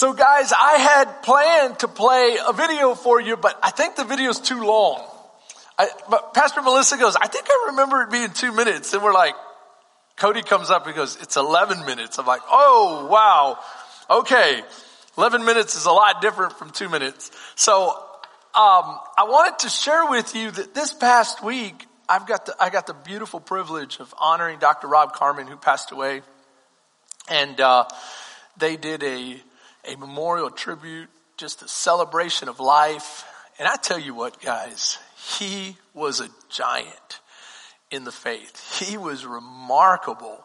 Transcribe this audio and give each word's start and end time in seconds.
So 0.00 0.14
guys, 0.14 0.50
I 0.50 0.78
had 0.78 1.22
planned 1.22 1.80
to 1.80 1.88
play 1.88 2.38
a 2.48 2.54
video 2.54 2.94
for 2.94 3.20
you, 3.20 3.36
but 3.36 3.60
I 3.62 3.70
think 3.70 3.96
the 3.96 4.04
video's 4.04 4.40
too 4.40 4.64
long. 4.64 5.06
I, 5.78 5.88
but 6.08 6.32
Pastor 6.32 6.62
Melissa 6.62 6.96
goes, 6.96 7.16
I 7.16 7.26
think 7.26 7.44
I 7.50 7.66
remember 7.66 8.00
it 8.00 8.10
being 8.10 8.30
two 8.30 8.50
minutes. 8.50 8.94
And 8.94 9.02
we're 9.02 9.12
like, 9.12 9.34
Cody 10.16 10.40
comes 10.40 10.70
up 10.70 10.86
and 10.86 10.96
goes, 10.96 11.18
it's 11.20 11.36
11 11.36 11.84
minutes. 11.84 12.18
I'm 12.18 12.24
like, 12.24 12.40
oh 12.50 13.08
wow. 13.10 13.58
Okay. 14.08 14.62
11 15.18 15.44
minutes 15.44 15.76
is 15.76 15.84
a 15.84 15.92
lot 15.92 16.22
different 16.22 16.54
from 16.54 16.70
two 16.70 16.88
minutes. 16.88 17.30
So, 17.54 17.90
um, 17.90 18.98
I 19.18 19.26
wanted 19.28 19.58
to 19.58 19.68
share 19.68 20.06
with 20.06 20.34
you 20.34 20.50
that 20.50 20.72
this 20.72 20.94
past 20.94 21.44
week, 21.44 21.86
I've 22.08 22.26
got 22.26 22.46
the, 22.46 22.56
I 22.58 22.70
got 22.70 22.86
the 22.86 22.94
beautiful 22.94 23.38
privilege 23.38 24.00
of 24.00 24.14
honoring 24.18 24.60
Dr. 24.60 24.88
Rob 24.88 25.12
Carmen 25.12 25.46
who 25.46 25.56
passed 25.56 25.92
away. 25.92 26.22
And, 27.28 27.60
uh, 27.60 27.84
they 28.56 28.78
did 28.78 29.02
a, 29.02 29.42
a 29.90 29.96
memorial 29.96 30.50
tribute, 30.50 31.08
just 31.36 31.62
a 31.62 31.68
celebration 31.68 32.48
of 32.48 32.60
life. 32.60 33.24
And 33.58 33.68
I 33.68 33.76
tell 33.76 33.98
you 33.98 34.14
what, 34.14 34.40
guys, 34.40 34.98
he 35.38 35.76
was 35.94 36.20
a 36.20 36.28
giant 36.48 37.20
in 37.90 38.04
the 38.04 38.12
faith. 38.12 38.78
He 38.78 38.96
was 38.96 39.26
remarkable. 39.26 40.44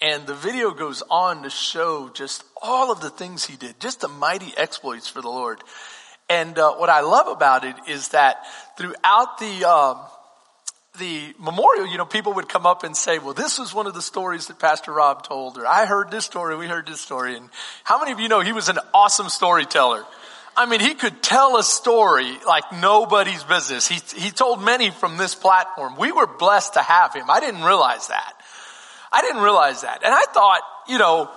And 0.00 0.26
the 0.26 0.34
video 0.34 0.72
goes 0.72 1.02
on 1.10 1.44
to 1.44 1.50
show 1.50 2.08
just 2.08 2.44
all 2.60 2.90
of 2.90 3.00
the 3.00 3.10
things 3.10 3.44
he 3.44 3.56
did, 3.56 3.80
just 3.80 4.00
the 4.00 4.08
mighty 4.08 4.52
exploits 4.56 5.08
for 5.08 5.22
the 5.22 5.28
Lord. 5.28 5.62
And 6.28 6.58
uh, 6.58 6.74
what 6.74 6.88
I 6.88 7.00
love 7.00 7.28
about 7.28 7.64
it 7.64 7.76
is 7.88 8.08
that 8.08 8.44
throughout 8.76 9.38
the 9.38 9.64
um, 9.68 9.98
the 10.98 11.34
memorial, 11.38 11.86
you 11.86 11.96
know, 11.96 12.04
people 12.04 12.34
would 12.34 12.48
come 12.48 12.66
up 12.66 12.84
and 12.84 12.94
say, 12.94 13.18
well, 13.18 13.32
this 13.32 13.58
was 13.58 13.72
one 13.72 13.86
of 13.86 13.94
the 13.94 14.02
stories 14.02 14.48
that 14.48 14.58
Pastor 14.58 14.92
Rob 14.92 15.22
told, 15.22 15.56
or 15.56 15.66
I 15.66 15.86
heard 15.86 16.10
this 16.10 16.24
story, 16.24 16.56
we 16.56 16.66
heard 16.66 16.86
this 16.86 17.00
story. 17.00 17.36
And 17.36 17.48
how 17.82 17.98
many 17.98 18.12
of 18.12 18.20
you 18.20 18.28
know 18.28 18.40
he 18.40 18.52
was 18.52 18.68
an 18.68 18.78
awesome 18.92 19.30
storyteller? 19.30 20.04
I 20.54 20.66
mean, 20.66 20.80
he 20.80 20.92
could 20.92 21.22
tell 21.22 21.56
a 21.56 21.62
story 21.62 22.36
like 22.46 22.64
nobody's 22.74 23.42
business. 23.42 23.88
He, 23.88 24.00
he 24.20 24.30
told 24.30 24.62
many 24.62 24.90
from 24.90 25.16
this 25.16 25.34
platform. 25.34 25.96
We 25.96 26.12
were 26.12 26.26
blessed 26.26 26.74
to 26.74 26.82
have 26.82 27.14
him. 27.14 27.30
I 27.30 27.40
didn't 27.40 27.62
realize 27.62 28.08
that. 28.08 28.34
I 29.10 29.22
didn't 29.22 29.42
realize 29.42 29.80
that. 29.80 30.02
And 30.04 30.12
I 30.12 30.24
thought, 30.34 30.60
you 30.88 30.98
know, 30.98 31.30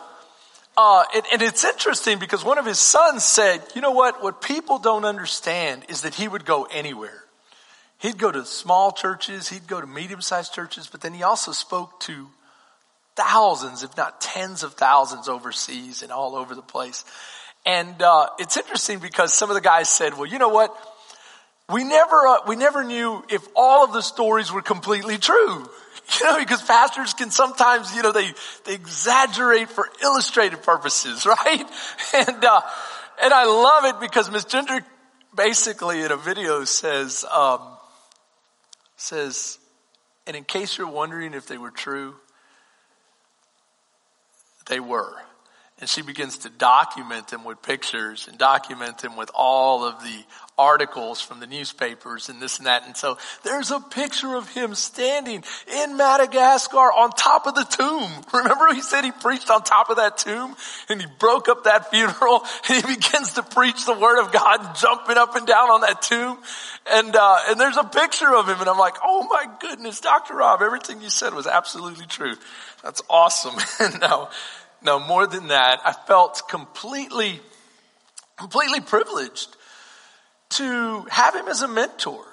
uh, 0.75 1.05
and, 1.15 1.23
and 1.31 1.41
it's 1.41 1.63
interesting 1.63 2.19
because 2.19 2.43
one 2.43 2.57
of 2.57 2.65
his 2.65 2.79
sons 2.79 3.23
said, 3.23 3.61
you 3.73 3.81
know 3.81 3.91
what, 3.91 4.21
what 4.21 4.41
people 4.41 4.79
don't 4.79 5.05
understand 5.05 5.85
is 5.87 6.01
that 6.01 6.13
he 6.13 6.27
would 6.27 6.43
go 6.43 6.65
anywhere. 6.65 7.24
He'd 7.99 8.17
go 8.17 8.31
to 8.31 8.45
small 8.45 8.91
churches, 8.91 9.49
he'd 9.49 9.67
go 9.67 9.79
to 9.79 9.87
medium 9.87 10.21
sized 10.21 10.53
churches, 10.53 10.87
but 10.87 11.01
then 11.01 11.13
he 11.13 11.23
also 11.23 11.51
spoke 11.51 11.99
to 12.01 12.27
thousands, 13.15 13.83
if 13.83 13.95
not 13.95 14.19
tens 14.21 14.63
of 14.63 14.73
thousands 14.73 15.29
overseas 15.29 16.03
and 16.03 16.11
all 16.11 16.35
over 16.35 16.53
the 16.55 16.61
place. 16.61 17.05
And 17.65 17.99
uh, 18.01 18.27
it's 18.37 18.57
interesting 18.57 18.99
because 18.99 19.33
some 19.33 19.49
of 19.49 19.55
the 19.55 19.61
guys 19.61 19.89
said, 19.89 20.13
well, 20.13 20.25
you 20.25 20.37
know 20.37 20.49
what? 20.49 20.75
We 21.69 21.83
never, 21.83 22.15
uh, 22.27 22.37
we 22.47 22.55
never 22.55 22.83
knew 22.83 23.23
if 23.29 23.41
all 23.55 23.83
of 23.85 23.93
the 23.93 24.01
stories 24.01 24.51
were 24.51 24.61
completely 24.61 25.17
true. 25.17 25.67
You 26.19 26.25
know, 26.27 26.37
because 26.37 26.61
pastors 26.61 27.15
can 27.15 27.31
sometimes, 27.31 27.95
you 27.95 28.03
know, 28.03 28.11
they, 28.11 28.31
they 28.65 28.75
exaggerate 28.75 29.69
for 29.69 29.89
illustrative 30.03 30.61
purposes, 30.61 31.25
right? 31.25 31.65
And, 32.13 32.45
uh, 32.45 32.61
and 33.23 33.33
I 33.33 33.45
love 33.45 33.85
it 33.85 33.99
because 33.99 34.29
Miss 34.29 34.45
Ginger 34.45 34.85
basically 35.35 36.03
in 36.03 36.11
a 36.11 36.15
video 36.15 36.63
says, 36.63 37.25
um, 37.31 37.74
says, 39.05 39.59
and 40.27 40.35
in 40.35 40.43
case 40.43 40.77
you're 40.77 40.89
wondering 40.89 41.33
if 41.33 41.47
they 41.47 41.57
were 41.57 41.71
true, 41.71 42.15
they 44.67 44.79
were. 44.79 45.13
And 45.81 45.89
she 45.89 46.01
begins 46.01 46.37
to 46.39 46.49
document 46.49 47.27
them 47.27 47.43
with 47.43 47.61
pictures 47.61 48.29
and 48.29 48.37
document 48.37 48.99
them 48.99 49.17
with 49.17 49.29
all 49.35 49.83
of 49.83 50.01
the 50.03 50.23
articles 50.57 51.19
from 51.19 51.41
the 51.41 51.47
newspapers 51.47 52.29
and 52.29 52.41
this 52.41 52.59
and 52.59 52.67
that. 52.67 52.85
And 52.85 52.95
so 52.95 53.17
there's 53.43 53.71
a 53.71 53.81
picture 53.81 54.35
of 54.35 54.47
him 54.53 54.73
standing 54.73 55.43
in 55.67 55.97
Madagascar 55.97 56.77
on 56.77 57.09
top 57.11 57.45
of 57.45 57.55
the 57.55 57.65
tomb. 57.65 58.09
Remember 58.33 58.73
he 58.73 58.81
said 58.81 59.03
he 59.03 59.11
preached 59.11 59.49
on 59.49 59.63
top 59.63 59.89
of 59.89 59.97
that 59.97 60.17
tomb 60.17 60.55
and 60.87 61.01
he 61.01 61.07
broke 61.19 61.49
up 61.49 61.65
that 61.65 61.89
funeral 61.89 62.45
and 62.69 62.85
he 62.85 62.95
begins 62.95 63.33
to 63.33 63.43
preach 63.43 63.85
the 63.85 63.93
word 63.93 64.21
of 64.21 64.31
God 64.31 64.75
jumping 64.75 65.17
up 65.17 65.35
and 65.35 65.45
down 65.45 65.69
on 65.71 65.81
that 65.81 66.01
tomb. 66.01 66.37
And, 66.89 67.13
uh, 67.13 67.37
and 67.49 67.59
there's 67.59 67.77
a 67.77 67.83
picture 67.83 68.33
of 68.33 68.47
him 68.47 68.61
and 68.61 68.69
I'm 68.69 68.79
like, 68.79 68.95
oh 69.03 69.27
my 69.29 69.45
goodness, 69.59 69.99
Dr. 69.99 70.35
Rob, 70.35 70.61
everything 70.61 71.01
you 71.01 71.09
said 71.09 71.33
was 71.33 71.47
absolutely 71.47 72.05
true. 72.05 72.35
That's 72.81 73.01
awesome. 73.09 73.55
and 73.81 73.99
now, 73.99 74.29
no, 74.85 74.99
more 74.99 75.25
than 75.25 75.47
that, 75.47 75.81
I 75.83 75.93
felt 75.93 76.43
completely, 76.47 77.41
completely 78.37 78.81
privileged 78.81 79.55
to 80.51 81.05
have 81.09 81.35
him 81.35 81.47
as 81.47 81.63
a 81.63 81.67
mentor, 81.67 82.23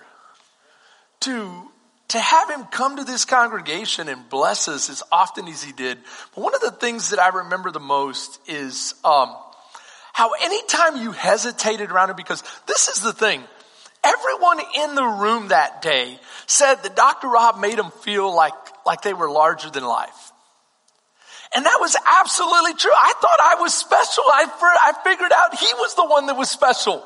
to, 1.21 1.71
to 2.09 2.19
have 2.21 2.51
him 2.51 2.65
come 2.65 2.97
to 2.97 3.05
this 3.05 3.25
congregation 3.25 4.09
and 4.09 4.29
bless 4.29 4.69
us 4.69 4.91
as 4.91 5.03
often 5.11 5.49
as 5.49 5.63
he 5.63 5.73
did. 5.73 5.99
But 6.35 6.45
one 6.45 6.55
of 6.55 6.61
the 6.61 6.73
things 6.73 7.11
that 7.11 7.19
I 7.19 7.29
remember 7.29 7.71
the 7.71 7.81
most 7.81 8.39
is, 8.47 8.95
um, 9.03 9.35
how 10.13 10.33
anytime 10.43 10.99
you 10.99 11.13
hesitated 11.13 11.91
around 11.91 12.11
him, 12.11 12.17
because 12.17 12.45
this 12.67 12.89
is 12.89 13.03
the 13.03 13.15
thing, 13.15 13.43
everyone 14.05 14.61
in 14.77 14.95
the 14.95 15.05
room 15.05 15.49
that 15.49 15.81
day 15.81 16.19
said 16.47 16.75
that 16.83 16.97
Dr. 16.97 17.29
Rob 17.29 17.59
made 17.59 17.79
them 17.79 17.91
feel 18.03 18.35
like, 18.35 18.53
like 18.85 19.01
they 19.01 19.15
were 19.15 19.31
larger 19.31 19.71
than 19.71 19.85
life. 19.85 20.32
And 21.55 21.67
that 21.67 21.79
was 21.81 21.97
absolutely 22.21 22.75
true. 22.75 22.93
I 22.97 23.13
thought 23.21 23.39
I 23.41 23.61
was 23.61 23.75
special. 23.75 24.25
I, 24.33 24.47
I 24.51 24.93
figured 25.05 25.33
out 25.35 25.55
he 25.59 25.73
was 25.75 25.95
the 25.95 26.07
one 26.07 26.27
that 26.27 26.37
was 26.37 26.51
special. 26.51 27.05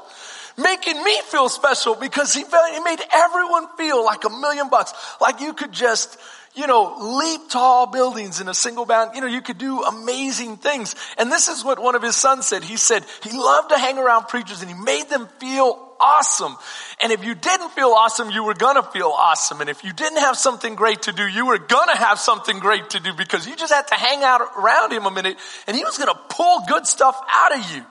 Making 0.56 1.02
me 1.02 1.20
feel 1.22 1.48
special 1.48 1.94
because 1.94 2.32
he, 2.32 2.40
he 2.40 2.80
made 2.80 3.00
everyone 3.12 3.66
feel 3.76 4.04
like 4.04 4.24
a 4.24 4.30
million 4.30 4.68
bucks. 4.68 4.94
Like 5.20 5.40
you 5.40 5.52
could 5.52 5.72
just, 5.72 6.16
you 6.56 6.66
know, 6.66 7.18
leap 7.18 7.50
tall 7.50 7.86
buildings 7.86 8.40
in 8.40 8.48
a 8.48 8.54
single 8.54 8.86
bound. 8.86 9.14
You 9.14 9.20
know, 9.20 9.26
you 9.26 9.42
could 9.42 9.58
do 9.58 9.82
amazing 9.82 10.56
things. 10.56 10.94
And 11.18 11.30
this 11.30 11.48
is 11.48 11.62
what 11.62 11.78
one 11.78 11.94
of 11.94 12.02
his 12.02 12.16
sons 12.16 12.46
said. 12.46 12.64
He 12.64 12.78
said 12.78 13.04
he 13.22 13.30
loved 13.36 13.68
to 13.68 13.78
hang 13.78 13.98
around 13.98 14.28
preachers 14.28 14.62
and 14.62 14.70
he 14.70 14.76
made 14.76 15.08
them 15.10 15.28
feel 15.38 15.86
awesome. 16.00 16.56
And 17.00 17.12
if 17.12 17.24
you 17.24 17.34
didn't 17.34 17.70
feel 17.70 17.90
awesome, 17.90 18.30
you 18.30 18.42
were 18.42 18.54
gonna 18.54 18.82
feel 18.82 19.12
awesome. 19.14 19.60
And 19.60 19.68
if 19.68 19.84
you 19.84 19.92
didn't 19.92 20.20
have 20.20 20.36
something 20.36 20.74
great 20.74 21.02
to 21.02 21.12
do, 21.12 21.26
you 21.26 21.46
were 21.46 21.58
gonna 21.58 21.96
have 21.96 22.18
something 22.18 22.58
great 22.58 22.90
to 22.90 23.00
do 23.00 23.12
because 23.12 23.46
you 23.46 23.54
just 23.54 23.72
had 23.72 23.86
to 23.88 23.94
hang 23.94 24.22
out 24.22 24.40
around 24.56 24.92
him 24.92 25.04
a 25.04 25.10
minute 25.10 25.36
and 25.66 25.76
he 25.76 25.84
was 25.84 25.98
gonna 25.98 26.18
pull 26.30 26.62
good 26.66 26.86
stuff 26.86 27.20
out 27.28 27.58
of 27.58 27.70
you. 27.70 27.84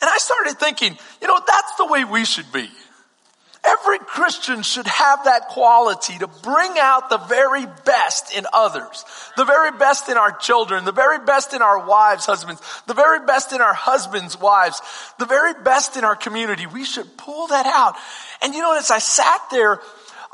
And 0.00 0.08
I 0.08 0.16
started 0.16 0.58
thinking, 0.58 0.96
you 1.20 1.28
know, 1.28 1.38
that's 1.46 1.76
the 1.76 1.86
way 1.86 2.04
we 2.04 2.24
should 2.24 2.50
be. 2.50 2.70
Every 3.62 3.98
Christian 3.98 4.62
should 4.62 4.86
have 4.86 5.24
that 5.24 5.48
quality 5.48 6.16
to 6.18 6.26
bring 6.26 6.72
out 6.78 7.10
the 7.10 7.18
very 7.18 7.66
best 7.84 8.34
in 8.34 8.46
others, 8.52 9.04
the 9.36 9.44
very 9.44 9.70
best 9.72 10.08
in 10.08 10.16
our 10.16 10.32
children, 10.32 10.84
the 10.84 10.92
very 10.92 11.18
best 11.24 11.52
in 11.52 11.60
our 11.60 11.86
wives, 11.86 12.24
husbands, 12.24 12.62
the 12.86 12.94
very 12.94 13.24
best 13.26 13.52
in 13.52 13.60
our 13.60 13.74
husbands' 13.74 14.40
wives, 14.40 14.80
the 15.18 15.26
very 15.26 15.52
best 15.62 15.96
in 15.96 16.04
our 16.04 16.16
community. 16.16 16.66
We 16.66 16.84
should 16.84 17.16
pull 17.18 17.48
that 17.48 17.66
out. 17.66 17.96
And 18.40 18.54
you 18.54 18.62
know, 18.62 18.76
as 18.76 18.90
I 18.90 18.98
sat 18.98 19.40
there, 19.50 19.80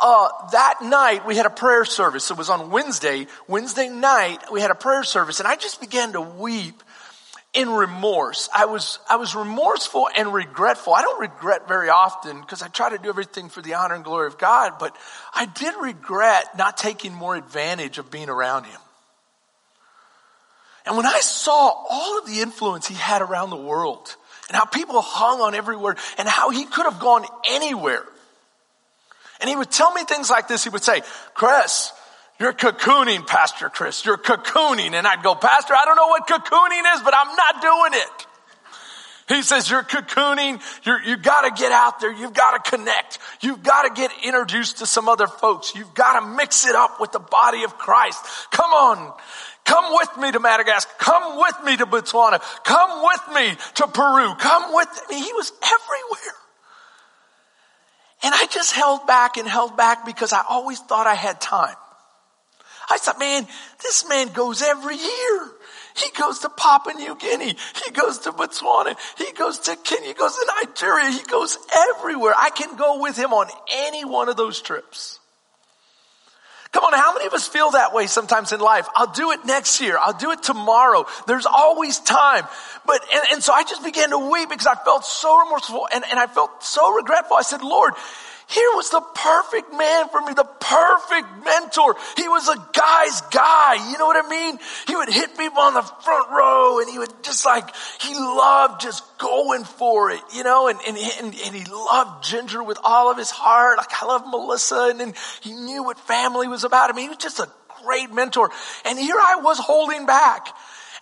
uh, 0.01 0.29
that 0.53 0.83
night 0.83 1.27
we 1.27 1.37
had 1.37 1.47
a 1.47 1.51
prayer 1.51 1.85
service. 1.85 2.31
It 2.31 2.37
was 2.37 2.51
on 2.51 2.71
Wednesday. 2.71 3.27
Wednesday 3.49 3.89
night 3.89 4.39
we 4.53 4.61
had 4.61 4.71
a 4.71 4.77
prayer 4.77 5.03
service 5.03 5.41
and 5.41 5.49
I 5.49 5.57
just 5.57 5.81
began 5.81 6.13
to 6.13 6.21
weep 6.21 6.83
in 7.57 7.71
remorse. 7.71 8.51
I 8.55 8.67
was, 8.67 8.99
I 9.09 9.17
was 9.17 9.35
remorseful 9.35 10.09
and 10.15 10.33
regretful. 10.33 10.95
I 10.95 11.01
don't 11.01 11.19
regret 11.19 11.67
very 11.67 11.89
often 11.89 12.41
because 12.43 12.61
I 12.63 12.69
try 12.69 12.91
to 12.91 12.99
do 12.99 13.09
everything 13.09 13.49
for 13.49 13.63
the 13.63 13.75
honor 13.75 13.95
and 13.95 14.05
glory 14.05 14.27
of 14.27 14.37
God, 14.37 14.75
but 14.79 14.95
I 15.35 15.47
did 15.47 15.75
regret 15.81 16.59
not 16.59 16.77
taking 16.77 17.15
more 17.15 17.35
advantage 17.35 17.97
of 17.97 18.11
being 18.11 18.29
around 18.29 18.65
him. 18.65 18.79
And 20.85 20.97
when 20.99 21.07
I 21.07 21.21
saw 21.21 21.73
all 21.91 22.19
of 22.19 22.27
the 22.27 22.41
influence 22.41 22.87
he 22.87 22.95
had 22.95 23.23
around 23.23 23.49
the 23.51 23.57
world 23.57 24.15
and 24.49 24.57
how 24.57 24.67
people 24.67 25.01
hung 25.01 25.41
on 25.41 25.55
every 25.55 25.79
word 25.79 25.99
and 26.19 26.29
how 26.29 26.51
he 26.51 26.67
could 26.67 26.85
have 26.85 27.01
gone 27.01 27.25
anywhere. 27.49 28.05
And 29.41 29.49
he 29.49 29.57
would 29.57 29.71
tell 29.71 29.93
me 29.93 30.05
things 30.05 30.31
like 30.31 30.47
this. 30.47 30.63
He 30.63 30.71
would 30.71 30.85
say, 30.85 31.03
Chris, 31.35 31.91
you're 32.39 32.53
cocooning, 32.53 33.27
Pastor 33.27 33.69
Chris. 33.69 34.05
You're 34.05 34.19
cocooning. 34.19 34.93
And 34.93 35.07
I'd 35.07 35.23
go, 35.23 35.35
Pastor, 35.35 35.75
I 35.75 35.85
don't 35.85 35.97
know 35.97 36.09
what 36.09 36.27
cocooning 36.27 36.95
is, 36.95 37.03
but 37.03 37.15
I'm 37.17 37.35
not 37.35 37.63
doing 37.63 38.03
it. 38.03 38.27
He 39.29 39.43
says, 39.43 39.69
you're 39.69 39.83
cocooning. 39.83 40.61
You're, 40.85 41.03
you 41.03 41.17
gotta 41.17 41.51
get 41.51 41.73
out 41.73 41.99
there. 42.01 42.13
You've 42.13 42.35
gotta 42.35 42.71
connect. 42.71 43.19
You've 43.41 43.63
gotta 43.63 43.91
get 43.93 44.13
introduced 44.23 44.79
to 44.79 44.87
some 44.87 45.09
other 45.09 45.27
folks. 45.27 45.75
You've 45.75 45.95
gotta 45.95 46.27
mix 46.27 46.67
it 46.67 46.77
up 46.77 47.01
with 47.01 47.11
the 47.11 47.19
body 47.19 47.65
of 47.65 47.77
Christ. 47.77 48.25
Come 48.51 48.71
on. 48.71 49.15
Come 49.65 49.95
with 49.95 50.17
me 50.19 50.31
to 50.31 50.39
Madagascar. 50.39 50.93
Come 50.99 51.39
with 51.39 51.57
me 51.65 51.77
to 51.79 51.87
Botswana. 51.87 52.41
Come 52.63 53.03
with 53.03 53.35
me 53.35 53.57
to 53.75 53.89
Peru. 53.89 54.35
Come 54.39 54.75
with 54.75 55.03
me. 55.11 55.17
He 55.17 55.33
was 55.33 55.51
everywhere. 55.61 56.35
And 58.23 58.35
I 58.35 58.47
just 58.47 58.73
held 58.75 59.07
back 59.09 59.39
and 59.39 59.49
held 59.49 59.77
back 59.77 60.07
because 60.07 60.33
I 60.33 60.45
always 60.49 60.79
thought 60.79 61.09
I 61.09 61.15
had 61.15 61.41
time. 61.41 61.75
I 62.89 62.99
thought, 62.99 63.19
man, 63.19 63.47
this 63.83 64.09
man 64.09 64.29
goes 64.29 64.63
every 64.63 64.97
year. 64.97 65.51
He 65.97 66.11
goes 66.11 66.41
to 66.41 66.51
Papua 66.51 66.95
New 66.95 67.17
Guinea. 67.17 67.57
He 67.85 67.91
goes 67.91 68.19
to 68.21 68.33
Botswana. 68.33 68.97
He 69.17 69.33
goes 69.33 69.61
to 69.61 69.77
Kenya. 69.77 70.09
He 70.09 70.15
goes 70.15 70.35
to 70.35 70.53
Nigeria. 70.63 71.11
He 71.11 71.23
goes 71.25 71.59
everywhere. 71.95 72.35
I 72.37 72.51
can 72.51 72.77
go 72.77 73.01
with 73.01 73.17
him 73.17 73.33
on 73.33 73.49
any 73.73 74.05
one 74.05 74.29
of 74.29 74.37
those 74.37 74.61
trips. 74.61 75.19
Come 76.73 76.85
on, 76.85 76.93
how 76.93 77.15
many 77.15 77.27
of 77.27 77.33
us 77.33 77.49
feel 77.49 77.71
that 77.71 77.95
way 77.95 78.07
sometimes 78.07 78.53
in 78.53 78.61
life? 78.61 78.87
I'll 78.95 79.11
do 79.11 79.31
it 79.31 79.47
next 79.47 79.81
year. 79.81 79.97
I'll 79.99 80.19
do 80.19 80.33
it 80.33 80.43
tomorrow. 80.43 81.07
There's 81.27 81.47
always 81.47 81.99
time. 82.01 82.45
But, 82.85 83.01
and, 83.15 83.23
and 83.33 83.43
so 83.43 83.55
I 83.55 83.63
just 83.63 83.83
began 83.83 84.11
to 84.11 84.19
weep 84.19 84.51
because 84.51 84.67
I 84.67 84.75
felt 84.75 85.07
so 85.07 85.39
remorseful 85.39 85.89
and, 85.95 86.05
and 86.11 86.19
I 86.19 86.27
felt 86.27 86.63
so 86.63 86.93
regretful. 86.93 87.35
I 87.35 87.43
said, 87.43 87.63
Lord, 87.63 87.95
here 88.49 88.71
was 88.77 88.91
the 88.91 89.01
perfect 89.01 89.73
man 89.73 90.09
for 90.09 90.21
me, 90.21 90.33
the 90.33 90.45
perfect 90.45 91.45
mentor. 91.45 91.97
He 92.17 92.29
was 92.29 92.49
a 92.49 92.57
guy's 92.73 93.21
guy. 93.33 93.91
You 93.91 93.99
know 93.99 94.07
what 94.07 94.25
I 94.25 94.29
mean? 94.29 94.59
He 94.87 94.95
would 94.95 95.09
hit 95.09 95.37
people 95.37 95.59
on 95.59 95.75
the 95.75 95.83
front 95.83 96.31
row 96.31 96.79
and 96.79 96.89
he 96.89 96.97
would 96.97 97.11
just 97.25 97.45
like, 97.45 97.69
he 98.01 98.15
loved 98.15 98.81
just 98.81 99.03
going 99.19 99.65
for 99.65 100.13
it, 100.13 100.21
you 100.33 100.45
know, 100.45 100.69
and, 100.69 100.79
and, 100.87 100.97
and, 100.97 101.35
and 101.45 101.57
he 101.57 101.65
loved 101.65 102.23
Ginger 102.25 102.63
with 102.63 102.79
all 102.85 103.11
of 103.11 103.19
his 103.19 103.31
heart. 103.31 103.79
Like 103.79 104.01
I 104.01 104.07
love 104.07 104.23
Melissa 104.29 104.91
and 104.91 105.01
then 105.01 105.15
he 105.41 105.53
knew 105.53 105.83
what 105.83 105.99
family 105.99 106.47
was 106.47 106.63
about. 106.63 106.89
I 106.89 106.93
mean, 106.93 107.07
he 107.07 107.09
was 107.09 107.19
just 107.19 107.41
a 107.41 107.49
great 107.83 108.13
mentor. 108.13 108.51
And 108.85 108.97
here 108.97 109.17
I 109.19 109.41
was 109.43 109.59
holding 109.59 110.07
back. 110.07 110.49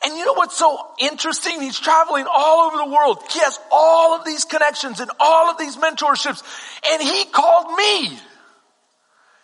And 0.04 0.18
you 0.18 0.26
know 0.26 0.34
what's 0.34 0.56
so 0.56 0.78
interesting? 0.98 1.62
He's 1.62 1.80
traveling 1.80 2.26
all 2.30 2.66
over 2.66 2.76
the 2.76 2.94
world. 2.94 3.22
He 3.30 3.38
has 3.40 3.58
all 3.72 4.14
of 4.14 4.26
these 4.26 4.44
connections 4.44 5.00
and 5.00 5.10
all 5.18 5.50
of 5.50 5.56
these 5.56 5.76
mentorships. 5.76 6.42
And 6.90 7.02
he 7.02 7.24
called 7.24 7.74
me. 7.74 8.18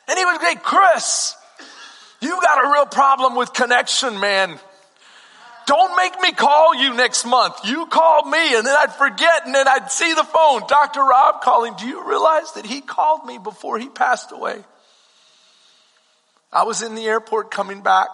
And 0.09 0.19
he 0.19 0.25
was 0.25 0.39
say, 0.43 0.57
Chris, 0.57 1.35
you 2.21 2.39
got 2.43 2.65
a 2.65 2.73
real 2.73 2.87
problem 2.87 3.37
with 3.37 3.53
connection, 3.55 4.21
man. 4.21 4.59
Don't 5.67 5.97
make 5.97 6.21
me 6.21 6.33
call 6.33 6.75
you 6.75 6.95
next 6.95 7.25
month. 7.25 7.55
You 7.65 7.87
call 7.87 8.25
me 8.25 8.57
and 8.57 8.67
then 8.67 8.77
I'd 8.77 8.93
forget 8.93 9.47
and 9.47 9.55
then 9.55 9.69
I'd 9.69 9.91
see 9.91 10.13
the 10.13 10.25
phone. 10.25 10.63
Dr. 10.67 11.01
Rob 11.01 11.43
calling. 11.43 11.75
Do 11.79 11.87
you 11.87 12.07
realize 12.07 12.53
that 12.53 12.67
he 12.67 12.81
called 12.81 13.25
me 13.25 13.39
before 13.39 13.79
he 13.79 13.89
passed 13.89 14.33
away? 14.33 14.63
I 16.53 16.65
was 16.65 16.83
in 16.83 16.97
the 16.97 17.07
airport 17.07 17.51
coming 17.51 17.83
back 17.83 18.09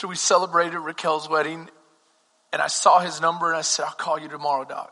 after 0.00 0.08
we 0.08 0.16
celebrated 0.16 0.78
Raquel's 0.78 1.28
wedding, 1.28 1.68
and 2.54 2.62
I 2.62 2.68
saw 2.68 3.00
his 3.00 3.20
number 3.20 3.48
and 3.48 3.56
I 3.58 3.60
said, 3.60 3.84
I'll 3.84 3.92
call 3.92 4.18
you 4.18 4.28
tomorrow, 4.28 4.64
Doc. 4.64 4.90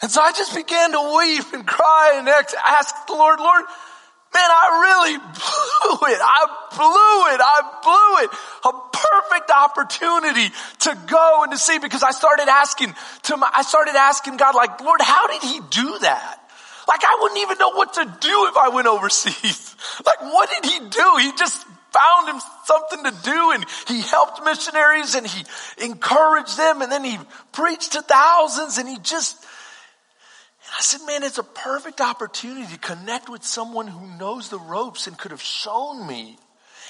And 0.00 0.10
so 0.10 0.22
I 0.22 0.32
just 0.32 0.54
began 0.54 0.92
to 0.92 1.14
weep 1.18 1.52
and 1.52 1.66
cry 1.66 2.14
and 2.16 2.26
ask 2.26 2.94
the 3.06 3.12
Lord, 3.12 3.40
Lord, 3.40 3.60
man, 3.60 4.42
I 4.42 4.64
really 4.88 5.18
blew 5.98 6.08
it. 6.14 6.20
I 6.22 6.46
blew 6.72 7.34
it. 7.34 7.40
I 7.44 7.60
blew 7.84 8.24
it. 8.24 8.30
A 8.64 8.72
perfect 8.96 9.50
opportunity 9.50 10.48
to 10.78 10.98
go 11.06 11.42
and 11.42 11.52
to 11.52 11.58
see 11.58 11.78
because 11.78 12.02
I 12.02 12.12
started 12.12 12.48
asking 12.48 12.94
to 13.24 13.36
my, 13.36 13.50
I 13.54 13.64
started 13.64 13.96
asking 13.96 14.38
God 14.38 14.54
like, 14.54 14.80
Lord, 14.80 15.02
how 15.02 15.26
did 15.26 15.42
he 15.42 15.60
do 15.68 15.98
that? 15.98 16.43
Like 16.88 17.02
I 17.04 17.18
wouldn't 17.20 17.40
even 17.40 17.58
know 17.58 17.70
what 17.70 17.94
to 17.94 18.04
do 18.04 18.46
if 18.48 18.56
I 18.56 18.70
went 18.72 18.86
overseas. 18.86 19.76
Like 20.04 20.22
what 20.22 20.48
did 20.50 20.70
he 20.70 20.78
do? 20.88 21.16
He 21.20 21.32
just 21.36 21.64
found 21.94 22.28
him 22.28 22.40
something 22.64 23.04
to 23.04 23.22
do 23.22 23.50
and 23.52 23.64
he 23.86 24.00
helped 24.00 24.44
missionaries 24.44 25.14
and 25.14 25.26
he 25.26 25.44
encouraged 25.84 26.58
them 26.58 26.82
and 26.82 26.90
then 26.90 27.04
he 27.04 27.16
preached 27.52 27.92
to 27.92 28.02
thousands 28.02 28.78
and 28.78 28.88
he 28.88 28.98
just, 28.98 29.40
and 29.40 30.72
I 30.76 30.80
said, 30.80 31.06
man, 31.06 31.22
it's 31.22 31.38
a 31.38 31.44
perfect 31.44 32.00
opportunity 32.00 32.66
to 32.72 32.78
connect 32.78 33.28
with 33.28 33.44
someone 33.44 33.86
who 33.86 34.18
knows 34.18 34.48
the 34.48 34.58
ropes 34.58 35.06
and 35.06 35.16
could 35.16 35.30
have 35.30 35.42
shown 35.42 36.06
me 36.06 36.36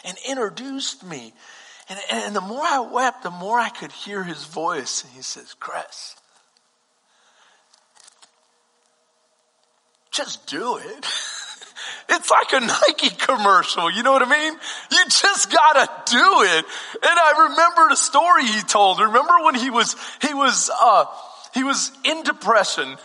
and 0.05 0.17
introduced 0.27 1.05
me. 1.05 1.35
And, 1.89 1.99
and 2.11 2.37
the 2.37 2.41
more 2.41 2.65
I 2.65 2.81
wept, 2.81 3.23
the 3.25 3.31
more 3.31 3.59
I 3.59 3.69
could 3.69 3.93
hear 3.93 4.25
his 4.25 4.45
voice. 4.47 5.05
And 5.05 5.13
he 5.13 5.23
says, 5.23 5.55
Chris, 5.61 6.17
just 10.15 10.47
do 10.47 10.79
it. 10.79 11.07
It's 12.07 12.31
like 12.31 12.53
a 12.53 12.61
Nike 12.61 13.11
commercial. 13.17 13.91
You 13.91 14.03
know 14.03 14.13
what 14.13 14.23
I 14.23 14.31
mean? 14.31 14.53
You 14.93 15.05
just 15.09 15.51
gotta 15.51 15.91
do 16.07 16.43
it. 16.43 16.65
And 17.03 17.19
I 17.19 17.49
remember 17.49 17.89
the 17.89 17.97
story 17.97 18.47
he 18.47 18.61
told. 18.61 19.01
Remember 19.01 19.33
when 19.43 19.55
he 19.55 19.71
was, 19.71 19.97
he 20.21 20.35
was, 20.35 20.71
uh, 20.71 21.07
he 21.55 21.65
was 21.65 21.91
in 22.05 22.23
depression 22.23 22.97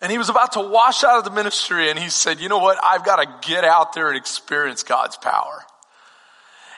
and 0.00 0.10
he 0.10 0.18
was 0.18 0.28
about 0.28 0.52
to 0.52 0.60
wash 0.60 1.04
out 1.04 1.18
of 1.18 1.24
the 1.24 1.30
ministry 1.30 1.90
and 1.90 1.98
he 1.98 2.08
said, 2.08 2.40
you 2.40 2.48
know 2.48 2.58
what? 2.58 2.78
I've 2.82 3.04
got 3.04 3.16
to 3.16 3.48
get 3.48 3.64
out 3.64 3.92
there 3.92 4.08
and 4.08 4.16
experience 4.16 4.82
God's 4.82 5.16
power. 5.16 5.62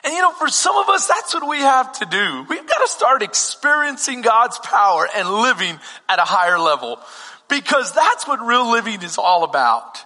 And 0.03 0.13
you 0.13 0.21
know, 0.21 0.31
for 0.31 0.47
some 0.47 0.77
of 0.77 0.89
us, 0.89 1.07
that's 1.07 1.33
what 1.33 1.47
we 1.47 1.59
have 1.59 1.91
to 1.99 2.05
do. 2.05 2.45
We've 2.49 2.67
got 2.67 2.79
to 2.79 2.87
start 2.87 3.21
experiencing 3.21 4.21
God's 4.21 4.57
power 4.59 5.07
and 5.15 5.29
living 5.29 5.77
at 6.07 6.19
a 6.19 6.23
higher 6.23 6.59
level 6.59 6.99
because 7.49 7.93
that's 7.93 8.27
what 8.27 8.39
real 8.39 8.71
living 8.71 9.01
is 9.01 9.17
all 9.17 9.43
about. 9.43 9.99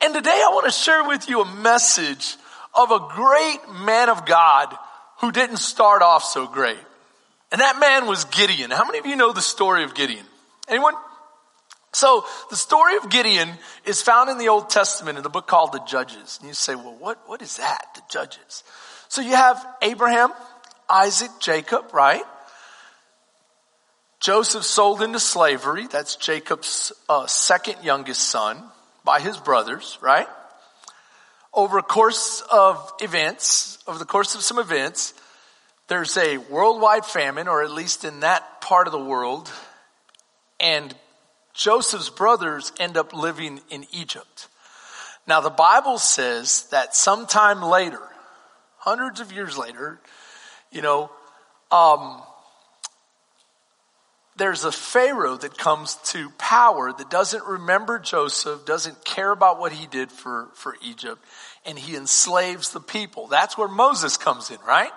And 0.00 0.14
today 0.14 0.30
I 0.30 0.50
want 0.52 0.66
to 0.66 0.72
share 0.72 1.04
with 1.04 1.28
you 1.28 1.40
a 1.42 1.54
message 1.56 2.36
of 2.74 2.90
a 2.90 3.08
great 3.10 3.60
man 3.84 4.08
of 4.08 4.26
God 4.26 4.76
who 5.20 5.32
didn't 5.32 5.58
start 5.58 6.02
off 6.02 6.24
so 6.24 6.46
great. 6.46 6.78
And 7.50 7.60
that 7.60 7.78
man 7.78 8.06
was 8.06 8.24
Gideon. 8.24 8.70
How 8.70 8.84
many 8.84 8.98
of 8.98 9.06
you 9.06 9.16
know 9.16 9.32
the 9.32 9.42
story 9.42 9.84
of 9.84 9.94
Gideon? 9.94 10.24
Anyone? 10.68 10.94
So 11.92 12.24
the 12.50 12.56
story 12.56 12.96
of 12.96 13.10
Gideon 13.10 13.50
is 13.84 14.00
found 14.00 14.30
in 14.30 14.38
the 14.38 14.48
Old 14.48 14.70
Testament 14.70 15.18
in 15.18 15.22
the 15.22 15.28
book 15.28 15.46
called 15.46 15.72
the 15.72 15.82
Judges. 15.86 16.38
And 16.40 16.48
you 16.48 16.54
say, 16.54 16.74
well, 16.74 16.96
what, 16.98 17.20
what 17.26 17.42
is 17.42 17.58
that? 17.58 17.86
The 17.94 18.02
Judges. 18.10 18.64
So 19.08 19.20
you 19.20 19.36
have 19.36 19.64
Abraham, 19.82 20.32
Isaac, 20.88 21.30
Jacob, 21.38 21.92
right? 21.92 22.24
Joseph 24.22 24.62
sold 24.62 25.02
into 25.02 25.18
slavery. 25.18 25.88
That's 25.88 26.14
Jacob's 26.14 26.92
uh, 27.08 27.26
second 27.26 27.82
youngest 27.82 28.22
son 28.22 28.62
by 29.04 29.18
his 29.18 29.36
brothers, 29.36 29.98
right? 30.00 30.28
Over 31.52 31.78
a 31.78 31.82
course 31.82 32.40
of 32.52 32.92
events, 33.00 33.78
over 33.88 33.98
the 33.98 34.04
course 34.04 34.36
of 34.36 34.42
some 34.42 34.60
events, 34.60 35.12
there's 35.88 36.16
a 36.16 36.38
worldwide 36.38 37.04
famine, 37.04 37.48
or 37.48 37.64
at 37.64 37.72
least 37.72 38.04
in 38.04 38.20
that 38.20 38.60
part 38.60 38.86
of 38.86 38.92
the 38.92 39.04
world, 39.04 39.50
and 40.60 40.94
Joseph's 41.52 42.08
brothers 42.08 42.72
end 42.78 42.96
up 42.96 43.12
living 43.12 43.60
in 43.70 43.86
Egypt. 43.90 44.46
Now 45.26 45.40
the 45.40 45.50
Bible 45.50 45.98
says 45.98 46.68
that 46.70 46.94
sometime 46.94 47.60
later, 47.60 48.00
hundreds 48.78 49.18
of 49.18 49.32
years 49.32 49.58
later, 49.58 50.00
you 50.70 50.80
know, 50.80 51.10
um, 51.72 52.22
there's 54.36 54.64
a 54.64 54.72
Pharaoh 54.72 55.36
that 55.36 55.58
comes 55.58 55.96
to 56.06 56.30
power 56.38 56.92
that 56.92 57.10
doesn't 57.10 57.44
remember 57.44 57.98
Joseph, 57.98 58.64
doesn't 58.64 59.04
care 59.04 59.30
about 59.30 59.58
what 59.58 59.72
he 59.72 59.86
did 59.86 60.10
for, 60.10 60.48
for 60.54 60.76
Egypt, 60.82 61.22
and 61.66 61.78
he 61.78 61.96
enslaves 61.96 62.72
the 62.72 62.80
people. 62.80 63.26
That's 63.26 63.58
where 63.58 63.68
Moses 63.68 64.16
comes 64.16 64.50
in, 64.50 64.58
right? 64.66 64.90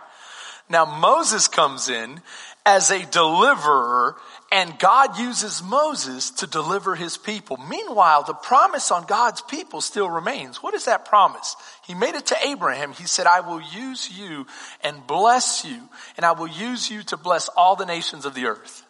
Now 0.69 0.85
Moses 0.85 1.47
comes 1.47 1.89
in 1.89 2.21
as 2.65 2.89
a 2.89 3.05
deliverer 3.05 4.15
and 4.51 4.79
God 4.79 5.19
uses 5.19 5.61
Moses 5.61 6.31
to 6.31 6.47
deliver 6.47 6.95
his 6.95 7.17
people. 7.17 7.57
Meanwhile, 7.57 8.23
the 8.23 8.33
promise 8.33 8.89
on 8.89 9.05
God's 9.05 9.41
people 9.41 9.81
still 9.81 10.09
remains. 10.09 10.63
What 10.63 10.73
is 10.73 10.85
that 10.85 11.05
promise? 11.05 11.55
He 11.85 11.93
made 11.93 12.15
it 12.15 12.27
to 12.27 12.47
Abraham. 12.47 12.93
He 12.93 13.05
said, 13.05 13.27
I 13.27 13.41
will 13.41 13.61
use 13.61 14.09
you 14.17 14.47
and 14.83 15.05
bless 15.05 15.65
you 15.65 15.89
and 16.17 16.25
I 16.25 16.31
will 16.31 16.47
use 16.47 16.89
you 16.89 17.03
to 17.03 17.17
bless 17.17 17.47
all 17.49 17.75
the 17.75 17.85
nations 17.85 18.25
of 18.25 18.33
the 18.33 18.45
earth. 18.45 18.84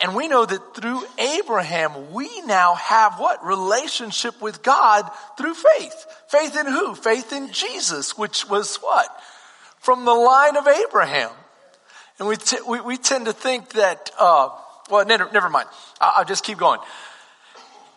And 0.00 0.14
we 0.14 0.28
know 0.28 0.44
that 0.44 0.74
through 0.74 1.02
Abraham, 1.18 2.12
we 2.12 2.28
now 2.42 2.74
have 2.74 3.18
what? 3.18 3.44
Relationship 3.44 4.40
with 4.42 4.62
God 4.62 5.08
through 5.38 5.54
faith. 5.54 6.06
Faith 6.28 6.56
in 6.58 6.66
who? 6.66 6.94
Faith 6.94 7.32
in 7.32 7.52
Jesus, 7.52 8.18
which 8.18 8.48
was 8.48 8.76
what? 8.76 9.08
From 9.78 10.04
the 10.04 10.14
line 10.14 10.56
of 10.56 10.66
Abraham. 10.66 11.30
And 12.18 12.28
we, 12.28 12.36
t- 12.36 12.58
we, 12.68 12.80
we, 12.80 12.96
tend 12.96 13.26
to 13.26 13.32
think 13.32 13.70
that, 13.70 14.10
uh, 14.18 14.50
well, 14.90 15.04
never, 15.04 15.28
never 15.32 15.48
mind. 15.48 15.68
I'll, 16.00 16.12
I'll 16.18 16.24
just 16.24 16.44
keep 16.44 16.58
going. 16.58 16.80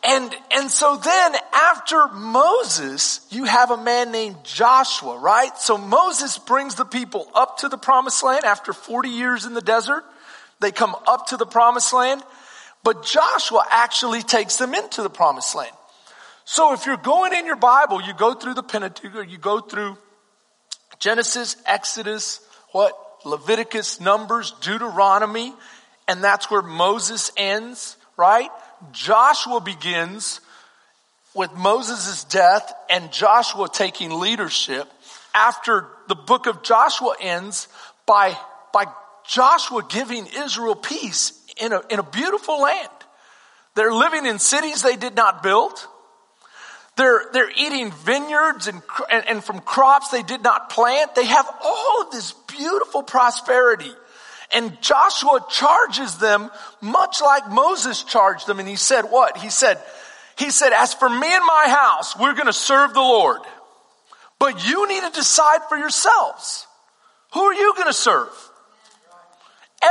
And, 0.03 0.33
and 0.51 0.71
so 0.71 0.95
then 0.95 1.35
after 1.53 2.07
Moses, 2.07 3.25
you 3.29 3.43
have 3.45 3.71
a 3.71 3.77
man 3.77 4.11
named 4.11 4.37
Joshua, 4.43 5.17
right? 5.17 5.55
So 5.57 5.77
Moses 5.77 6.37
brings 6.37 6.75
the 6.75 6.85
people 6.85 7.27
up 7.35 7.57
to 7.59 7.69
the 7.69 7.77
promised 7.77 8.23
land 8.23 8.45
after 8.45 8.73
40 8.73 9.09
years 9.09 9.45
in 9.45 9.53
the 9.53 9.61
desert. 9.61 10.03
They 10.59 10.71
come 10.71 10.95
up 11.07 11.27
to 11.27 11.37
the 11.37 11.45
promised 11.45 11.93
land, 11.93 12.23
but 12.83 13.03
Joshua 13.03 13.65
actually 13.69 14.23
takes 14.23 14.57
them 14.57 14.73
into 14.73 15.03
the 15.03 15.09
promised 15.09 15.55
land. 15.55 15.71
So 16.45 16.73
if 16.73 16.85
you're 16.85 16.97
going 16.97 17.33
in 17.33 17.45
your 17.45 17.57
Bible, 17.57 18.01
you 18.01 18.13
go 18.13 18.33
through 18.33 18.53
the 18.53 18.63
Pentateuch, 18.63 19.15
or 19.15 19.23
you 19.23 19.37
go 19.37 19.59
through 19.59 19.97
Genesis, 20.99 21.57
Exodus, 21.65 22.39
what? 22.71 22.93
Leviticus, 23.25 23.99
Numbers, 23.99 24.53
Deuteronomy, 24.61 25.53
and 26.07 26.23
that's 26.23 26.49
where 26.49 26.61
Moses 26.61 27.31
ends, 27.35 27.97
right? 28.15 28.49
Joshua 28.93 29.59
begins 29.59 30.39
with 31.33 31.53
Moses' 31.53 32.23
death 32.23 32.73
and 32.89 33.11
Joshua 33.11 33.67
taking 33.69 34.19
leadership, 34.19 34.87
after 35.35 35.87
the 36.07 36.15
book 36.15 36.47
of 36.47 36.63
Joshua 36.63 37.15
ends 37.19 37.67
by, 38.05 38.35
by 38.73 38.85
Joshua 39.27 39.85
giving 39.87 40.25
Israel 40.25 40.75
peace 40.75 41.33
in 41.61 41.73
a, 41.73 41.81
in 41.89 41.99
a 41.99 42.03
beautiful 42.03 42.61
land. 42.61 42.89
They're 43.75 43.93
living 43.93 44.25
in 44.25 44.39
cities 44.39 44.81
they 44.81 44.95
did 44.95 45.15
not 45.15 45.43
build. 45.43 45.85
They're, 46.95 47.25
they're 47.31 47.51
eating 47.55 47.91
vineyards 47.91 48.67
and, 48.67 48.81
and, 49.11 49.27
and 49.27 49.43
from 49.43 49.59
crops 49.59 50.09
they 50.09 50.23
did 50.23 50.43
not 50.43 50.71
plant. 50.71 51.13
They 51.13 51.25
have 51.25 51.47
all 51.63 52.01
of 52.01 52.11
this 52.11 52.33
beautiful 52.47 53.03
prosperity. 53.03 53.91
And 54.55 54.81
Joshua 54.81 55.45
charges 55.49 56.17
them 56.17 56.49
much 56.81 57.21
like 57.21 57.49
Moses 57.49 58.03
charged 58.03 58.47
them. 58.47 58.59
And 58.59 58.67
he 58.67 58.77
said 58.77 59.03
what? 59.03 59.37
He 59.37 59.49
said, 59.49 59.77
he 60.37 60.49
said, 60.49 60.73
as 60.73 60.93
for 60.93 61.09
me 61.09 61.27
and 61.31 61.45
my 61.45 61.65
house, 61.67 62.17
we're 62.17 62.33
going 62.33 62.47
to 62.47 62.53
serve 62.53 62.93
the 62.93 62.99
Lord. 62.99 63.41
But 64.39 64.67
you 64.67 64.87
need 64.87 65.01
to 65.01 65.11
decide 65.11 65.59
for 65.69 65.77
yourselves. 65.77 66.65
Who 67.33 67.41
are 67.41 67.53
you 67.53 67.73
going 67.75 67.87
to 67.87 67.93
serve? 67.93 68.46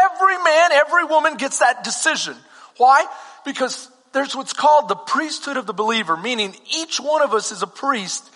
Every 0.04 0.38
man, 0.38 0.72
every 0.72 1.04
woman 1.04 1.36
gets 1.36 1.60
that 1.60 1.84
decision. 1.84 2.36
Why? 2.76 3.06
Because 3.44 3.88
there's 4.12 4.34
what's 4.36 4.52
called 4.52 4.88
the 4.88 4.96
priesthood 4.96 5.56
of 5.56 5.66
the 5.66 5.72
believer, 5.72 6.16
meaning 6.16 6.54
each 6.76 6.98
one 6.98 7.22
of 7.22 7.32
us 7.32 7.52
is 7.52 7.62
a 7.62 7.66
priest 7.66 8.28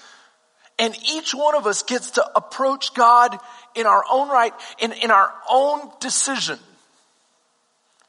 and 0.81 0.97
each 1.13 1.35
one 1.35 1.55
of 1.55 1.67
us 1.67 1.83
gets 1.83 2.13
to 2.13 2.27
approach 2.35 2.95
God 2.95 3.39
in 3.75 3.87
our 3.87 4.03
own 4.11 4.31
right, 4.31 4.55
in, 4.79 4.93
in 4.93 5.11
our 5.11 5.31
own 5.49 5.91
decision. 6.01 6.59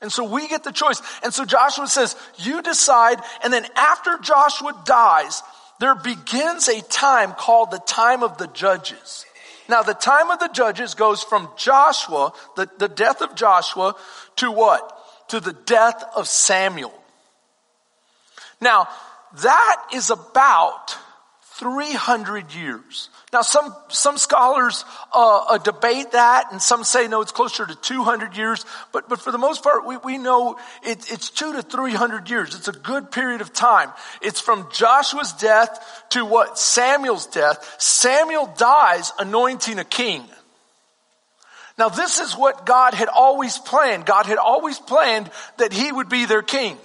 And 0.02 0.12
so 0.12 0.24
we 0.24 0.48
get 0.48 0.64
the 0.64 0.72
choice. 0.72 1.02
And 1.22 1.34
so 1.34 1.44
Joshua 1.44 1.88
says, 1.88 2.16
you 2.38 2.62
decide, 2.62 3.20
and 3.44 3.52
then 3.52 3.66
after 3.76 4.18
Joshua 4.20 4.82
dies, 4.86 5.44
there 5.82 5.96
begins 5.96 6.70
a 6.70 6.82
time 6.84 7.34
called 7.34 7.72
the 7.72 7.80
time 7.80 8.24
of 8.24 8.38
the 8.38 8.48
judges. 8.48 9.26
Now 9.72 9.84
the 9.84 9.94
time 9.94 10.30
of 10.32 10.40
the 10.40 10.50
judges 10.50 10.96
goes 10.96 11.24
from 11.24 11.48
Joshua, 11.56 12.34
the, 12.58 12.70
the 12.78 12.90
death 12.90 13.22
of 13.22 13.36
Joshua, 13.36 13.96
to 14.36 14.52
what? 14.52 14.98
To 15.30 15.40
the 15.40 15.54
death 15.54 16.04
of 16.14 16.28
Samuel. 16.28 16.94
Now, 18.60 18.90
that 19.44 19.88
is 19.94 20.10
about 20.10 20.98
300 21.56 22.54
years. 22.54 23.10
Now, 23.34 23.44
some, 23.44 23.74
some 23.88 24.18
scholars 24.18 24.84
uh, 25.14 25.46
uh, 25.50 25.58
debate 25.58 26.12
that, 26.12 26.52
and 26.52 26.62
some 26.62 26.84
say 26.84 27.08
no, 27.08 27.22
it's 27.22 27.32
closer 27.32 27.66
to 27.66 27.76
200 27.76 28.36
years. 28.36 28.66
But, 28.92 29.08
but 29.08 29.22
for 29.22 29.32
the 29.32 29.38
most 29.38 29.64
part, 29.64 29.86
we, 29.86 29.96
we 29.96 30.18
know 30.18 30.58
it, 30.84 31.10
it's 31.10 31.30
two 31.30 31.54
to 31.54 31.62
300 31.62 32.30
years. 32.30 32.56
It's 32.56 32.68
a 32.68 32.74
good 32.74 33.10
period 33.10 33.40
of 33.40 33.54
time. 33.54 33.90
It's 34.22 34.42
from 34.42 34.68
Joshua's 34.74 35.32
death 35.32 36.04
to 36.10 36.26
what? 36.26 36.60
Samuel's 36.60 37.26
death. 37.26 37.76
Samuel 37.80 38.54
dies 38.58 39.14
anointing 39.18 39.80
a 39.80 39.86
king. 39.86 40.26
Now, 41.78 41.88
this 41.88 42.20
is 42.20 42.36
what 42.36 42.66
God 42.66 42.94
had 42.94 43.08
always 43.08 43.58
planned. 43.58 44.06
God 44.06 44.26
had 44.26 44.40
always 44.40 44.78
planned 44.78 45.32
that 45.58 45.72
he 45.72 45.90
would 45.90 46.10
be 46.10 46.26
their 46.26 46.42
king 46.42 46.78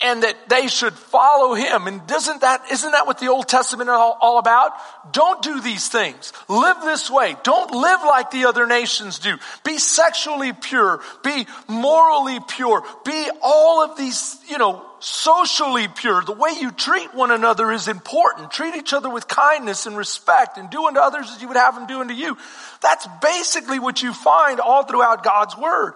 and 0.00 0.22
that 0.22 0.48
they 0.48 0.66
should 0.66 0.94
follow 0.94 1.54
him. 1.54 1.86
And 1.86 2.06
doesn't 2.06 2.40
that, 2.40 2.70
isn't 2.72 2.90
that 2.92 3.06
what 3.06 3.18
the 3.18 3.28
Old 3.28 3.48
Testament 3.48 3.88
is 3.88 3.92
all, 3.92 4.16
all, 4.20 4.38
about? 4.38 4.72
Don't 5.12 5.42
do 5.42 5.60
these 5.60 5.88
things. 5.88 6.32
Live 6.48 6.80
this 6.82 7.10
way. 7.10 7.36
Don't 7.42 7.70
live 7.70 8.00
like 8.02 8.30
the 8.30 8.46
other 8.46 8.66
nations 8.66 9.18
do. 9.18 9.36
Be 9.64 9.78
sexually 9.78 10.52
pure. 10.52 11.00
Be 11.22 11.46
morally 11.68 12.38
pure. 12.48 12.82
Be 13.04 13.30
all 13.42 13.84
of 13.84 13.98
these, 13.98 14.38
you 14.48 14.56
know, 14.56 14.82
socially 15.00 15.88
pure. 15.88 16.22
The 16.22 16.32
way 16.32 16.52
you 16.58 16.70
treat 16.70 17.14
one 17.14 17.30
another 17.30 17.70
is 17.70 17.86
important. 17.88 18.50
Treat 18.50 18.74
each 18.74 18.94
other 18.94 19.10
with 19.10 19.28
kindness 19.28 19.84
and 19.84 19.96
respect 19.96 20.56
and 20.56 20.70
do 20.70 20.86
unto 20.86 21.00
others 21.00 21.30
as 21.30 21.42
you 21.42 21.48
would 21.48 21.56
have 21.56 21.74
them 21.74 21.86
do 21.86 22.00
unto 22.00 22.14
you. 22.14 22.38
That's 22.80 23.06
basically 23.20 23.78
what 23.78 24.02
you 24.02 24.14
find 24.14 24.60
all 24.60 24.84
throughout 24.84 25.24
God's 25.24 25.56
Word. 25.56 25.94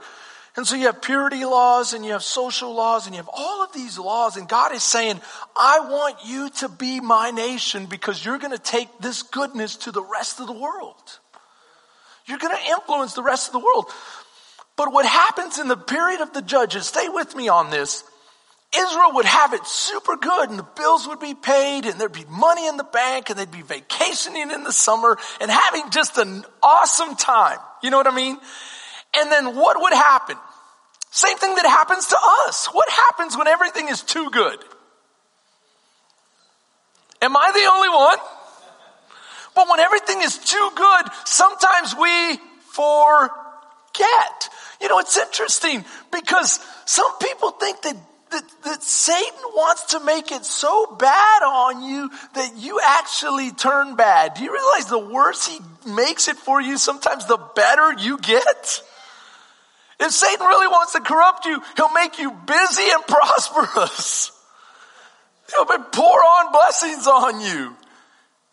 And 0.56 0.66
so 0.66 0.76
you 0.76 0.87
have 0.87 1.02
purity 1.02 1.44
laws 1.44 1.94
and 1.94 2.04
you 2.04 2.12
have 2.12 2.23
social 2.23 2.73
laws 2.73 3.06
and 3.06 3.14
you 3.14 3.20
have 3.20 3.30
all 3.32 3.64
of 3.64 3.73
these 3.73 3.99
laws 3.99 4.37
and 4.37 4.49
God 4.49 4.73
is 4.73 4.84
saying, 4.84 5.20
I 5.56 5.80
want 5.80 6.16
you 6.25 6.49
to 6.50 6.68
be 6.68 7.00
my 7.00 7.32
nation 7.32 7.87
because 7.87 8.25
you're 8.25 8.38
going 8.38 8.56
to 8.56 8.62
take 8.62 8.88
this 9.00 9.23
goodness 9.23 9.76
to 9.78 9.90
the 9.90 10.02
rest 10.02 10.38
of 10.38 10.46
the 10.46 10.52
world. 10.52 11.18
You're 12.26 12.38
going 12.38 12.56
to 12.56 12.70
influence 12.70 13.14
the 13.14 13.23
rest 13.23 13.49
of 13.49 13.52
the 13.52 13.58
world. 13.58 13.87
But 14.76 14.92
what 14.92 15.06
happens 15.06 15.58
in 15.58 15.66
the 15.66 15.76
period 15.76 16.20
of 16.20 16.32
the 16.32 16.42
judges, 16.42 16.87
stay 16.87 17.08
with 17.08 17.34
me 17.34 17.49
on 17.49 17.70
this. 17.70 18.04
Israel 18.76 19.12
would 19.14 19.25
have 19.25 19.54
it 19.54 19.64
super 19.66 20.16
good 20.16 20.50
and 20.50 20.58
the 20.58 20.66
bills 20.76 21.06
would 21.06 21.20
be 21.20 21.34
paid 21.34 21.87
and 21.87 22.00
there'd 22.00 22.12
be 22.12 22.26
money 22.28 22.66
in 22.66 22.76
the 22.76 22.84
bank 22.84 23.30
and 23.30 23.38
they'd 23.38 23.50
be 23.50 23.62
vacationing 23.62 24.50
in 24.50 24.64
the 24.64 24.73
summer 24.73 25.16
and 25.40 25.50
having 25.50 25.90
just 25.90 26.18
an 26.18 26.44
awesome 26.62 27.14
time. 27.16 27.58
You 27.82 27.90
know 27.90 27.99
what 27.99 28.08
I 28.08 28.14
mean? 28.14 28.38
And 29.16 29.30
then 29.30 29.56
what 29.56 29.80
would 29.80 29.92
happen? 29.92 30.37
Same 31.11 31.37
thing 31.37 31.54
that 31.54 31.66
happens 31.66 32.09
to 32.09 32.18
us. 32.47 32.66
What 32.66 32.88
happens 32.90 33.38
when 33.38 33.47
everything 33.47 33.88
is 33.88 34.02
too 34.02 34.30
good? 34.30 34.59
Am 37.23 37.37
I 37.37 37.52
the 37.52 37.71
only 37.73 37.88
one? 37.88 38.18
But 39.54 39.68
when 39.68 39.80
everything 39.80 40.21
is 40.23 40.37
too 40.38 40.71
good, 40.75 41.12
sometimes 41.25 41.94
we 41.94 42.38
forget. 42.73 44.50
You 44.80 44.88
know, 44.88 44.99
it's 44.99 45.16
interesting 45.16 45.85
because 46.11 46.59
some 46.85 47.16
people 47.18 47.52
think 47.52 47.80
that, 47.83 47.97
that, 48.33 48.42
that, 48.64 48.83
Satan 48.83 49.40
wants 49.54 49.92
to 49.92 50.00
make 50.00 50.33
it 50.33 50.44
so 50.44 50.97
bad 50.99 51.42
on 51.42 51.85
you 51.85 52.11
that 52.35 52.56
you 52.56 52.80
actually 52.85 53.52
turn 53.52 53.94
bad. 53.94 54.35
Do 54.35 54.42
you 54.42 54.52
realize 54.52 54.87
the 54.87 54.99
worse 54.99 55.47
he 55.47 55.61
makes 55.88 56.26
it 56.26 56.37
for 56.37 56.61
you, 56.61 56.76
sometimes 56.76 57.26
the 57.26 57.38
better 57.54 57.92
you 58.00 58.18
get? 58.18 58.83
If 60.04 60.12
Satan 60.12 60.46
really 60.46 60.68
wants 60.68 60.92
to 60.92 61.00
corrupt 61.00 61.46
you, 61.46 61.62
he'll 61.76 61.92
make 61.92 62.18
you 62.18 62.30
busy 62.30 62.90
and 62.92 63.06
prosperous. 63.08 64.30
He'll 65.50 65.64
pour 65.64 66.18
on 66.20 66.52
blessings 66.52 67.06
on 67.06 67.40
you. 67.40 67.75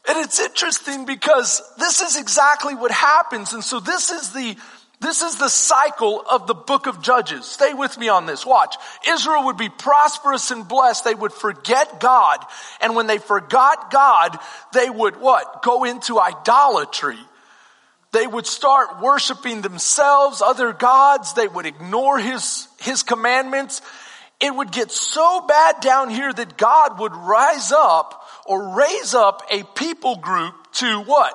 And 0.07 0.17
it's 0.17 0.39
interesting 0.39 1.05
because 1.05 1.61
this 1.77 2.01
is 2.01 2.17
exactly 2.17 2.73
what 2.73 2.91
happens. 2.91 3.53
And 3.53 3.63
so 3.63 3.81
this 3.81 4.09
is 4.09 4.31
the, 4.31 4.55
this 5.01 5.21
is 5.21 5.37
the 5.37 5.49
cycle 5.49 6.23
of 6.29 6.47
the 6.47 6.53
book 6.53 6.87
of 6.87 7.01
Judges. 7.01 7.45
Stay 7.45 7.73
with 7.73 7.97
me 7.97 8.07
on 8.07 8.25
this. 8.25 8.45
Watch. 8.45 8.75
Israel 9.07 9.45
would 9.45 9.57
be 9.57 9.69
prosperous 9.69 10.51
and 10.51 10.65
blessed. 10.65 11.03
They 11.03 11.15
would 11.15 11.33
forget 11.33 11.99
God. 11.99 12.39
And 12.79 12.95
when 12.95 13.07
they 13.07 13.17
forgot 13.17 13.91
God, 13.91 14.39
they 14.73 14.89
would 14.89 15.19
what? 15.19 15.61
Go 15.63 15.83
into 15.83 16.19
idolatry. 16.19 17.19
They 18.11 18.27
would 18.27 18.45
start 18.45 19.01
worshiping 19.01 19.61
themselves, 19.61 20.41
other 20.41 20.73
gods. 20.73 21.33
They 21.33 21.47
would 21.47 21.65
ignore 21.65 22.19
his, 22.19 22.67
his 22.81 23.03
commandments. 23.03 23.81
It 24.41 24.53
would 24.53 24.71
get 24.71 24.91
so 24.91 25.45
bad 25.47 25.79
down 25.81 26.09
here 26.09 26.31
that 26.33 26.57
God 26.57 26.99
would 26.99 27.15
rise 27.15 27.71
up 27.71 28.27
or 28.45 28.75
raise 28.75 29.13
up 29.13 29.43
a 29.49 29.63
people 29.75 30.17
group 30.17 30.55
to 30.73 31.01
what? 31.03 31.33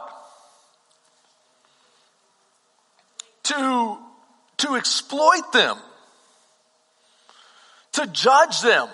To, 3.45 3.99
to 4.59 4.75
exploit 4.75 5.53
them. 5.53 5.79
To 7.93 8.07
judge 8.09 8.61
them 8.61 8.89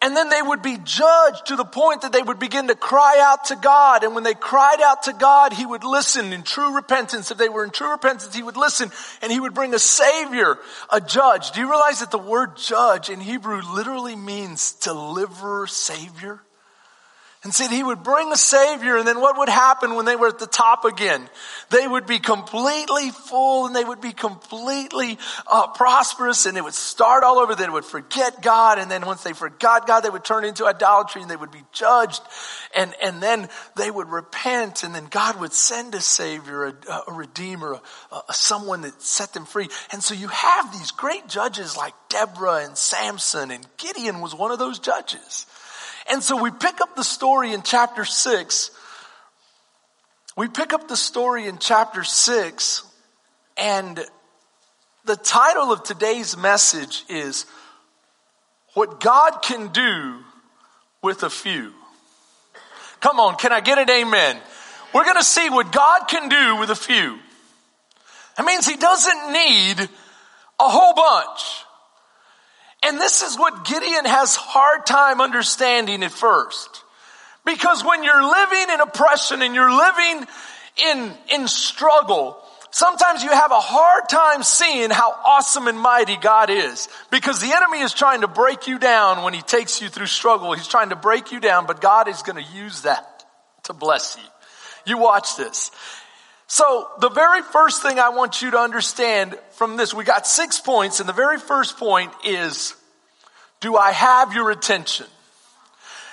and 0.00 0.16
then 0.16 0.28
they 0.28 0.40
would 0.40 0.62
be 0.62 0.78
judged 0.84 1.46
to 1.46 1.56
the 1.56 1.64
point 1.64 2.02
that 2.02 2.12
they 2.12 2.22
would 2.22 2.38
begin 2.38 2.68
to 2.68 2.76
cry 2.76 3.20
out 3.20 3.46
to 3.46 3.56
God. 3.56 4.04
And 4.04 4.14
when 4.14 4.22
they 4.22 4.34
cried 4.34 4.80
out 4.80 5.04
to 5.04 5.12
God, 5.12 5.52
He 5.52 5.66
would 5.66 5.82
listen 5.82 6.32
in 6.32 6.44
true 6.44 6.76
repentance. 6.76 7.32
If 7.32 7.38
they 7.38 7.48
were 7.48 7.64
in 7.64 7.70
true 7.70 7.90
repentance, 7.90 8.32
He 8.34 8.42
would 8.42 8.56
listen 8.56 8.92
and 9.22 9.32
He 9.32 9.40
would 9.40 9.54
bring 9.54 9.74
a 9.74 9.78
savior, 9.78 10.58
a 10.92 11.00
judge. 11.00 11.50
Do 11.50 11.60
you 11.60 11.68
realize 11.68 11.98
that 11.98 12.12
the 12.12 12.18
word 12.18 12.56
judge 12.56 13.10
in 13.10 13.20
Hebrew 13.20 13.60
literally 13.60 14.14
means 14.14 14.72
deliverer, 14.72 15.66
savior? 15.66 16.40
And 17.44 17.54
said 17.54 17.70
he 17.70 17.84
would 17.84 18.02
bring 18.02 18.32
a 18.32 18.36
savior 18.36 18.96
and 18.96 19.06
then 19.06 19.20
what 19.20 19.38
would 19.38 19.48
happen 19.48 19.94
when 19.94 20.06
they 20.06 20.16
were 20.16 20.26
at 20.26 20.40
the 20.40 20.46
top 20.46 20.84
again? 20.84 21.28
They 21.70 21.86
would 21.86 22.04
be 22.04 22.18
completely 22.18 23.10
full 23.10 23.66
and 23.66 23.76
they 23.76 23.84
would 23.84 24.00
be 24.00 24.12
completely 24.12 25.18
uh, 25.46 25.68
prosperous 25.68 26.46
and 26.46 26.56
they 26.56 26.60
would 26.60 26.74
start 26.74 27.22
all 27.22 27.38
over. 27.38 27.54
They 27.54 27.68
would 27.68 27.84
forget 27.84 28.42
God 28.42 28.80
and 28.80 28.90
then 28.90 29.06
once 29.06 29.22
they 29.22 29.34
forgot 29.34 29.86
God, 29.86 30.00
they 30.00 30.10
would 30.10 30.24
turn 30.24 30.44
into 30.44 30.66
idolatry 30.66 31.22
and 31.22 31.30
they 31.30 31.36
would 31.36 31.52
be 31.52 31.62
judged 31.72 32.22
and, 32.76 32.92
and 33.00 33.22
then 33.22 33.48
they 33.76 33.90
would 33.90 34.08
repent 34.08 34.82
and 34.82 34.92
then 34.92 35.06
God 35.08 35.38
would 35.40 35.52
send 35.52 35.94
a 35.94 36.00
savior, 36.00 36.66
a, 36.66 37.02
a 37.06 37.12
redeemer, 37.12 37.74
a, 38.10 38.16
a, 38.28 38.34
someone 38.34 38.82
that 38.82 39.00
set 39.00 39.32
them 39.32 39.44
free. 39.44 39.68
And 39.92 40.02
so 40.02 40.12
you 40.12 40.26
have 40.26 40.72
these 40.72 40.90
great 40.90 41.28
judges 41.28 41.76
like 41.76 41.94
Deborah 42.08 42.64
and 42.64 42.76
Samson 42.76 43.52
and 43.52 43.64
Gideon 43.76 44.20
was 44.20 44.34
one 44.34 44.50
of 44.50 44.58
those 44.58 44.80
judges. 44.80 45.46
And 46.10 46.22
so 46.22 46.42
we 46.42 46.50
pick 46.50 46.80
up 46.80 46.96
the 46.96 47.04
story 47.04 47.52
in 47.52 47.62
chapter 47.62 48.04
six. 48.04 48.70
We 50.36 50.48
pick 50.48 50.72
up 50.72 50.88
the 50.88 50.96
story 50.96 51.46
in 51.46 51.58
chapter 51.58 52.04
six 52.04 52.84
and 53.56 53.98
the 55.04 55.16
title 55.16 55.72
of 55.72 55.82
today's 55.82 56.36
message 56.36 57.04
is 57.08 57.46
what 58.74 59.00
God 59.00 59.40
can 59.42 59.68
do 59.68 60.20
with 61.02 61.22
a 61.22 61.30
few. 61.30 61.72
Come 63.00 63.18
on, 63.18 63.36
can 63.36 63.52
I 63.52 63.60
get 63.60 63.78
an 63.78 63.90
amen? 63.90 64.38
We're 64.94 65.04
going 65.04 65.16
to 65.16 65.24
see 65.24 65.50
what 65.50 65.72
God 65.72 66.08
can 66.08 66.28
do 66.28 66.56
with 66.60 66.70
a 66.70 66.76
few. 66.76 67.18
That 68.36 68.46
means 68.46 68.66
he 68.66 68.76
doesn't 68.76 69.32
need 69.32 69.80
a 70.60 70.68
whole 70.68 70.94
bunch. 70.94 71.64
And 72.82 72.98
this 72.98 73.22
is 73.22 73.36
what 73.36 73.64
Gideon 73.64 74.04
has 74.04 74.36
hard 74.36 74.86
time 74.86 75.20
understanding 75.20 76.02
at 76.02 76.12
first. 76.12 76.84
Because 77.44 77.84
when 77.84 78.04
you're 78.04 78.22
living 78.22 78.74
in 78.74 78.80
oppression 78.80 79.42
and 79.42 79.54
you're 79.54 79.74
living 79.74 80.26
in, 80.86 81.12
in 81.32 81.48
struggle, 81.48 82.38
sometimes 82.70 83.22
you 83.22 83.30
have 83.30 83.50
a 83.50 83.60
hard 83.60 84.08
time 84.08 84.42
seeing 84.42 84.90
how 84.90 85.10
awesome 85.24 85.66
and 85.66 85.78
mighty 85.78 86.16
God 86.16 86.50
is. 86.50 86.88
Because 87.10 87.40
the 87.40 87.52
enemy 87.52 87.80
is 87.80 87.92
trying 87.92 88.20
to 88.20 88.28
break 88.28 88.68
you 88.68 88.78
down 88.78 89.24
when 89.24 89.34
he 89.34 89.42
takes 89.42 89.80
you 89.80 89.88
through 89.88 90.06
struggle. 90.06 90.52
He's 90.52 90.68
trying 90.68 90.90
to 90.90 90.96
break 90.96 91.32
you 91.32 91.40
down, 91.40 91.66
but 91.66 91.80
God 91.80 92.06
is 92.06 92.22
going 92.22 92.42
to 92.42 92.52
use 92.52 92.82
that 92.82 93.24
to 93.64 93.72
bless 93.72 94.16
you. 94.16 94.28
You 94.86 94.98
watch 94.98 95.36
this. 95.36 95.70
So 96.48 96.88
the 97.00 97.10
very 97.10 97.42
first 97.42 97.82
thing 97.82 97.98
I 97.98 98.08
want 98.08 98.40
you 98.40 98.50
to 98.52 98.58
understand 98.58 99.38
from 99.52 99.76
this, 99.76 99.92
we 99.92 100.02
got 100.04 100.26
six 100.26 100.58
points 100.58 100.98
and 100.98 101.08
the 101.08 101.12
very 101.12 101.38
first 101.38 101.76
point 101.76 102.10
is, 102.24 102.74
do 103.60 103.76
I 103.76 103.92
have 103.92 104.32
your 104.32 104.50
attention? 104.50 105.06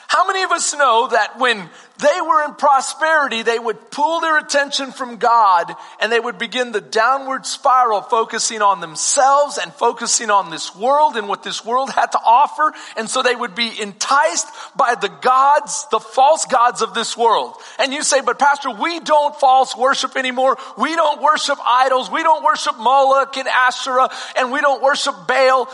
How 0.08 0.28
many 0.28 0.44
of 0.44 0.52
us 0.52 0.74
know 0.76 1.08
that 1.08 1.40
when 1.40 1.58
they 1.98 2.22
were 2.22 2.44
in 2.44 2.54
prosperity, 2.56 3.42
they 3.42 3.58
would 3.58 3.90
pull 3.90 4.20
their 4.20 4.38
attention 4.38 4.92
from 4.92 5.18
God 5.18 5.74
and 6.00 6.12
they 6.12 6.20
would 6.20 6.38
begin 6.38 6.72
the 6.72 6.82
downward 6.82 7.46
spiral 7.46 8.02
focusing 8.02 8.62
on 8.62 8.82
themselves 8.82 9.58
and 9.58 9.74
focusing 9.74 10.30
on 10.30 10.52
this 10.52 10.76
world 10.76 11.16
and 11.16 11.28
what 11.28 11.44
this 11.44 11.66
world 11.66 11.90
had 11.90 12.12
to 12.12 12.20
offer. 12.20 12.74
And 12.98 13.10
so 13.10 13.24
they 13.24 13.36
would 13.36 13.56
be 13.56 13.82
enticed 13.82 14.48
by 14.76 14.96
the 14.96 15.10
gods, 15.22 15.88
the 15.90 16.00
false 16.00 16.46
gods 16.46 16.82
of 16.82 16.94
this 16.94 17.18
world. 17.18 17.56
And 17.80 17.94
you 17.94 18.04
say, 18.04 18.22
but 18.22 18.38
pastor, 18.38 18.72
we 18.72 19.00
don't 19.00 19.36
false 19.40 19.76
worship 19.76 20.18
anymore. 20.18 20.58
We 20.78 20.96
don't 20.96 21.22
worship 21.22 21.58
idols. 21.66 22.12
We 22.12 22.24
don't 22.24 22.44
worship 22.44 22.78
Moloch 22.78 23.38
and 23.38 23.48
Asherah 23.48 24.10
and 24.38 24.52
we 24.52 24.62
don't 24.62 24.84
worship 24.84 25.16
Baal. 25.28 25.66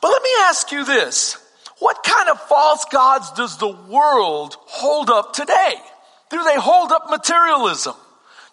But 0.00 0.08
let 0.08 0.22
me 0.22 0.30
ask 0.40 0.72
you 0.72 0.84
this. 0.84 1.43
What 1.84 2.02
kind 2.02 2.30
of 2.30 2.40
false 2.40 2.86
gods 2.86 3.30
does 3.32 3.58
the 3.58 3.68
world 3.68 4.56
hold 4.58 5.10
up 5.10 5.34
today? 5.34 5.74
Do 6.30 6.42
they 6.42 6.56
hold 6.56 6.90
up 6.90 7.10
materialism? 7.10 7.92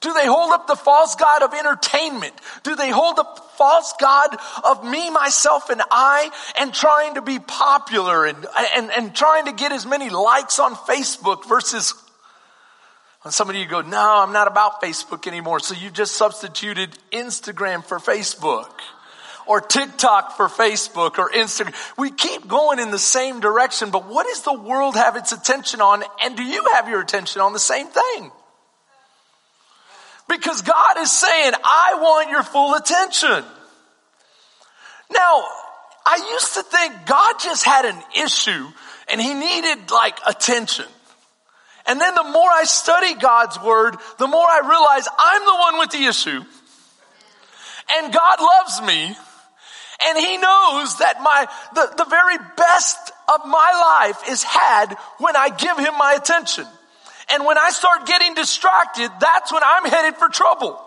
Do 0.02 0.12
they 0.14 0.28
hold 0.28 0.52
up 0.52 0.68
the 0.68 0.76
false 0.76 1.16
God 1.16 1.42
of 1.42 1.54
entertainment? 1.54 2.34
Do 2.64 2.76
they 2.76 2.90
hold 2.90 3.20
up 3.20 3.38
the 3.38 3.42
false 3.58 3.94
God 4.02 4.36
of 4.66 4.84
me, 4.84 5.10
myself, 5.12 5.70
and 5.70 5.82
I 5.90 6.30
and 6.60 6.74
trying 6.74 7.14
to 7.14 7.22
be 7.22 7.40
popular 7.40 8.26
and, 8.26 8.46
and, 8.76 8.92
and 8.92 9.16
trying 9.16 9.46
to 9.46 9.54
get 9.54 9.72
as 9.72 9.86
many 9.86 10.10
likes 10.10 10.60
on 10.60 10.76
Facebook 10.76 11.48
versus 11.48 11.94
when 13.22 13.32
some 13.32 13.50
of 13.50 13.56
you 13.56 13.66
go, 13.66 13.80
no, 13.80 14.24
I'm 14.26 14.34
not 14.34 14.50
about 14.50 14.82
Facebook 14.82 15.26
anymore. 15.26 15.62
So 15.62 15.74
you 15.74 15.90
just 15.90 16.18
substituted 16.18 16.98
Instagram 17.14 17.86
for 17.86 17.98
Facebook 18.00 18.72
or 19.52 19.60
TikTok 19.60 20.38
for 20.38 20.48
Facebook 20.48 21.20
or 21.20 21.30
Instagram. 21.30 21.76
We 21.98 22.10
keep 22.10 22.48
going 22.48 22.80
in 22.80 22.90
the 22.90 22.98
same 22.98 23.42
direction, 23.42 23.92
but 23.92 24.08
what 24.08 24.26
does 24.26 24.44
the 24.44 24.54
world 24.54 24.96
have 24.96 25.18
its 25.18 25.34
attention 25.34 25.82
on? 25.82 26.06
And 26.24 26.38
do 26.38 26.44
you 26.44 26.64
have 26.76 26.88
your 26.88 27.02
attention 27.02 27.42
on 27.42 27.52
the 27.52 27.60
same 27.60 27.88
thing? 27.88 28.32
Because 30.30 30.62
God 30.62 31.00
is 31.00 31.12
saying, 31.12 31.52
I 31.66 31.98
want 32.00 32.30
your 32.30 32.44
full 32.44 32.76
attention. 32.76 33.44
Now, 35.12 35.44
I 36.06 36.30
used 36.32 36.54
to 36.54 36.64
think 36.64 37.06
God 37.06 37.34
just 37.44 37.66
had 37.66 37.84
an 37.84 38.02
issue 38.24 38.68
and 39.10 39.20
he 39.20 39.34
needed 39.34 39.92
like 39.92 40.18
attention. 40.26 40.86
And 41.88 42.00
then 42.00 42.16
the 42.16 42.24
more 42.24 42.50
I 42.50 42.64
study 42.64 43.16
God's 43.16 43.60
word, 43.62 43.98
the 44.18 44.28
more 44.28 44.48
I 44.48 44.62
realize 44.62 45.10
I'm 45.20 45.44
the 45.44 45.56
one 45.56 45.80
with 45.80 45.90
the 45.90 46.06
issue. 46.06 46.42
And 47.98 48.14
God 48.14 48.40
loves 48.40 48.82
me 48.84 49.18
and 50.08 50.18
he 50.18 50.38
knows 50.38 50.98
that 50.98 51.22
my, 51.22 51.48
the, 51.76 51.94
the 51.98 52.06
very 52.10 52.38
best 52.58 53.12
of 53.28 53.42
my 53.46 54.00
life 54.02 54.30
is 54.30 54.44
had 54.44 54.96
when 55.20 55.36
I 55.36 55.50
give 55.50 55.78
him 55.78 55.98
my 55.98 56.14
attention. 56.14 56.66
And 57.34 57.46
when 57.46 57.58
I 57.58 57.70
start 57.70 58.06
getting 58.08 58.34
distracted, 58.34 59.10
that's 59.20 59.52
when 59.52 59.62
I'm 59.64 59.86
headed 59.90 60.16
for 60.16 60.28
trouble. 60.30 60.82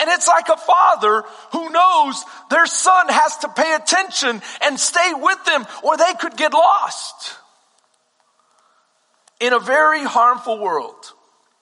And 0.00 0.08
it's 0.10 0.26
like 0.26 0.48
a 0.48 0.56
father 0.56 1.24
who 1.52 1.70
knows 1.70 2.24
their 2.50 2.66
son 2.66 3.06
has 3.08 3.36
to 3.38 3.48
pay 3.48 3.74
attention 3.74 4.40
and 4.62 4.80
stay 4.80 5.12
with 5.14 5.44
them 5.44 5.66
or 5.82 5.96
they 5.96 6.14
could 6.18 6.36
get 6.36 6.52
lost 6.52 7.34
in 9.40 9.52
a 9.52 9.58
very 9.58 10.02
harmful 10.02 10.58
world. 10.58 11.12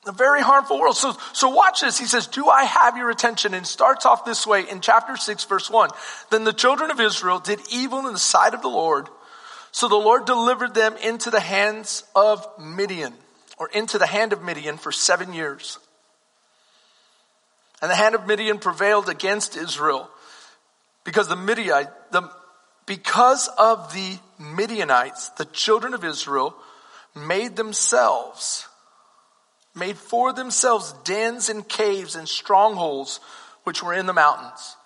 A 0.07 0.13
very 0.13 0.41
harmful 0.41 0.81
world. 0.81 0.97
So, 0.97 1.15
so 1.35 1.51
watch 1.51 1.83
this. 1.83 1.99
He 1.99 2.07
says, 2.07 2.27
do 2.27 2.49
I 2.49 2.65
have 2.65 2.97
your 2.97 3.11
attention? 3.11 3.53
And 3.53 3.67
starts 3.67 4.07
off 4.07 4.25
this 4.25 4.47
way 4.47 4.67
in 4.69 4.81
chapter 4.81 5.17
6 5.17 5.45
verse 5.45 5.71
1. 5.71 5.91
Then 6.31 6.45
the 6.45 6.55
children 6.55 6.91
of 6.91 7.01
Israel 7.01 7.39
did 7.39 7.61
evil 7.71 8.07
in 8.07 8.13
the 8.15 8.19
sight 8.19 8.55
of 8.55 8.63
the 8.63 8.69
Lord. 8.69 9.09
So 9.73 9.89
the 9.89 9.97
Lord 9.97 10.25
delivered 10.25 10.75
them 10.75 10.97
into 10.97 11.31
the 11.31 11.41
hands 11.41 12.05
of 12.17 12.47
Midian 12.59 13.13
or 13.59 13.69
into 13.69 13.99
the 13.99 14.07
hand 14.07 14.33
of 14.33 14.43
Midian 14.43 14.79
for 14.79 14.91
seven 14.91 15.35
years. 15.35 15.79
And 17.83 17.91
the 17.91 17.95
hand 17.95 18.15
of 18.15 18.27
Midian 18.27 18.59
prevailed 18.59 19.09
against 19.11 19.57
Israel 19.57 20.11
because 21.05 21.29
the 21.29 21.37
Midianite, 21.37 21.89
the, 22.11 22.23
because 22.87 23.49
of 23.59 23.93
the 23.93 24.19
Midianites, 24.39 25.29
the 25.31 25.45
children 25.45 25.93
of 25.93 26.05
Israel 26.05 26.55
made 27.15 27.57
themselves 27.57 28.67
made 29.74 29.96
for 29.96 30.33
themselves 30.33 30.94
dens 31.04 31.48
and 31.48 31.68
caves 31.68 32.16
and 32.16 32.28
strongholds 32.28 33.20
which 33.64 33.83
were 33.83 33.94
in 33.94 34.06
the 34.06 34.12
mountains. 34.12 34.76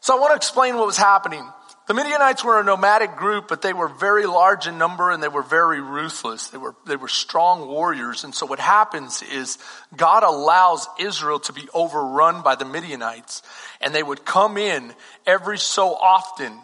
So 0.00 0.16
I 0.16 0.20
want 0.20 0.32
to 0.32 0.36
explain 0.36 0.76
what 0.76 0.86
was 0.86 0.96
happening. 0.96 1.44
The 1.88 1.94
Midianites 1.94 2.44
were 2.44 2.60
a 2.60 2.64
nomadic 2.64 3.16
group, 3.16 3.46
but 3.48 3.62
they 3.62 3.72
were 3.72 3.86
very 3.86 4.26
large 4.26 4.66
in 4.66 4.76
number 4.76 5.10
and 5.10 5.22
they 5.22 5.28
were 5.28 5.42
very 5.42 5.80
ruthless. 5.80 6.48
They 6.48 6.58
were, 6.58 6.74
they 6.84 6.96
were 6.96 7.08
strong 7.08 7.68
warriors. 7.68 8.24
And 8.24 8.34
so 8.34 8.44
what 8.44 8.58
happens 8.58 9.22
is 9.22 9.58
God 9.96 10.24
allows 10.24 10.88
Israel 10.98 11.38
to 11.40 11.52
be 11.52 11.68
overrun 11.72 12.42
by 12.42 12.56
the 12.56 12.64
Midianites 12.64 13.42
and 13.80 13.94
they 13.94 14.02
would 14.02 14.24
come 14.24 14.58
in 14.58 14.94
every 15.26 15.58
so 15.58 15.94
often 15.94 16.60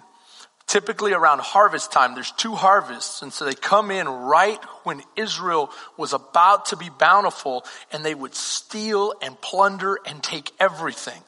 typically 0.72 1.12
around 1.12 1.38
harvest 1.38 1.92
time. 1.92 2.14
There's 2.14 2.32
two 2.32 2.54
harvests. 2.54 3.20
And 3.20 3.30
so 3.30 3.44
they 3.44 3.52
come 3.52 3.90
in 3.90 4.08
right 4.08 4.58
when 4.84 5.02
Israel 5.16 5.70
was 5.98 6.14
about 6.14 6.64
to 6.66 6.78
be 6.78 6.88
bountiful 6.88 7.66
and 7.92 8.02
they 8.02 8.14
would 8.14 8.34
steal 8.34 9.12
and 9.20 9.38
plunder 9.42 9.98
and 10.06 10.22
take 10.22 10.50
everything. 10.58 11.20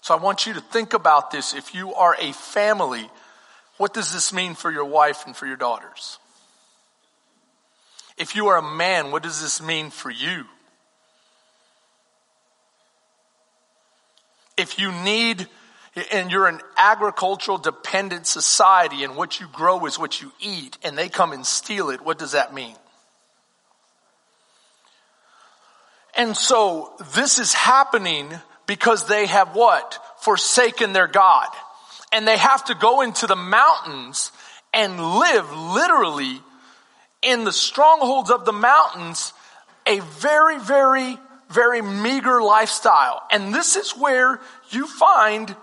So 0.00 0.14
I 0.14 0.18
want 0.18 0.46
you 0.46 0.54
to 0.54 0.60
think 0.60 0.94
about 0.94 1.32
this. 1.32 1.54
If 1.54 1.74
you 1.74 1.92
are 1.94 2.16
a 2.20 2.32
family, 2.32 3.10
what 3.78 3.92
does 3.92 4.12
this 4.12 4.32
mean 4.32 4.54
for 4.54 4.70
your 4.70 4.84
wife 4.84 5.26
and 5.26 5.34
for 5.34 5.46
your 5.46 5.56
daughters? 5.56 6.20
If 8.16 8.36
you 8.36 8.46
are 8.46 8.58
a 8.58 8.62
man, 8.62 9.10
what 9.10 9.24
does 9.24 9.42
this 9.42 9.60
mean 9.60 9.90
for 9.90 10.10
you? 10.10 10.44
If 14.56 14.78
you 14.78 14.92
need 14.92 15.48
and 16.10 16.30
you're 16.30 16.46
an 16.46 16.60
agricultural 16.76 17.58
dependent 17.58 18.26
society 18.26 19.04
and 19.04 19.16
what 19.16 19.40
you 19.40 19.46
grow 19.52 19.86
is 19.86 19.98
what 19.98 20.20
you 20.20 20.32
eat 20.40 20.78
and 20.82 20.96
they 20.96 21.08
come 21.08 21.32
and 21.32 21.46
steal 21.46 21.90
it, 21.90 22.00
what 22.00 22.18
does 22.18 22.32
that 22.32 22.54
mean? 22.54 22.74
And 26.16 26.36
so 26.36 26.92
this 27.14 27.38
is 27.38 27.54
happening 27.54 28.28
because 28.66 29.06
they 29.06 29.26
have 29.26 29.54
what? 29.54 29.98
Forsaken 30.20 30.92
their 30.92 31.06
God. 31.06 31.48
And 32.12 32.26
they 32.26 32.36
have 32.36 32.64
to 32.64 32.74
go 32.74 33.02
into 33.02 33.26
the 33.26 33.36
mountains 33.36 34.32
and 34.74 35.00
live 35.00 35.50
literally 35.52 36.40
in 37.22 37.44
the 37.44 37.52
strongholds 37.52 38.30
of 38.30 38.44
the 38.44 38.52
mountains 38.52 39.32
a 39.86 40.00
very, 40.00 40.58
very, 40.58 41.18
very 41.50 41.82
meager 41.82 42.42
lifestyle. 42.42 43.22
And 43.30 43.54
this 43.54 43.76
is 43.76 43.92
where 43.92 44.40
you 44.70 44.86
find 44.86 45.54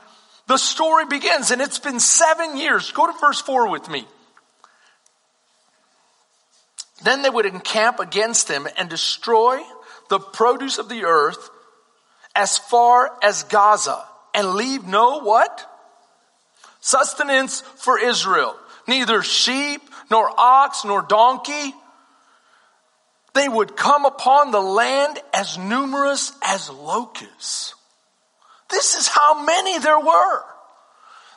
the 0.48 0.58
story 0.58 1.06
begins 1.06 1.52
and 1.52 1.62
it's 1.62 1.80
been 1.80 2.00
seven 2.00 2.58
years. 2.58 2.92
Go 2.92 3.08
to 3.08 3.18
verse 3.20 3.42
four 3.42 3.70
with 3.70 3.90
me. 3.90 4.06
Then 7.04 7.22
they 7.22 7.30
would 7.30 7.46
encamp 7.46 8.00
against 8.00 8.50
him 8.50 8.68
and 8.78 8.90
destroy 8.90 9.60
the 10.10 10.20
produce 10.20 10.78
of 10.78 10.90
the 10.90 11.06
earth 11.06 11.50
as 12.36 12.58
far 12.58 13.12
as 13.24 13.44
Gaza 13.44 14.04
and 14.34 14.54
leave 14.54 14.86
no 14.86 15.20
what? 15.20 15.72
Sustenance 16.82 17.62
for 17.62 18.00
Israel. 18.00 18.56
Neither 18.88 19.24
sheep, 19.24 19.82
nor 20.12 20.30
ox, 20.38 20.86
nor 20.86 21.02
donkey. 21.02 21.74
They 23.34 23.50
would 23.50 23.76
come 23.76 24.06
upon 24.06 24.52
the 24.52 24.62
land 24.62 25.20
as 25.34 25.58
numerous 25.58 26.32
as 26.44 26.70
locusts. 26.70 27.74
This 28.76 28.94
is 28.96 29.08
how 29.08 29.42
many 29.42 29.80
there 29.80 30.00
were. 30.00 30.44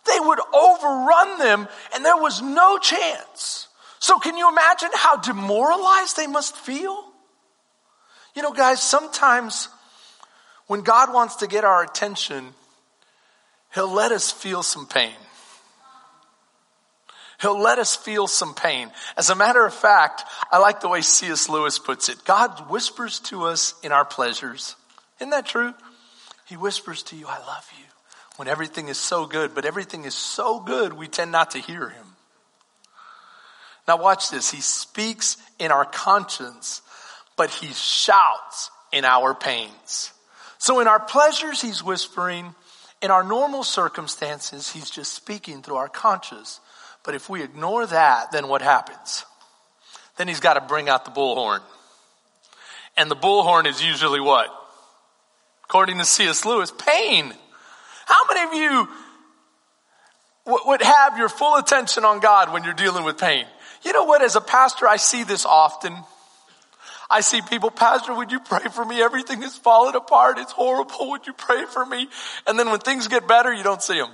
they 0.06 0.18
would 0.18 0.40
overrun 0.52 1.38
them 1.38 1.68
and 1.94 2.04
there 2.04 2.16
was 2.16 2.42
no 2.42 2.78
chance. 2.78 3.68
So 4.00 4.18
can 4.18 4.36
you 4.36 4.48
imagine 4.48 4.88
how 4.92 5.16
demoralized 5.16 6.16
they 6.16 6.26
must 6.26 6.56
feel? 6.56 7.04
You 8.34 8.42
know, 8.42 8.52
guys, 8.52 8.82
sometimes 8.82 9.68
when 10.66 10.80
God 10.80 11.12
wants 11.12 11.36
to 11.36 11.46
get 11.46 11.64
our 11.64 11.84
attention, 11.84 12.54
He'll 13.72 13.92
let 13.92 14.10
us 14.10 14.32
feel 14.32 14.64
some 14.64 14.86
pain. 14.86 15.14
He'll 17.40 17.60
let 17.60 17.78
us 17.78 17.94
feel 17.94 18.26
some 18.26 18.52
pain. 18.52 18.90
As 19.16 19.30
a 19.30 19.36
matter 19.36 19.64
of 19.64 19.72
fact, 19.72 20.24
I 20.50 20.58
like 20.58 20.80
the 20.80 20.88
way 20.88 21.02
C.S. 21.02 21.48
Lewis 21.48 21.78
puts 21.78 22.08
it. 22.08 22.24
God 22.24 22.68
whispers 22.68 23.20
to 23.30 23.44
us 23.44 23.74
in 23.84 23.92
our 23.92 24.04
pleasures. 24.04 24.74
Isn't 25.20 25.30
that 25.30 25.46
true? 25.46 25.72
He 26.48 26.56
whispers 26.56 27.02
to 27.04 27.16
you, 27.16 27.26
I 27.26 27.38
love 27.38 27.68
you, 27.78 27.84
when 28.36 28.48
everything 28.48 28.88
is 28.88 28.96
so 28.96 29.26
good, 29.26 29.54
but 29.54 29.64
everything 29.64 30.04
is 30.04 30.14
so 30.14 30.60
good, 30.60 30.92
we 30.94 31.06
tend 31.06 31.30
not 31.30 31.50
to 31.52 31.58
hear 31.58 31.88
him. 31.88 32.06
Now 33.86 33.96
watch 33.96 34.30
this. 34.30 34.50
He 34.50 34.60
speaks 34.60 35.36
in 35.58 35.72
our 35.72 35.84
conscience, 35.84 36.82
but 37.36 37.50
he 37.50 37.68
shouts 37.68 38.70
in 38.92 39.04
our 39.04 39.34
pains. 39.34 40.12
So 40.58 40.80
in 40.80 40.88
our 40.88 41.00
pleasures, 41.00 41.62
he's 41.62 41.82
whispering. 41.82 42.54
In 43.00 43.10
our 43.10 43.24
normal 43.24 43.64
circumstances, 43.64 44.70
he's 44.70 44.90
just 44.90 45.12
speaking 45.12 45.62
through 45.62 45.76
our 45.76 45.88
conscience. 45.88 46.60
But 47.04 47.14
if 47.14 47.30
we 47.30 47.42
ignore 47.42 47.86
that, 47.86 48.32
then 48.32 48.48
what 48.48 48.60
happens? 48.60 49.24
Then 50.16 50.28
he's 50.28 50.40
got 50.40 50.54
to 50.54 50.60
bring 50.60 50.88
out 50.88 51.04
the 51.04 51.10
bullhorn. 51.10 51.60
And 52.96 53.10
the 53.10 53.16
bullhorn 53.16 53.66
is 53.66 53.82
usually 53.82 54.20
what? 54.20 54.50
According 55.68 55.98
to 55.98 56.04
C.S. 56.06 56.46
Lewis, 56.46 56.72
pain. 56.72 57.32
How 58.06 58.20
many 58.26 58.48
of 58.48 58.54
you 58.54 58.88
would 60.66 60.80
have 60.80 61.18
your 61.18 61.28
full 61.28 61.56
attention 61.56 62.06
on 62.06 62.20
God 62.20 62.52
when 62.54 62.64
you're 62.64 62.72
dealing 62.72 63.04
with 63.04 63.18
pain? 63.18 63.44
You 63.84 63.92
know 63.92 64.04
what? 64.04 64.22
As 64.22 64.34
a 64.34 64.40
pastor, 64.40 64.88
I 64.88 64.96
see 64.96 65.24
this 65.24 65.44
often. 65.44 65.94
I 67.10 67.20
see 67.20 67.42
people, 67.42 67.70
Pastor, 67.70 68.14
would 68.14 68.32
you 68.32 68.40
pray 68.40 68.64
for 68.72 68.84
me? 68.84 69.02
Everything 69.02 69.42
is 69.42 69.56
falling 69.56 69.94
apart. 69.94 70.38
It's 70.38 70.52
horrible. 70.52 71.10
Would 71.10 71.26
you 71.26 71.32
pray 71.34 71.64
for 71.66 71.84
me? 71.84 72.08
And 72.46 72.58
then 72.58 72.70
when 72.70 72.80
things 72.80 73.08
get 73.08 73.28
better, 73.28 73.52
you 73.52 73.62
don't 73.62 73.82
see 73.82 73.98
them. 73.98 74.10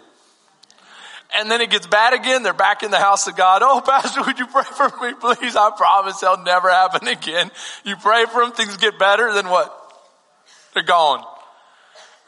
And 1.37 1.51
then 1.51 1.61
it 1.61 1.71
gets 1.71 1.87
bad 1.87 2.15
again. 2.15 2.43
They're 2.43 2.53
back 2.53 2.83
in 2.83 2.91
the 2.91 2.99
house 2.99 3.27
of 3.27 3.37
God. 3.37 3.63
Oh, 3.65 3.81
Pastor, 3.87 4.23
would 4.23 4.39
you 4.41 4.47
pray 4.47 4.65
for 4.65 4.89
me, 5.03 5.15
please? 5.15 5.55
I 5.57 5.71
promise 5.77 6.23
it'll 6.23 6.39
never 6.39 6.69
happen 6.69 7.07
again. 7.09 7.51
You 7.85 7.97
pray 7.97 8.27
for 8.27 8.43
them, 8.43 8.53
things 8.53 8.77
get 8.77 8.99
better, 8.99 9.33
then 9.33 9.49
what? 9.49 9.73
They're 10.75 10.83
gone. 10.83 11.25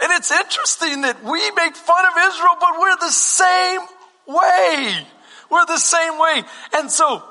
And 0.00 0.12
it's 0.12 0.30
interesting 0.30 1.02
that 1.02 1.22
we 1.24 1.50
make 1.52 1.74
fun 1.74 2.04
of 2.06 2.12
Israel, 2.28 2.56
but 2.60 2.78
we're 2.78 2.96
the 2.96 3.10
same 3.10 3.80
way. 4.26 5.06
We're 5.50 5.66
the 5.66 5.78
same 5.78 6.18
way. 6.18 6.42
And 6.74 6.90
so, 6.90 7.22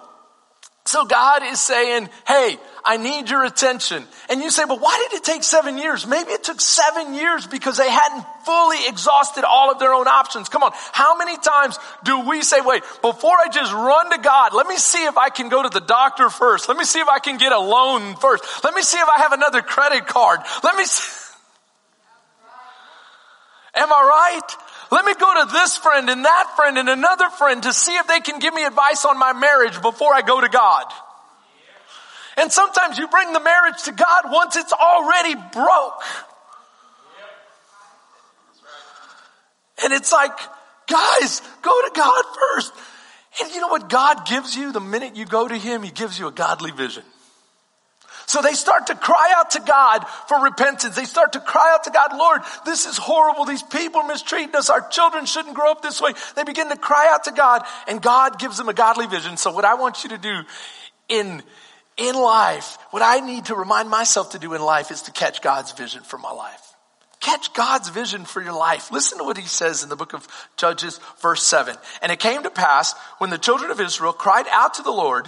so 0.86 1.06
God 1.06 1.44
is 1.44 1.60
saying, 1.60 2.10
hey, 2.28 2.58
I 2.84 2.98
need 2.98 3.30
your 3.30 3.44
attention. 3.44 4.04
And 4.30 4.42
you 4.42 4.52
say, 4.52 4.64
but 4.68 4.80
why 4.80 5.08
did 5.10 5.18
it 5.18 5.24
take 5.24 5.44
seven 5.44 5.78
years? 5.78 6.06
Maybe 6.06 6.32
it 6.32 6.44
took 6.44 6.62
seven 6.62 7.16
years 7.16 7.48
because 7.48 7.78
they 7.78 7.90
hadn't 7.90 8.26
fully 8.46 8.78
exhausted 8.88 9.44
all 9.44 9.72
of 9.72 9.80
their 9.80 9.94
own 9.94 10.08
options. 10.08 10.50
Come 10.50 10.62
on. 10.62 10.72
How 10.92 11.18
many 11.18 11.36
times 11.38 11.80
do 12.04 12.28
we 12.30 12.42
say, 12.44 12.62
wait, 12.62 12.84
before 13.02 13.36
I 13.44 13.50
just 13.52 13.74
run 13.74 14.12
to 14.12 14.20
God, 14.20 14.54
let 14.54 14.68
me 14.68 14.78
see 14.78 15.04
if 15.06 15.18
I 15.18 15.30
can 15.30 15.50
go 15.50 15.64
to 15.64 15.70
the 15.70 15.86
doctor 15.86 16.30
first. 16.30 16.68
Let 16.70 16.78
me 16.78 16.86
see 16.86 17.00
if 17.00 17.10
I 17.10 17.20
can 17.20 17.38
get 17.38 17.52
a 17.52 17.60
loan 17.60 18.16
first. 18.16 18.44
Let 18.64 18.74
me 18.76 18.84
see 18.84 19.00
if 19.00 19.08
I 19.08 19.22
have 19.22 19.34
another 19.34 19.62
credit 19.62 20.06
card. 20.08 20.42
Let 20.64 20.76
me 20.76 20.86
see. 20.86 21.25
Am 23.76 23.92
I 23.92 24.40
right? 24.42 24.56
Let 24.92 25.06
me 25.06 25.14
go 25.16 25.46
to 25.46 25.52
this 25.52 25.78
friend 25.78 26.10
and 26.10 26.24
that 26.26 26.54
friend 26.56 26.78
and 26.78 26.90
another 26.90 27.30
friend 27.30 27.64
to 27.64 27.74
see 27.74 27.96
if 27.96 28.08
they 28.08 28.20
can 28.20 28.40
give 28.40 28.54
me 28.54 28.64
advice 28.64 29.04
on 29.06 29.18
my 29.18 29.34
marriage 29.34 29.82
before 29.82 30.14
I 30.14 30.22
go 30.22 30.40
to 30.40 30.50
God. 30.50 30.86
And 32.38 32.52
sometimes 32.52 32.98
you 32.98 33.08
bring 33.08 33.34
the 33.34 33.40
marriage 33.40 33.84
to 33.84 33.92
God 33.92 34.24
once 34.26 34.56
it's 34.56 34.74
already 34.74 35.36
broke. 35.54 36.04
And 39.84 39.94
it's 39.94 40.12
like, 40.12 40.38
guys, 40.88 41.42
go 41.62 41.72
to 41.72 41.92
God 41.96 42.24
first. 42.54 42.74
And 43.42 43.54
you 43.54 43.60
know 43.60 43.68
what 43.68 43.90
God 43.90 44.26
gives 44.26 44.56
you 44.56 44.72
the 44.72 44.80
minute 44.80 45.16
you 45.16 45.26
go 45.26 45.48
to 45.48 45.58
Him? 45.58 45.84
He 45.84 45.92
gives 45.92 46.18
you 46.18 46.28
a 46.28 46.32
godly 46.32 46.72
vision. 46.72 47.04
So 48.28 48.42
they 48.42 48.54
start 48.54 48.88
to 48.88 48.96
cry 48.96 49.34
out 49.36 49.52
to 49.52 49.60
God 49.62 50.06
for 50.28 50.44
repentance. 50.44 50.96
They 50.96 51.06
start 51.06 51.34
to 51.34 51.40
cry 51.40 51.74
out 51.74 51.84
to 51.84 51.92
God, 51.92 52.18
Lord, 52.18 52.42
this 52.66 52.86
is 52.86 52.98
horrible. 52.98 53.46
These 53.46 53.64
people 53.64 54.02
are 54.02 54.08
mistreating 54.08 54.56
us. 54.56 54.70
Our 54.70 54.88
children 54.90 55.26
shouldn't 55.26 55.56
grow 55.56 55.72
up 55.72 55.82
this 55.82 56.02
way. 56.02 56.14
They 56.36 56.44
begin 56.44 56.70
to 56.70 56.78
cry 56.78 57.10
out 57.14 57.26
to 57.26 57.32
God 57.32 57.64
and 57.88 58.02
God 58.02 58.40
gives 58.40 58.58
them 58.58 58.70
a 58.70 58.74
godly 58.74 59.08
vision. 59.08 59.38
So 59.38 59.52
what 59.52 59.66
I 59.66 59.76
want 59.76 60.04
you 60.04 60.10
to 60.10 60.18
do 60.18 60.42
in, 61.08 61.44
in 61.98 62.16
life, 62.16 62.78
what 62.92 63.04
I 63.04 63.20
need 63.20 63.46
to 63.46 63.56
remind 63.56 63.90
myself 63.90 64.32
to 64.32 64.40
do 64.40 64.54
in 64.54 64.62
life 64.62 64.92
is 64.92 65.04
to 65.04 65.12
catch 65.12 65.42
God's 65.42 65.72
vision 65.74 66.02
for 66.02 66.18
my 66.18 66.32
life. 66.32 66.62
Catch 67.20 67.54
God's 67.54 67.90
vision 67.90 68.26
for 68.26 68.42
your 68.42 68.54
life. 68.54 68.92
Listen 68.92 69.18
to 69.18 69.24
what 69.24 69.38
he 69.38 69.48
says 69.48 69.82
in 69.82 69.90
the 69.90 69.96
book 69.96 70.14
of 70.14 70.28
Judges, 70.58 71.00
verse 71.22 71.42
7. 71.42 71.76
And 72.02 72.12
it 72.12 72.20
came 72.20 72.44
to 72.44 72.52
pass 72.52 72.94
when 73.18 73.30
the 73.30 73.38
children 73.38 73.72
of 73.72 73.82
Israel 73.82 74.14
cried 74.14 74.46
out 74.52 74.76
to 74.76 74.84
the 74.84 74.92
Lord, 74.92 75.28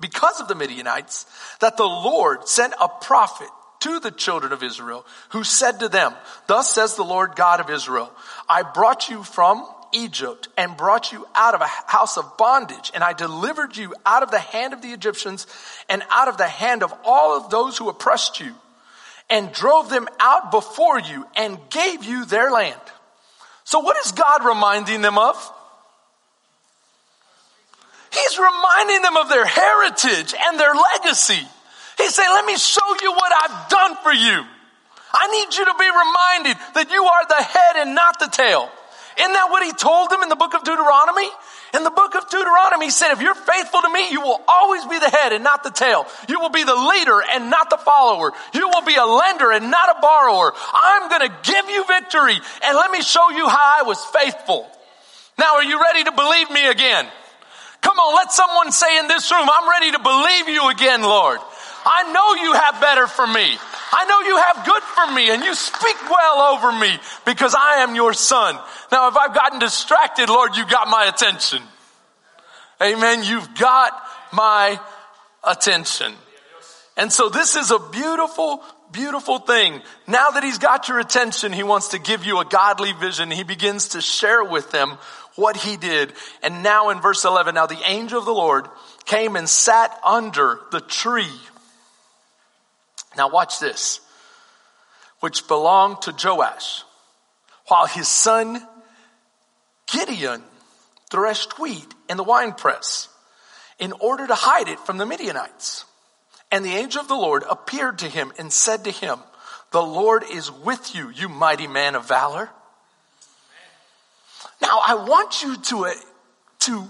because 0.00 0.40
of 0.40 0.48
the 0.48 0.54
Midianites 0.54 1.26
that 1.60 1.76
the 1.76 1.84
Lord 1.84 2.48
sent 2.48 2.74
a 2.80 2.88
prophet 2.88 3.48
to 3.80 4.00
the 4.00 4.10
children 4.10 4.52
of 4.52 4.62
Israel 4.62 5.04
who 5.30 5.44
said 5.44 5.80
to 5.80 5.88
them, 5.88 6.14
thus 6.46 6.72
says 6.72 6.94
the 6.94 7.04
Lord 7.04 7.36
God 7.36 7.60
of 7.60 7.70
Israel, 7.70 8.12
I 8.48 8.62
brought 8.62 9.08
you 9.08 9.22
from 9.22 9.66
Egypt 9.92 10.48
and 10.56 10.76
brought 10.76 11.12
you 11.12 11.26
out 11.34 11.54
of 11.54 11.60
a 11.60 11.66
house 11.66 12.18
of 12.18 12.36
bondage 12.36 12.90
and 12.94 13.02
I 13.02 13.12
delivered 13.12 13.76
you 13.76 13.94
out 14.04 14.22
of 14.22 14.30
the 14.30 14.38
hand 14.38 14.72
of 14.72 14.82
the 14.82 14.92
Egyptians 14.92 15.46
and 15.88 16.02
out 16.10 16.28
of 16.28 16.36
the 16.36 16.48
hand 16.48 16.82
of 16.82 16.92
all 17.04 17.36
of 17.36 17.50
those 17.50 17.78
who 17.78 17.88
oppressed 17.88 18.40
you 18.40 18.54
and 19.30 19.52
drove 19.52 19.90
them 19.90 20.08
out 20.20 20.50
before 20.50 20.98
you 20.98 21.26
and 21.36 21.58
gave 21.70 22.04
you 22.04 22.24
their 22.24 22.50
land. 22.50 22.80
So 23.64 23.80
what 23.80 23.96
is 24.04 24.12
God 24.12 24.44
reminding 24.44 25.02
them 25.02 25.18
of? 25.18 25.52
He's 28.12 28.38
reminding 28.38 29.02
them 29.02 29.16
of 29.16 29.28
their 29.28 29.44
heritage 29.44 30.34
and 30.34 30.58
their 30.58 30.72
legacy. 30.74 31.42
He's 31.98 32.14
saying, 32.14 32.30
let 32.30 32.46
me 32.46 32.56
show 32.56 32.86
you 33.02 33.12
what 33.12 33.32
I've 33.34 33.68
done 33.68 33.96
for 34.02 34.12
you. 34.12 34.44
I 35.12 35.26
need 35.28 35.56
you 35.56 35.64
to 35.64 35.74
be 35.78 35.88
reminded 35.88 36.56
that 36.74 36.90
you 36.90 37.02
are 37.02 37.26
the 37.28 37.42
head 37.42 37.76
and 37.86 37.94
not 37.94 38.18
the 38.18 38.28
tail. 38.28 38.70
Isn't 39.18 39.32
that 39.32 39.50
what 39.50 39.64
he 39.64 39.72
told 39.72 40.10
them 40.10 40.22
in 40.22 40.28
the 40.28 40.36
book 40.36 40.54
of 40.54 40.62
Deuteronomy? 40.62 41.28
In 41.74 41.82
the 41.82 41.90
book 41.90 42.14
of 42.14 42.30
Deuteronomy, 42.30 42.86
he 42.86 42.90
said, 42.90 43.12
if 43.12 43.20
you're 43.20 43.34
faithful 43.34 43.82
to 43.82 43.90
me, 43.90 44.12
you 44.12 44.20
will 44.20 44.40
always 44.46 44.84
be 44.86 44.98
the 44.98 45.10
head 45.10 45.32
and 45.32 45.42
not 45.42 45.64
the 45.64 45.70
tail. 45.70 46.06
You 46.28 46.38
will 46.38 46.50
be 46.50 46.62
the 46.62 46.76
leader 46.76 47.20
and 47.34 47.50
not 47.50 47.68
the 47.68 47.78
follower. 47.78 48.32
You 48.54 48.68
will 48.68 48.82
be 48.82 48.94
a 48.94 49.04
lender 49.04 49.50
and 49.50 49.70
not 49.70 49.96
a 49.96 50.00
borrower. 50.00 50.54
I'm 50.72 51.08
going 51.10 51.28
to 51.28 51.34
give 51.42 51.68
you 51.68 51.84
victory 51.84 52.38
and 52.62 52.76
let 52.76 52.90
me 52.90 53.02
show 53.02 53.28
you 53.30 53.48
how 53.48 53.74
I 53.80 53.82
was 53.82 54.02
faithful. 54.06 54.70
Now, 55.36 55.56
are 55.56 55.64
you 55.64 55.82
ready 55.82 56.04
to 56.04 56.12
believe 56.12 56.50
me 56.50 56.66
again? 56.68 57.06
Come 57.80 57.98
on, 57.98 58.16
let 58.16 58.32
someone 58.32 58.72
say 58.72 58.98
in 58.98 59.08
this 59.08 59.30
room, 59.30 59.48
I'm 59.50 59.68
ready 59.68 59.92
to 59.92 59.98
believe 59.98 60.48
you 60.48 60.70
again, 60.70 61.02
Lord. 61.02 61.38
I 61.84 62.12
know 62.12 62.42
you 62.42 62.52
have 62.52 62.80
better 62.80 63.06
for 63.06 63.26
me. 63.26 63.56
I 63.92 64.04
know 64.04 64.20
you 64.20 64.36
have 64.36 64.66
good 64.66 64.82
for 64.82 65.14
me 65.14 65.30
and 65.30 65.42
you 65.42 65.54
speak 65.54 65.96
well 66.10 66.54
over 66.54 66.72
me 66.72 66.98
because 67.24 67.54
I 67.54 67.82
am 67.82 67.94
your 67.94 68.12
son. 68.12 68.56
Now, 68.92 69.08
if 69.08 69.16
I've 69.16 69.34
gotten 69.34 69.58
distracted, 69.58 70.28
Lord, 70.28 70.56
you 70.56 70.66
got 70.66 70.88
my 70.88 71.06
attention. 71.06 71.62
Amen. 72.82 73.22
You've 73.24 73.54
got 73.54 73.92
my 74.32 74.78
attention. 75.42 76.12
And 76.96 77.12
so 77.12 77.28
this 77.28 77.56
is 77.56 77.70
a 77.70 77.78
beautiful, 77.78 78.62
beautiful 78.92 79.38
thing. 79.38 79.80
Now 80.06 80.30
that 80.30 80.42
he's 80.42 80.58
got 80.58 80.88
your 80.88 80.98
attention, 80.98 81.52
he 81.52 81.62
wants 81.62 81.88
to 81.88 81.98
give 81.98 82.26
you 82.26 82.40
a 82.40 82.44
godly 82.44 82.92
vision. 82.92 83.30
He 83.30 83.44
begins 83.44 83.88
to 83.88 84.00
share 84.00 84.44
with 84.44 84.70
them 84.70 84.98
what 85.38 85.56
he 85.56 85.76
did. 85.76 86.12
And 86.42 86.62
now 86.62 86.90
in 86.90 87.00
verse 87.00 87.24
11, 87.24 87.54
now 87.54 87.66
the 87.66 87.80
angel 87.86 88.18
of 88.18 88.24
the 88.24 88.32
Lord 88.32 88.66
came 89.06 89.36
and 89.36 89.48
sat 89.48 89.98
under 90.04 90.60
the 90.70 90.80
tree. 90.80 91.32
Now 93.16 93.30
watch 93.30 93.58
this, 93.60 94.00
which 95.20 95.48
belonged 95.48 96.02
to 96.02 96.14
Joash, 96.22 96.84
while 97.68 97.86
his 97.86 98.08
son 98.08 98.60
Gideon 99.86 100.42
threshed 101.10 101.58
wheat 101.58 101.94
in 102.10 102.16
the 102.16 102.24
winepress 102.24 103.08
in 103.78 103.92
order 103.92 104.26
to 104.26 104.34
hide 104.34 104.68
it 104.68 104.80
from 104.80 104.98
the 104.98 105.06
Midianites. 105.06 105.84
And 106.50 106.64
the 106.64 106.74
angel 106.74 107.00
of 107.00 107.08
the 107.08 107.14
Lord 107.14 107.44
appeared 107.48 107.98
to 108.00 108.08
him 108.08 108.32
and 108.38 108.52
said 108.52 108.84
to 108.84 108.90
him, 108.90 109.18
the 109.70 109.82
Lord 109.82 110.24
is 110.30 110.50
with 110.50 110.94
you, 110.94 111.10
you 111.10 111.28
mighty 111.28 111.66
man 111.66 111.94
of 111.94 112.08
valor. 112.08 112.50
Now 114.60 114.80
I 114.86 114.94
want 114.94 115.42
you 115.42 115.56
to, 115.56 115.86
uh, 115.86 115.94
to 116.60 116.84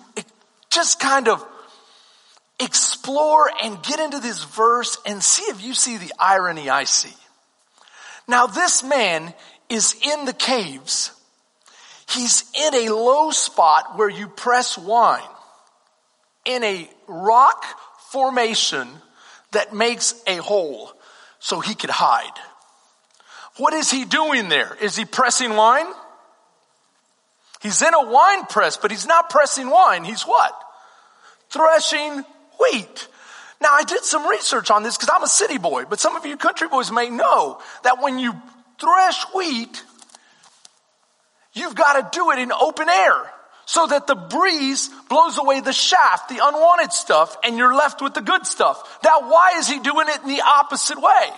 just 0.71 1.01
kind 1.01 1.29
of 1.29 1.45
explore 2.61 3.51
and 3.63 3.83
get 3.83 4.01
into 4.01 4.21
this 4.21 4.43
verse 4.45 4.99
and 5.07 5.23
see 5.23 5.45
if 5.45 5.63
you 5.63 5.75
see 5.75 5.97
the 5.97 6.13
irony 6.19 6.69
I 6.69 6.85
see. 6.85 7.15
Now 8.27 8.47
this 8.47 8.83
man 8.83 9.33
is 9.69 9.95
in 10.03 10.25
the 10.25 10.33
caves. 10.33 11.13
He's 12.09 12.45
in 12.55 12.75
a 12.75 12.95
low 12.95 13.31
spot 13.31 13.97
where 13.97 14.09
you 14.09 14.29
press 14.29 14.79
wine 14.79 15.21
in 16.45 16.65
a 16.65 16.89
rock 17.07 17.65
formation 18.11 18.89
that 19.53 19.75
makes 19.75 20.15
a 20.27 20.37
hole 20.37 20.93
so 21.39 21.61
he 21.61 21.75
could 21.75 21.91
hide. 21.91 22.39
What 23.59 23.75
is 23.75 23.91
he 23.91 24.05
doing 24.05 24.49
there? 24.49 24.77
Is 24.81 24.97
he 24.97 25.05
pressing 25.05 25.55
wine? 25.55 25.87
He's 27.61 27.83
in 27.83 27.93
a 27.93 28.11
wine 28.11 28.47
press, 28.47 28.77
but 28.77 28.91
he's 28.91 29.07
not 29.07 29.31
pressing 29.31 29.69
wine. 29.69 30.05
He's 30.05 30.23
what? 30.23 30.59
Threshing 31.51 32.25
wheat. 32.61 33.09
Now 33.61 33.71
I 33.73 33.83
did 33.83 34.05
some 34.05 34.29
research 34.29 34.71
on 34.71 34.83
this 34.83 34.97
because 34.97 35.11
I'm 35.15 35.25
a 35.25 35.29
city 35.29 35.59
boy, 35.59 35.85
but 35.85 35.99
some 35.99 36.15
of 36.17 36.25
you 36.25 36.37
country 36.37 36.69
boys 36.69 36.93
may 36.93 37.11
know 37.11 37.61
that 37.83 38.01
when 38.01 38.19
you 38.19 38.35
thresh 38.79 39.25
wheat, 39.35 39.83
you've 41.53 41.75
got 41.75 42.13
to 42.13 42.19
do 42.19 42.31
it 42.31 42.39
in 42.39 42.53
open 42.53 42.89
air 42.89 43.31
so 43.67 43.87
that 43.87 44.07
the 44.07 44.15
breeze 44.15 44.89
blows 45.11 45.37
away 45.37 45.61
the 45.61 45.73
shaft, 45.73 46.29
the 46.29 46.41
unwanted 46.43 46.93
stuff, 46.93 47.37
and 47.45 47.59
you're 47.59 47.75
left 47.75 48.01
with 48.01 48.15
the 48.15 48.23
good 48.23 48.47
stuff. 48.47 48.99
Now 49.03 49.29
why 49.29 49.55
is 49.59 49.69
he 49.69 49.81
doing 49.81 50.09
it 50.09 50.23
in 50.23 50.29
the 50.29 50.43
opposite 50.43 51.01
way? 51.01 51.31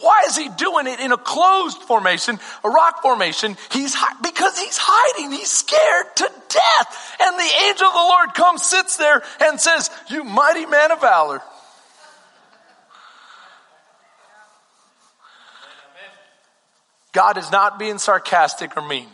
Why 0.00 0.24
is 0.26 0.36
he 0.36 0.48
doing 0.48 0.86
it 0.86 0.98
in 1.00 1.12
a 1.12 1.16
closed 1.16 1.78
formation, 1.82 2.40
a 2.64 2.68
rock 2.68 3.02
formation? 3.02 3.56
He's, 3.70 3.96
because 4.22 4.58
he's 4.58 4.78
hiding. 4.80 5.30
He's 5.30 5.50
scared 5.50 6.16
to 6.16 6.24
death. 6.48 7.16
And 7.20 7.36
the 7.38 7.52
angel 7.66 7.86
of 7.86 7.92
the 7.92 7.98
Lord 7.98 8.34
comes, 8.34 8.64
sits 8.64 8.96
there 8.96 9.22
and 9.40 9.60
says, 9.60 9.90
you 10.08 10.24
mighty 10.24 10.66
man 10.66 10.90
of 10.90 11.00
valor. 11.00 11.40
God 17.12 17.36
is 17.36 17.52
not 17.52 17.78
being 17.78 17.98
sarcastic 17.98 18.76
or 18.76 18.86
mean. 18.86 19.08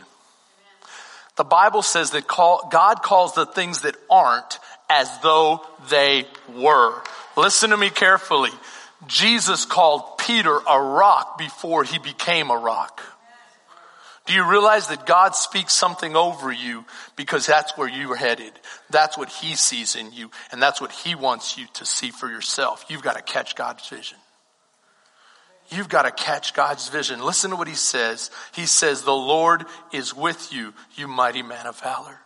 The 1.36 1.44
Bible 1.44 1.82
says 1.82 2.12
that 2.12 2.26
call, 2.26 2.68
God 2.70 3.02
calls 3.02 3.34
the 3.34 3.46
things 3.46 3.82
that 3.82 3.96
aren't 4.10 4.58
as 4.88 5.10
though 5.20 5.64
they 5.90 6.26
were. 6.54 7.02
Listen 7.36 7.70
to 7.70 7.76
me 7.76 7.90
carefully. 7.90 8.50
Jesus 9.06 9.64
called 9.64 10.18
Peter 10.18 10.56
a 10.56 10.80
rock 10.80 11.38
before 11.38 11.84
he 11.84 11.98
became 11.98 12.50
a 12.50 12.56
rock. 12.56 13.00
Do 14.26 14.34
you 14.34 14.44
realize 14.44 14.88
that 14.88 15.06
God 15.06 15.34
speaks 15.34 15.72
something 15.72 16.14
over 16.14 16.52
you 16.52 16.84
because 17.16 17.46
that's 17.46 17.78
where 17.78 17.88
you 17.88 18.12
are 18.12 18.16
headed? 18.16 18.52
That's 18.90 19.16
what 19.16 19.30
he 19.30 19.54
sees 19.54 19.96
in 19.96 20.12
you 20.12 20.30
and 20.52 20.60
that's 20.60 20.82
what 20.82 20.92
he 20.92 21.14
wants 21.14 21.56
you 21.56 21.66
to 21.74 21.86
see 21.86 22.10
for 22.10 22.28
yourself. 22.28 22.84
You've 22.88 23.02
got 23.02 23.16
to 23.16 23.22
catch 23.22 23.56
God's 23.56 23.88
vision. 23.88 24.18
You've 25.70 25.88
got 25.88 26.02
to 26.02 26.10
catch 26.10 26.52
God's 26.52 26.88
vision. 26.88 27.20
Listen 27.24 27.50
to 27.50 27.56
what 27.56 27.68
he 27.68 27.74
says. 27.74 28.30
He 28.54 28.66
says, 28.66 29.02
the 29.02 29.12
Lord 29.12 29.64
is 29.92 30.14
with 30.14 30.52
you, 30.52 30.74
you 30.94 31.08
mighty 31.08 31.42
man 31.42 31.66
of 31.66 31.80
valor. 31.80 32.18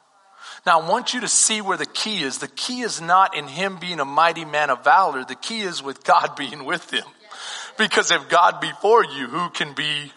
Now 0.64 0.81
I 0.81 0.88
want 0.88 1.12
you 1.12 1.20
to 1.20 1.29
see 1.29 1.61
where 1.61 1.77
the 1.77 1.87
key 1.87 2.22
is. 2.22 2.38
The 2.38 2.48
key 2.48 2.83
is 2.83 3.01
not 3.01 3.37
in 3.37 3.48
him 3.48 3.79
being 3.79 4.01
a 4.01 4.05
mighty 4.05 4.44
man 4.44 4.70
of 4.70 4.85
valor. 4.85 5.25
The 5.25 5.35
key 5.35 5.61
is 5.61 5.83
with 5.83 6.05
God 6.05 6.37
being 6.37 6.64
with 6.64 6.90
him. 6.92 7.05
Because 7.79 8.11
if 8.11 8.29
God 8.29 8.61
be 8.61 8.70
for 8.81 9.05
you, 9.05 9.27
who 9.27 9.48
can 9.51 9.72
be 9.72 10.12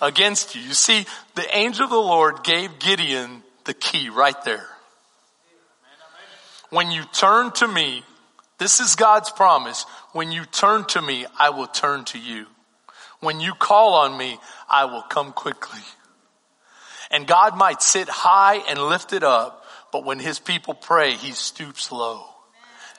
against 0.00 0.54
you? 0.54 0.62
You 0.62 0.74
see, 0.74 1.04
the 1.34 1.56
angel 1.56 1.84
of 1.84 1.90
the 1.90 1.96
Lord 1.96 2.44
gave 2.44 2.78
Gideon 2.78 3.42
the 3.64 3.74
key 3.74 4.08
right 4.08 4.42
there. 4.44 4.66
When 6.70 6.90
you 6.90 7.02
turn 7.12 7.52
to 7.52 7.68
me, 7.68 8.02
this 8.58 8.80
is 8.80 8.96
God's 8.96 9.30
promise. 9.30 9.84
When 10.12 10.32
you 10.32 10.44
turn 10.44 10.84
to 10.86 11.02
me, 11.02 11.26
I 11.38 11.50
will 11.50 11.66
turn 11.66 12.04
to 12.06 12.18
you. 12.18 12.46
When 13.20 13.40
you 13.40 13.52
call 13.54 13.94
on 13.94 14.16
me, 14.16 14.38
I 14.68 14.86
will 14.86 15.02
come 15.02 15.32
quickly. 15.32 15.80
And 17.10 17.26
God 17.26 17.56
might 17.56 17.82
sit 17.82 18.08
high 18.08 18.56
and 18.68 18.78
lifted 18.78 19.22
up, 19.22 19.64
but 19.96 20.04
when 20.04 20.18
his 20.18 20.38
people 20.38 20.74
pray, 20.74 21.14
he 21.14 21.32
stoops 21.32 21.90
low. 21.90 22.22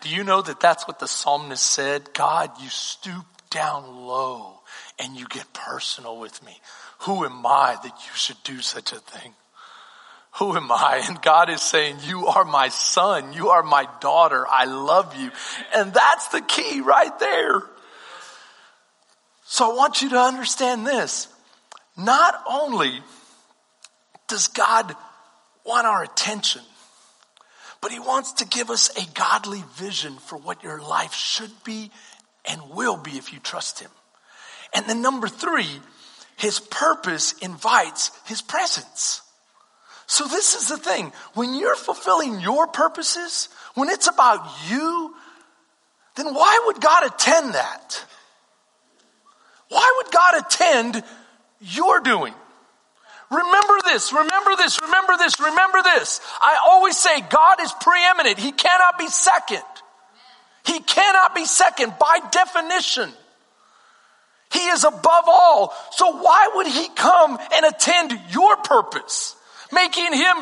Do 0.01 0.09
you 0.09 0.23
know 0.23 0.41
that 0.41 0.59
that's 0.59 0.87
what 0.87 0.97
the 0.97 1.07
psalmist 1.07 1.63
said? 1.63 2.11
God, 2.15 2.49
you 2.59 2.69
stoop 2.69 3.23
down 3.51 4.07
low 4.07 4.61
and 4.97 5.15
you 5.15 5.27
get 5.27 5.45
personal 5.53 6.19
with 6.19 6.43
me. 6.43 6.59
Who 7.01 7.23
am 7.23 7.45
I 7.45 7.77
that 7.83 7.85
you 7.85 8.15
should 8.15 8.41
do 8.43 8.61
such 8.61 8.93
a 8.93 8.99
thing? 8.99 9.35
Who 10.39 10.55
am 10.55 10.71
I? 10.71 11.03
And 11.07 11.21
God 11.21 11.51
is 11.51 11.61
saying, 11.61 11.97
you 12.03 12.25
are 12.25 12.43
my 12.43 12.69
son. 12.69 13.31
You 13.31 13.49
are 13.49 13.61
my 13.61 13.87
daughter. 14.01 14.47
I 14.49 14.65
love 14.65 15.15
you. 15.15 15.29
And 15.75 15.93
that's 15.93 16.29
the 16.29 16.41
key 16.41 16.81
right 16.81 17.19
there. 17.19 17.61
So 19.45 19.71
I 19.71 19.75
want 19.75 20.01
you 20.01 20.09
to 20.09 20.19
understand 20.19 20.87
this. 20.87 21.27
Not 21.95 22.41
only 22.49 23.01
does 24.27 24.47
God 24.47 24.95
want 25.63 25.85
our 25.85 26.01
attention, 26.01 26.63
but 27.81 27.91
he 27.91 27.99
wants 27.99 28.33
to 28.33 28.45
give 28.45 28.69
us 28.69 28.89
a 28.97 29.13
godly 29.13 29.63
vision 29.75 30.17
for 30.17 30.37
what 30.37 30.63
your 30.63 30.81
life 30.81 31.13
should 31.13 31.51
be 31.63 31.91
and 32.45 32.69
will 32.69 32.97
be 32.97 33.11
if 33.11 33.33
you 33.33 33.39
trust 33.39 33.79
him. 33.79 33.91
And 34.73 34.85
then 34.85 35.01
number 35.01 35.27
three, 35.27 35.81
his 36.37 36.59
purpose 36.59 37.33
invites 37.41 38.11
his 38.25 38.41
presence. 38.41 39.21
So 40.05 40.25
this 40.25 40.55
is 40.55 40.69
the 40.69 40.77
thing. 40.77 41.11
When 41.33 41.53
you're 41.53 41.75
fulfilling 41.75 42.39
your 42.39 42.67
purposes, 42.67 43.49
when 43.75 43.89
it's 43.89 44.07
about 44.07 44.47
you, 44.69 45.13
then 46.15 46.33
why 46.33 46.63
would 46.65 46.81
God 46.81 47.05
attend 47.05 47.53
that? 47.53 48.05
Why 49.69 49.93
would 49.97 50.11
God 50.11 50.45
attend 50.45 51.03
your 51.59 51.99
doing? 51.99 52.33
Remember 53.29 53.73
this, 53.85 54.13
remember 54.13 54.55
this, 54.57 54.81
remember 54.81 55.17
this, 55.17 55.39
remember 55.39 55.81
this. 55.83 56.21
I 56.39 56.59
always 56.65 56.97
say 56.97 57.21
God 57.29 57.61
is 57.61 57.73
preeminent. 57.81 58.39
He 58.39 58.51
cannot 58.51 58.97
be 58.97 59.07
second. 59.07 59.63
He 60.65 60.79
cannot 60.79 61.35
be 61.35 61.45
second 61.45 61.93
by 61.99 62.19
definition. 62.31 63.09
He 64.51 64.59
is 64.59 64.83
above 64.83 65.25
all. 65.27 65.73
So 65.91 66.17
why 66.21 66.51
would 66.55 66.67
he 66.67 66.89
come 66.89 67.37
and 67.53 67.65
attend 67.65 68.19
your 68.31 68.57
purpose? 68.57 69.35
Making 69.71 70.13
him 70.13 70.35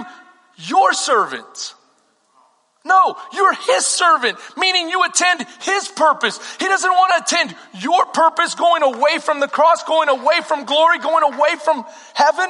your 0.58 0.94
servant. 0.94 1.75
No, 2.86 3.18
you're 3.34 3.54
his 3.54 3.84
servant, 3.84 4.38
meaning 4.56 4.90
you 4.90 5.04
attend 5.04 5.46
his 5.62 5.88
purpose. 5.88 6.40
He 6.60 6.68
doesn't 6.68 6.90
want 6.90 7.14
to 7.18 7.36
attend 7.36 7.56
your 7.82 8.06
purpose 8.06 8.54
going 8.54 8.84
away 8.84 9.18
from 9.18 9.40
the 9.40 9.48
cross, 9.48 9.84
going 9.84 10.08
away 10.08 10.42
from 10.48 10.66
glory, 10.66 11.00
going 11.00 11.34
away 11.34 11.56
from 11.64 11.84
heaven. 12.14 12.48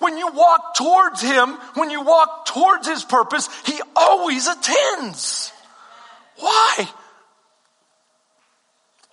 When 0.00 0.18
you 0.18 0.26
walk 0.32 0.74
towards 0.74 1.22
him, 1.22 1.50
when 1.74 1.90
you 1.90 2.02
walk 2.02 2.46
towards 2.46 2.88
his 2.88 3.04
purpose, 3.04 3.48
he 3.64 3.80
always 3.94 4.48
attends. 4.48 5.52
Why? 6.38 6.88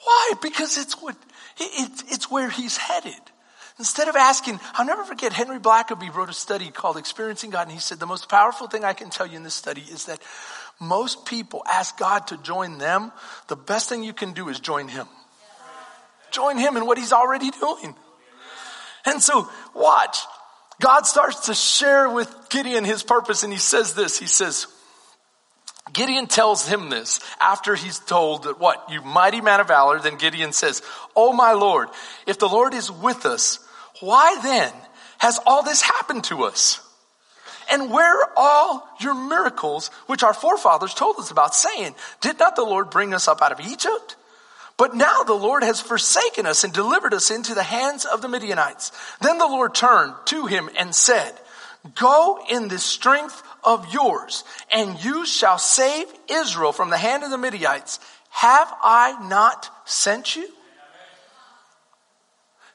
Why? 0.03 0.33
Because 0.41 0.79
it's 0.79 0.99
what, 0.99 1.15
it's 1.59 2.31
where 2.31 2.49
he's 2.49 2.75
headed. 2.75 3.21
Instead 3.79 4.09
of 4.09 4.15
asking, 4.17 4.59
I'll 4.73 4.85
never 4.85 5.05
forget, 5.05 5.31
Henry 5.31 5.57
Blackaby 5.57 6.13
wrote 6.13 6.29
a 6.29 6.33
study 6.33 6.69
called 6.69 6.97
Experiencing 6.97 7.49
God, 7.49 7.63
and 7.63 7.71
he 7.71 7.79
said, 7.79 7.97
the 7.97 8.05
most 8.05 8.27
powerful 8.29 8.67
thing 8.67 8.83
I 8.83 8.93
can 8.93 9.09
tell 9.09 9.25
you 9.25 9.37
in 9.37 9.43
this 9.43 9.53
study 9.53 9.81
is 9.81 10.05
that 10.05 10.19
most 10.79 11.25
people 11.25 11.63
ask 11.65 11.97
God 11.97 12.27
to 12.27 12.37
join 12.37 12.77
them. 12.77 13.11
The 13.47 13.55
best 13.55 13.89
thing 13.89 14.03
you 14.03 14.13
can 14.13 14.33
do 14.33 14.49
is 14.49 14.59
join 14.59 14.87
Him. 14.87 15.07
Join 16.31 16.57
Him 16.57 16.77
in 16.77 16.85
what 16.85 16.97
He's 16.97 17.11
already 17.11 17.51
doing. 17.51 17.95
And 19.05 19.21
so, 19.21 19.49
watch. 19.73 20.19
God 20.79 21.05
starts 21.05 21.47
to 21.47 21.53
share 21.53 22.09
with 22.09 22.33
Gideon 22.49 22.85
his 22.85 23.03
purpose, 23.03 23.43
and 23.43 23.51
he 23.51 23.59
says 23.59 23.95
this. 23.95 24.17
He 24.17 24.27
says, 24.27 24.67
Gideon 25.91 26.27
tells 26.27 26.67
him 26.67 26.89
this 26.89 27.19
after 27.41 27.75
he's 27.75 27.99
told 27.99 28.43
that 28.43 28.59
what, 28.59 28.85
you 28.89 29.01
mighty 29.01 29.41
man 29.41 29.59
of 29.59 29.67
valor, 29.67 29.99
then 29.99 30.17
Gideon 30.17 30.53
says, 30.53 30.81
Oh 31.15 31.33
my 31.33 31.53
Lord, 31.53 31.89
if 32.27 32.39
the 32.39 32.47
Lord 32.47 32.73
is 32.73 32.89
with 32.89 33.25
us, 33.25 33.59
why 33.99 34.39
then 34.41 34.71
has 35.19 35.39
all 35.45 35.63
this 35.63 35.81
happened 35.81 36.23
to 36.25 36.43
us? 36.43 36.81
And 37.71 37.91
where 37.91 38.23
are 38.23 38.31
all 38.35 38.89
your 38.99 39.13
miracles, 39.13 39.89
which 40.07 40.23
our 40.23 40.33
forefathers 40.33 40.93
told 40.93 41.17
us 41.17 41.29
about, 41.29 41.53
saying, 41.53 41.93
Did 42.21 42.39
not 42.39 42.55
the 42.55 42.63
Lord 42.63 42.89
bring 42.89 43.13
us 43.13 43.27
up 43.27 43.41
out 43.41 43.51
of 43.51 43.59
Egypt? 43.59 44.15
But 44.77 44.95
now 44.95 45.23
the 45.23 45.33
Lord 45.33 45.63
has 45.63 45.81
forsaken 45.81 46.45
us 46.45 46.63
and 46.63 46.73
delivered 46.73 47.13
us 47.13 47.29
into 47.29 47.53
the 47.53 47.63
hands 47.63 48.05
of 48.05 48.21
the 48.21 48.29
Midianites. 48.29 48.91
Then 49.21 49.37
the 49.37 49.45
Lord 49.45 49.75
turned 49.75 50.13
to 50.27 50.45
him 50.45 50.69
and 50.77 50.95
said, 50.95 51.33
Go 51.95 52.39
in 52.49 52.69
the 52.69 52.79
strength 52.79 53.43
of 53.63 53.93
yours, 53.93 54.43
and 54.71 55.03
you 55.03 55.25
shall 55.25 55.57
save 55.57 56.07
Israel 56.29 56.71
from 56.71 56.89
the 56.89 56.97
hand 56.97 57.23
of 57.23 57.29
the 57.29 57.37
Midianites. 57.37 57.99
Have 58.29 58.73
I 58.81 59.27
not 59.27 59.69
sent 59.85 60.35
you? 60.35 60.47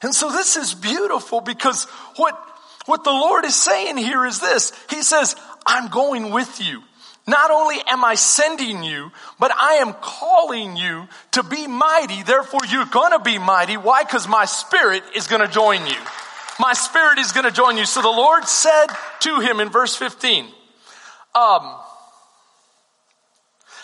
And 0.04 0.14
so 0.14 0.30
this 0.30 0.56
is 0.56 0.74
beautiful 0.74 1.40
because 1.40 1.86
what, 2.16 2.40
what 2.86 3.02
the 3.02 3.10
Lord 3.10 3.44
is 3.44 3.56
saying 3.56 3.96
here 3.96 4.24
is 4.24 4.38
this. 4.38 4.72
He 4.90 5.02
says, 5.02 5.34
I'm 5.66 5.90
going 5.90 6.30
with 6.30 6.60
you. 6.60 6.82
Not 7.26 7.50
only 7.50 7.76
am 7.88 8.04
I 8.04 8.14
sending 8.14 8.84
you, 8.84 9.10
but 9.40 9.50
I 9.50 9.76
am 9.76 9.94
calling 9.94 10.76
you 10.76 11.08
to 11.32 11.42
be 11.42 11.66
mighty. 11.66 12.22
Therefore 12.22 12.60
you're 12.68 12.84
gonna 12.84 13.18
be 13.18 13.38
mighty. 13.38 13.78
Why? 13.78 14.04
Cause 14.04 14.28
my 14.28 14.44
spirit 14.44 15.02
is 15.16 15.26
gonna 15.26 15.48
join 15.48 15.86
you. 15.86 15.96
My 16.58 16.72
spirit 16.72 17.18
is 17.18 17.32
going 17.32 17.46
to 17.46 17.52
join 17.52 17.76
you. 17.76 17.84
So 17.84 18.00
the 18.00 18.08
Lord 18.08 18.44
said 18.44 18.86
to 19.20 19.40
him 19.40 19.60
in 19.60 19.70
verse 19.70 19.96
15, 19.96 20.44
um, 20.44 20.52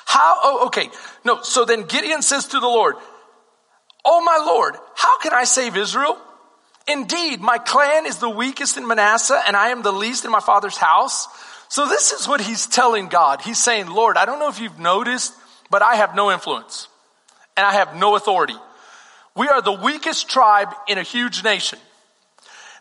how, 0.07 0.39
oh, 0.43 0.67
okay. 0.67 0.89
No, 1.25 1.43
so 1.43 1.65
then 1.65 1.83
Gideon 1.85 2.23
says 2.23 2.47
to 2.49 2.61
the 2.61 2.67
Lord, 2.67 2.97
Oh 4.05 4.23
my 4.25 4.43
Lord, 4.45 4.77
how 4.95 5.19
can 5.19 5.33
I 5.33 5.45
save 5.45 5.77
Israel? 5.77 6.19
Indeed, 6.89 7.41
my 7.41 7.59
clan 7.59 8.07
is 8.07 8.19
the 8.19 8.31
weakest 8.31 8.77
in 8.77 8.87
Manasseh 8.87 9.41
and 9.47 9.57
I 9.57 9.69
am 9.69 9.83
the 9.83 9.93
least 9.93 10.25
in 10.25 10.31
my 10.31 10.41
father's 10.41 10.77
house. 10.77 11.29
So 11.69 11.87
this 11.87 12.13
is 12.13 12.27
what 12.27 12.41
he's 12.41 12.67
telling 12.67 13.09
God. 13.09 13.43
He's 13.43 13.63
saying, 13.63 13.89
Lord, 13.89 14.17
I 14.17 14.25
don't 14.25 14.39
know 14.39 14.49
if 14.49 14.61
you've 14.61 14.79
noticed, 14.79 15.33
but 15.71 15.83
I 15.83 15.97
have 15.97 16.15
no 16.15 16.33
influence 16.33 16.89
and 17.57 17.67
I 17.67 17.75
have 17.75 17.95
no 17.95 18.17
authority. 18.17 18.57
We 19.37 19.49
are 19.49 19.63
the 19.63 19.73
weakest 19.73 20.29
tribe 20.29 20.75
in 20.89 20.99
a 20.99 21.03
huge 21.03 21.45
nation. 21.45 21.79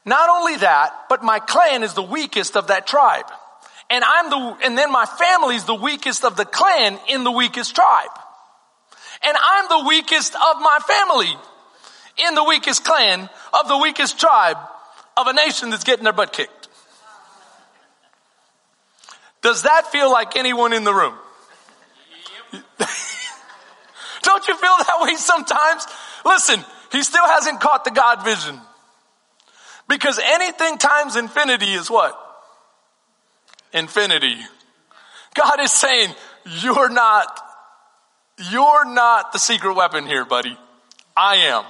Not 0.06 0.30
only 0.30 0.58
that, 0.58 1.06
but 1.10 1.24
my 1.24 1.40
clan 1.40 1.84
is 1.84 1.94
the 1.94 2.02
weakest 2.02 2.56
of 2.56 2.68
that 2.68 2.88
tribe. 2.88 3.26
And 3.90 4.04
I'm 4.04 4.30
the, 4.30 4.58
and 4.66 4.78
then 4.78 4.92
my 4.92 5.06
family 5.06 5.56
is 5.56 5.66
the 5.66 5.76
weakest 5.76 6.24
of 6.24 6.36
the 6.36 6.46
clan 6.46 7.00
in 7.10 7.24
the 7.24 7.32
weakest 7.32 7.76
tribe. 7.76 8.12
And 9.26 9.38
I'm 9.42 9.68
the 9.70 9.88
weakest 9.88 10.36
of 10.36 10.62
my 10.62 10.80
family 10.88 11.36
in 12.28 12.36
the 12.36 12.44
weakest 12.44 12.84
clan 12.84 13.30
of 13.54 13.68
the 13.68 13.78
weakest 13.78 14.20
tribe 14.20 14.58
of 15.18 15.28
a 15.28 15.34
nation 15.34 15.70
that's 15.70 15.84
getting 15.84 16.04
their 16.04 16.14
butt 16.14 16.34
kicked. 16.34 16.68
Does 19.42 19.64
that 19.64 19.88
feel 19.92 20.12
like 20.12 20.36
anyone 20.36 20.74
in 20.74 20.84
the 20.84 20.94
room? 20.94 21.14
Don't 24.22 24.48
you 24.48 24.56
feel 24.56 24.78
that 24.78 24.98
way 25.02 25.16
sometimes? 25.16 25.88
Listen, 26.26 26.64
he 26.92 27.04
still 27.04 27.26
hasn't 27.26 27.62
caught 27.62 27.86
the 27.86 27.92
God 27.92 28.24
vision. 28.26 28.60
Because 29.88 30.20
anything 30.24 30.78
times 30.78 31.16
infinity 31.16 31.74
is 31.74 31.90
what? 31.90 32.20
Infinity. 33.74 34.36
God 35.36 35.60
is 35.62 35.72
saying, 35.72 36.14
you're 36.62 36.90
not, 36.90 37.42
you're 38.40 38.86
not 38.86 39.34
the 39.34 39.40
secret 39.40 39.74
weapon 39.74 40.06
here, 40.06 40.26
buddy. 40.26 40.58
I 41.16 41.36
am. 41.36 41.66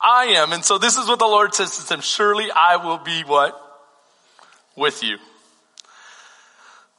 I 0.00 0.26
am. 0.36 0.52
And 0.52 0.64
so 0.64 0.78
this 0.78 0.96
is 0.96 1.08
what 1.08 1.18
the 1.18 1.26
Lord 1.26 1.54
says 1.54 1.76
to 1.78 1.88
them. 1.88 2.00
Surely 2.00 2.50
I 2.50 2.76
will 2.76 2.98
be 2.98 3.22
what? 3.22 3.60
With 4.76 5.02
you. 5.02 5.18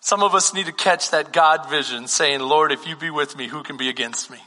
Some 0.02 0.24
of 0.24 0.36
us 0.36 0.54
need 0.54 0.66
to 0.66 0.72
catch 0.72 1.12
that 1.12 1.32
God 1.32 1.70
vision 1.70 2.08
saying, 2.08 2.40
Lord, 2.42 2.72
if 2.72 2.88
you 2.88 2.96
be 2.96 3.10
with 3.10 3.38
me, 3.38 3.48
who 3.48 3.64
can 3.64 3.78
be 3.78 3.90
against 3.90 4.30
me? 4.30 4.38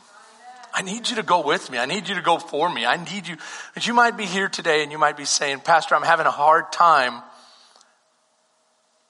I 0.74 0.82
need 0.82 1.10
you 1.10 1.16
to 1.16 1.22
go 1.22 1.42
with 1.42 1.70
me. 1.70 1.78
I 1.78 1.86
need 1.86 2.08
you 2.08 2.14
to 2.14 2.22
go 2.22 2.38
for 2.38 2.72
me. 2.72 2.86
I 2.86 2.96
need 2.96 3.28
you. 3.28 3.36
But 3.74 3.86
you 3.86 3.92
might 3.92 4.16
be 4.16 4.24
here 4.24 4.48
today 4.48 4.82
and 4.82 4.90
you 4.90 4.98
might 4.98 5.16
be 5.16 5.26
saying, 5.26 5.60
Pastor, 5.60 5.94
I'm 5.94 6.02
having 6.02 6.26
a 6.26 6.30
hard 6.30 6.72
time 6.72 7.22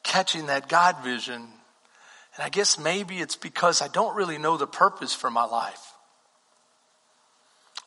catching 0.02 0.46
that 0.46 0.68
God 0.68 0.96
vision. 1.05 1.46
And 2.42 2.48
I 2.48 2.50
guess 2.50 2.76
maybe 2.76 3.20
it's 3.20 3.37
because 3.37 3.81
I 3.81 3.87
don't 3.87 4.16
really 4.16 4.37
know 4.37 4.57
the 4.57 4.66
purpose 4.66 5.14
for 5.14 5.31
my 5.31 5.44
life. 5.44 5.92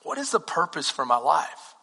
What 0.02 0.18
is 0.18 0.32
the 0.32 0.40
purpose 0.40 0.90
for 0.90 1.06
my 1.06 1.18
life? 1.18 1.76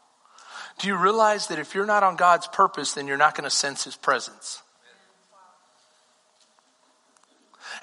Do 0.79 0.89
you 0.89 0.97
realize 0.97 1.49
that 1.49 1.59
if 1.59 1.75
you're 1.75 1.85
not 1.85 2.03
on 2.03 2.17
God's 2.17 2.47
purpose, 2.47 2.95
then 2.95 3.07
you're 3.07 3.19
not 3.19 3.35
going 3.35 3.45
to 3.45 3.51
sense 3.51 3.85
His 3.85 3.95
presence? 3.95 4.63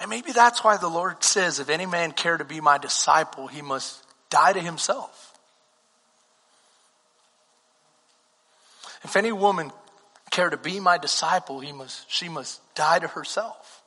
And 0.00 0.10
maybe 0.10 0.32
that's 0.32 0.64
why 0.64 0.76
the 0.76 0.88
Lord 0.88 1.22
says, 1.22 1.60
if 1.60 1.70
any 1.70 1.86
man 1.86 2.10
care 2.10 2.36
to 2.36 2.44
be 2.44 2.60
my 2.60 2.76
disciple, 2.76 3.46
he 3.46 3.62
must 3.62 4.02
die 4.28 4.54
to 4.54 4.60
himself. 4.60 5.38
If 9.04 9.14
any 9.14 9.30
woman 9.30 9.70
care 10.32 10.50
to 10.50 10.56
be 10.56 10.80
my 10.80 10.98
disciple, 10.98 11.60
he 11.60 11.70
must, 11.70 12.10
she 12.10 12.28
must 12.28 12.60
die 12.74 12.98
to 12.98 13.06
herself. 13.06 13.79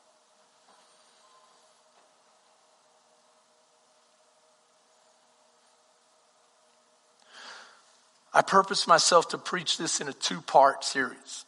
I 8.34 8.42
purpose 8.42 8.88
myself 8.88 9.30
to 9.30 9.38
preach 9.38 9.78
this 9.78 10.02
in 10.02 10.08
a 10.08 10.14
two 10.14 10.42
part 10.42 10.84
series. 10.84 11.46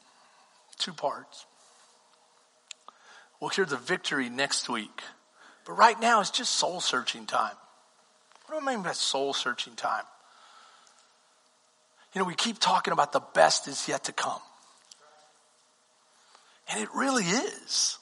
Two 0.78 0.93
parts. 0.93 1.45
We'll 3.39 3.50
hear 3.50 3.65
the 3.65 3.78
victory 3.78 4.30
next 4.30 4.69
week. 4.69 5.02
But 5.65 5.74
right 5.74 6.00
now, 6.00 6.21
it's 6.21 6.30
just 6.30 6.54
soul 6.54 6.80
searching 6.80 7.26
time. 7.26 7.56
What 8.45 8.60
do 8.60 8.69
I 8.69 8.74
mean 8.74 8.84
by 8.84 8.91
soul 8.91 9.34
searching 9.34 9.76
time? 9.76 10.04
You 12.13 12.19
know, 12.21 12.26
we 12.26 12.36
keep 12.36 12.60
talking 12.60 12.93
about 12.93 13.12
the 13.12 13.19
best 13.34 13.67
is 13.67 13.88
yet 13.88 14.06
to 14.06 14.13
come. 14.13 14.39
And 16.71 16.82
it 16.82 16.89
really 16.95 17.26
is. 17.26 17.98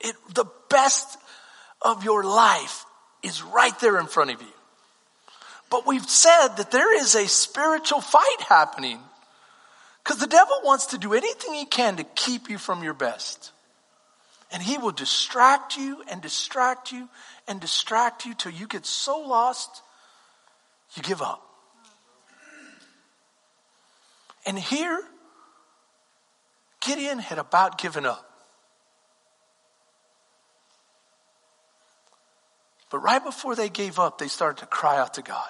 It, 0.00 0.16
the 0.34 0.46
best 0.68 1.18
of 1.80 2.02
your 2.02 2.24
life 2.24 2.84
is 3.22 3.42
right 3.42 3.78
there 3.80 3.98
in 3.98 4.06
front 4.06 4.30
of 4.30 4.40
you. 4.40 4.48
But 5.72 5.86
we've 5.86 6.06
said 6.06 6.48
that 6.58 6.70
there 6.70 6.94
is 7.00 7.14
a 7.14 7.26
spiritual 7.26 8.02
fight 8.02 8.42
happening 8.46 8.98
because 10.04 10.20
the 10.20 10.26
devil 10.26 10.54
wants 10.62 10.88
to 10.88 10.98
do 10.98 11.14
anything 11.14 11.54
he 11.54 11.64
can 11.64 11.96
to 11.96 12.04
keep 12.04 12.50
you 12.50 12.58
from 12.58 12.82
your 12.84 12.92
best. 12.92 13.52
And 14.52 14.62
he 14.62 14.76
will 14.76 14.90
distract 14.90 15.78
you 15.78 16.02
and 16.10 16.20
distract 16.20 16.92
you 16.92 17.08
and 17.48 17.58
distract 17.58 18.26
you 18.26 18.34
till 18.34 18.52
you 18.52 18.66
get 18.66 18.84
so 18.84 19.18
lost, 19.20 19.80
you 20.94 21.02
give 21.02 21.22
up. 21.22 21.42
And 24.44 24.58
here, 24.58 25.00
Gideon 26.80 27.18
had 27.18 27.38
about 27.38 27.78
given 27.78 28.04
up. 28.04 28.28
But 32.90 32.98
right 32.98 33.24
before 33.24 33.56
they 33.56 33.70
gave 33.70 33.98
up, 33.98 34.18
they 34.18 34.28
started 34.28 34.60
to 34.60 34.66
cry 34.66 34.98
out 34.98 35.14
to 35.14 35.22
God. 35.22 35.48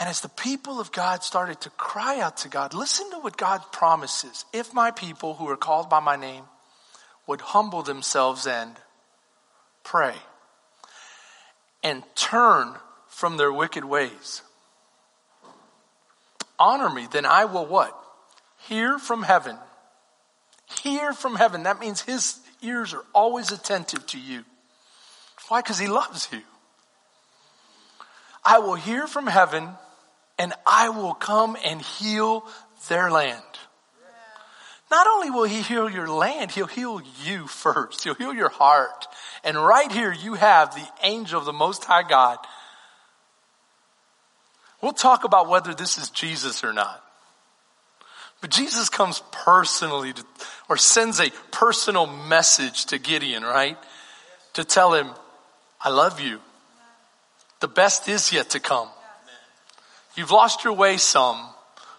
And 0.00 0.08
as 0.08 0.20
the 0.20 0.28
people 0.28 0.80
of 0.80 0.90
God 0.90 1.22
started 1.22 1.60
to 1.62 1.70
cry 1.70 2.20
out 2.20 2.38
to 2.38 2.48
God, 2.48 2.74
listen 2.74 3.10
to 3.10 3.18
what 3.18 3.36
God 3.36 3.62
promises. 3.70 4.44
If 4.52 4.74
my 4.74 4.90
people 4.90 5.34
who 5.34 5.48
are 5.48 5.56
called 5.56 5.88
by 5.88 6.00
my 6.00 6.16
name 6.16 6.44
would 7.26 7.40
humble 7.40 7.82
themselves 7.82 8.46
and 8.46 8.76
pray 9.84 10.14
and 11.82 12.02
turn 12.16 12.74
from 13.08 13.36
their 13.36 13.52
wicked 13.52 13.84
ways. 13.84 14.42
Honor 16.58 16.90
me, 16.90 17.06
then 17.10 17.26
I 17.26 17.44
will 17.44 17.66
what? 17.66 17.96
Hear 18.68 18.98
from 18.98 19.22
heaven. 19.22 19.56
Hear 20.82 21.12
from 21.12 21.36
heaven. 21.36 21.64
That 21.64 21.80
means 21.80 22.00
his 22.00 22.38
ears 22.62 22.94
are 22.94 23.04
always 23.12 23.52
attentive 23.52 24.06
to 24.08 24.18
you. 24.18 24.44
Why? 25.48 25.60
Because 25.60 25.78
he 25.78 25.86
loves 25.86 26.28
you. 26.32 26.40
I 28.44 28.58
will 28.58 28.74
hear 28.74 29.06
from 29.06 29.26
heaven 29.26 29.68
and 30.38 30.52
I 30.66 30.88
will 30.88 31.14
come 31.14 31.56
and 31.64 31.80
heal 31.80 32.44
their 32.88 33.10
land. 33.10 33.42
Not 34.90 35.06
only 35.06 35.30
will 35.30 35.44
he 35.44 35.62
heal 35.62 35.90
your 35.90 36.08
land, 36.08 36.52
he'll 36.52 36.66
heal 36.66 37.00
you 37.24 37.46
first. 37.46 38.04
He'll 38.04 38.14
heal 38.14 38.34
your 38.34 38.48
heart. 38.48 39.06
And 39.42 39.56
right 39.56 39.90
here 39.90 40.12
you 40.12 40.34
have 40.34 40.74
the 40.74 40.86
angel 41.02 41.38
of 41.38 41.46
the 41.46 41.52
Most 41.52 41.84
High 41.84 42.06
God. 42.08 42.38
We'll 44.80 44.92
talk 44.92 45.24
about 45.24 45.48
whether 45.48 45.74
this 45.74 45.98
is 45.98 46.10
Jesus 46.10 46.62
or 46.62 46.72
not. 46.72 47.02
But 48.40 48.50
Jesus 48.50 48.90
comes 48.90 49.22
personally 49.32 50.12
to, 50.12 50.24
or 50.68 50.76
sends 50.76 51.18
a 51.18 51.30
personal 51.50 52.06
message 52.06 52.84
to 52.86 52.98
Gideon, 52.98 53.42
right? 53.42 53.78
To 54.52 54.64
tell 54.64 54.92
him, 54.92 55.08
I 55.80 55.88
love 55.88 56.20
you. 56.20 56.40
The 57.60 57.68
best 57.68 58.08
is 58.08 58.32
yet 58.32 58.50
to 58.50 58.60
come. 58.60 58.88
You've 60.16 60.30
lost 60.30 60.64
your 60.64 60.74
way 60.74 60.96
some, 60.96 61.40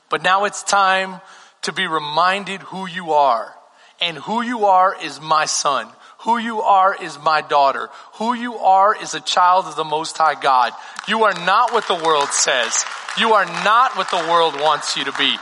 but 0.09 0.23
now 0.23 0.45
it's 0.45 0.63
time 0.63 1.21
to 1.63 1.73
be 1.73 1.87
reminded 1.87 2.61
who 2.61 2.87
you 2.87 3.11
are. 3.11 3.53
And 4.01 4.17
who 4.17 4.41
you 4.41 4.65
are 4.65 4.95
is 5.01 5.19
my 5.21 5.45
son. 5.45 5.87
Who 6.19 6.37
you 6.37 6.61
are 6.61 6.95
is 6.95 7.19
my 7.19 7.41
daughter. 7.41 7.89
Who 8.13 8.33
you 8.33 8.55
are 8.55 8.95
is 8.95 9.13
a 9.13 9.19
child 9.19 9.65
of 9.65 9.75
the 9.75 9.83
Most 9.83 10.17
High 10.17 10.39
God. 10.39 10.73
You 11.07 11.23
are 11.23 11.33
not 11.45 11.71
what 11.71 11.87
the 11.87 11.95
world 11.95 12.29
says. 12.29 12.83
You 13.17 13.33
are 13.33 13.45
not 13.45 13.95
what 13.97 14.11
the 14.11 14.27
world 14.29 14.59
wants 14.59 14.97
you 14.97 15.05
to 15.05 15.13
be. 15.13 15.37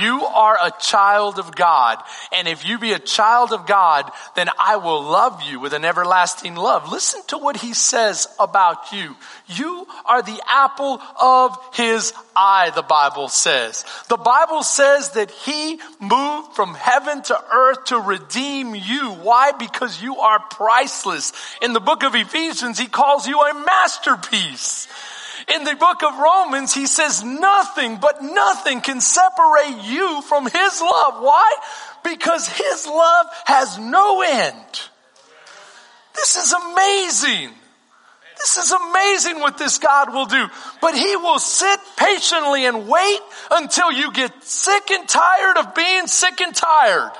You 0.00 0.24
are 0.24 0.56
a 0.60 0.72
child 0.80 1.38
of 1.38 1.54
God. 1.54 1.98
And 2.32 2.48
if 2.48 2.66
you 2.66 2.78
be 2.78 2.92
a 2.92 2.98
child 2.98 3.52
of 3.52 3.66
God, 3.66 4.10
then 4.34 4.48
I 4.58 4.76
will 4.76 5.02
love 5.02 5.42
you 5.42 5.60
with 5.60 5.72
an 5.72 5.84
everlasting 5.84 6.54
love. 6.54 6.90
Listen 6.90 7.22
to 7.28 7.38
what 7.38 7.56
he 7.56 7.74
says 7.74 8.26
about 8.38 8.92
you. 8.92 9.16
You 9.48 9.86
are 10.04 10.22
the 10.22 10.40
apple 10.46 11.00
of 11.20 11.56
his 11.74 12.12
eye, 12.34 12.70
the 12.74 12.82
Bible 12.82 13.28
says. 13.28 13.84
The 14.08 14.16
Bible 14.16 14.62
says 14.62 15.10
that 15.10 15.30
he 15.30 15.78
moved 16.00 16.54
from 16.54 16.74
heaven 16.74 17.22
to 17.22 17.44
earth 17.52 17.84
to 17.86 18.00
redeem 18.00 18.74
you. 18.74 19.12
Why? 19.22 19.52
Because 19.52 20.02
you 20.02 20.16
are 20.16 20.40
priceless. 20.50 21.32
In 21.62 21.72
the 21.72 21.80
book 21.80 22.02
of 22.02 22.14
Ephesians, 22.14 22.78
he 22.78 22.86
calls 22.86 23.26
you 23.26 23.40
a 23.40 23.54
masterpiece. 23.54 24.88
In 25.54 25.62
the 25.64 25.76
book 25.76 26.02
of 26.02 26.18
Romans, 26.18 26.74
he 26.74 26.86
says 26.86 27.22
nothing 27.22 27.98
but 27.98 28.22
nothing 28.22 28.80
can 28.80 29.00
separate 29.00 29.84
you 29.84 30.22
from 30.22 30.44
his 30.44 30.80
love. 30.80 31.22
Why? 31.22 31.54
Because 32.02 32.48
his 32.48 32.86
love 32.86 33.26
has 33.44 33.78
no 33.78 34.22
end. 34.22 34.80
This 36.16 36.36
is 36.36 36.52
amazing. 36.52 37.50
This 38.38 38.56
is 38.58 38.72
amazing 38.72 39.40
what 39.40 39.58
this 39.58 39.78
God 39.78 40.12
will 40.12 40.26
do. 40.26 40.46
But 40.80 40.94
He 40.94 41.16
will 41.16 41.38
sit 41.38 41.80
patiently 41.96 42.66
and 42.66 42.88
wait 42.88 43.20
until 43.50 43.92
you 43.92 44.12
get 44.12 44.44
sick 44.44 44.90
and 44.90 45.08
tired 45.08 45.58
of 45.58 45.74
being 45.74 46.06
sick 46.06 46.40
and 46.40 46.54
tired. 46.54 47.12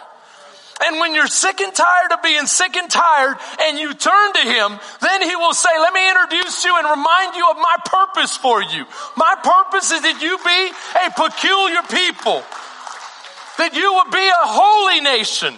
And 0.85 1.01
when 1.01 1.15
you're 1.15 1.27
sick 1.27 1.61
and 1.61 1.75
tired 1.75 2.13
of 2.13 2.23
being 2.23 2.47
sick 2.47 2.77
and 2.77 2.91
tired 2.91 3.37
and 3.63 3.79
you 3.79 3.95
turn 3.95 4.33
to 4.35 4.45
Him, 4.45 4.79
then 5.01 5.23
He 5.23 5.35
will 5.35 5.55
say, 5.55 5.71
let 5.79 5.95
me 5.95 6.11
introduce 6.11 6.65
you 6.65 6.77
and 6.77 6.85
remind 6.85 7.35
you 7.35 7.49
of 7.51 7.57
my 7.57 7.77
purpose 7.85 8.37
for 8.37 8.63
you. 8.63 8.85
My 9.17 9.35
purpose 9.43 9.91
is 9.91 10.03
that 10.03 10.21
you 10.21 10.37
be 10.37 10.61
a 11.01 11.11
peculiar 11.17 11.83
people. 11.89 12.45
That 13.57 13.73
you 13.73 13.89
would 13.95 14.13
be 14.13 14.27
a 14.29 14.45
holy 14.45 15.01
nation. 15.01 15.55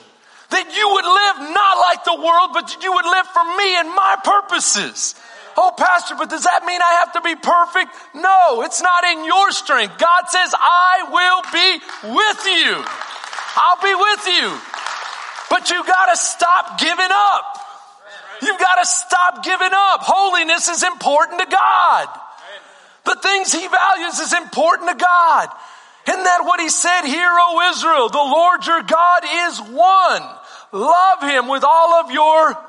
That 0.51 0.71
you 0.71 0.87
would 0.87 1.05
live 1.05 1.51
not 1.53 1.75
like 1.83 2.05
the 2.05 2.15
world, 2.15 2.51
but 2.55 2.69
that 2.69 2.83
you 2.83 2.93
would 2.93 3.05
live 3.05 3.27
for 3.27 3.45
me 3.59 3.77
and 3.77 3.89
my 3.91 4.17
purposes. 4.23 5.15
Oh, 5.59 5.75
pastor, 5.77 6.15
but 6.15 6.31
does 6.31 6.45
that 6.45 6.63
mean 6.65 6.81
I 6.81 7.03
have 7.03 7.13
to 7.19 7.21
be 7.21 7.35
perfect? 7.35 7.91
No, 8.15 8.63
it's 8.63 8.81
not 8.81 9.03
in 9.03 9.27
your 9.27 9.51
strength. 9.51 9.99
God 9.99 10.31
says, 10.31 10.55
I 10.55 11.11
will 11.11 11.43
be 11.51 11.69
with 12.15 12.41
you. 12.47 12.79
I'll 13.59 13.83
be 13.83 13.95
with 13.99 14.25
you. 14.39 14.78
But 15.51 15.71
you 15.71 15.83
gotta 15.85 16.17
stop 16.17 16.79
giving 16.79 17.11
up. 17.11 17.59
You've 18.43 18.59
gotta 18.59 18.87
stop 18.87 19.45
giving 19.45 19.73
up. 19.73 20.01
Holiness 20.03 20.69
is 20.69 20.83
important 20.83 21.41
to 21.41 21.47
God. 21.47 22.09
The 23.05 23.19
things 23.23 23.53
He 23.53 23.67
values 23.67 24.19
is 24.19 24.33
important 24.33 24.91
to 24.91 25.05
God. 25.05 25.49
Isn't 26.09 26.25
that 26.25 26.45
what 26.45 26.61
He 26.61 26.69
said 26.69 27.03
here, 27.03 27.31
O 27.31 27.71
Israel? 27.73 28.09
The 28.09 28.19
Lord 28.19 28.67
your 28.67 28.83
God 28.83 29.23
is 29.25 29.61
one. 29.61 30.23
Love 30.73 31.23
Him 31.23 31.49
with 31.49 31.65
all 31.65 31.95
of 32.05 32.11
your 32.11 32.53
heart 32.53 32.69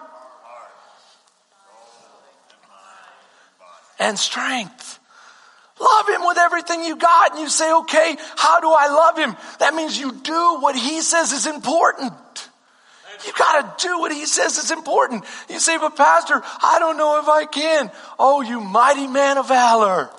and 3.99 4.17
strength. 4.17 4.99
Love 5.79 6.09
him 6.09 6.25
with 6.25 6.37
everything 6.37 6.83
you 6.83 6.95
got. 6.95 7.31
And 7.31 7.41
you 7.41 7.49
say, 7.49 7.71
okay, 7.71 8.17
how 8.35 8.59
do 8.59 8.69
I 8.69 8.87
love 8.87 9.17
him? 9.17 9.35
That 9.59 9.73
means 9.73 9.97
you 9.97 10.11
do 10.11 10.57
what 10.59 10.75
he 10.75 11.01
says 11.01 11.31
is 11.31 11.47
important. 11.47 12.13
You 13.25 13.33
gotta 13.37 13.73
do 13.79 13.99
what 13.99 14.11
he 14.11 14.25
says 14.25 14.57
is 14.57 14.71
important. 14.71 15.25
You 15.49 15.59
say, 15.59 15.77
but 15.77 15.95
pastor, 15.95 16.41
I 16.43 16.77
don't 16.79 16.97
know 16.97 17.19
if 17.19 17.27
I 17.27 17.45
can. 17.45 17.91
Oh, 18.17 18.41
you 18.41 18.59
mighty 18.61 19.07
man 19.07 19.37
of 19.37 19.47
valor. 19.47 20.09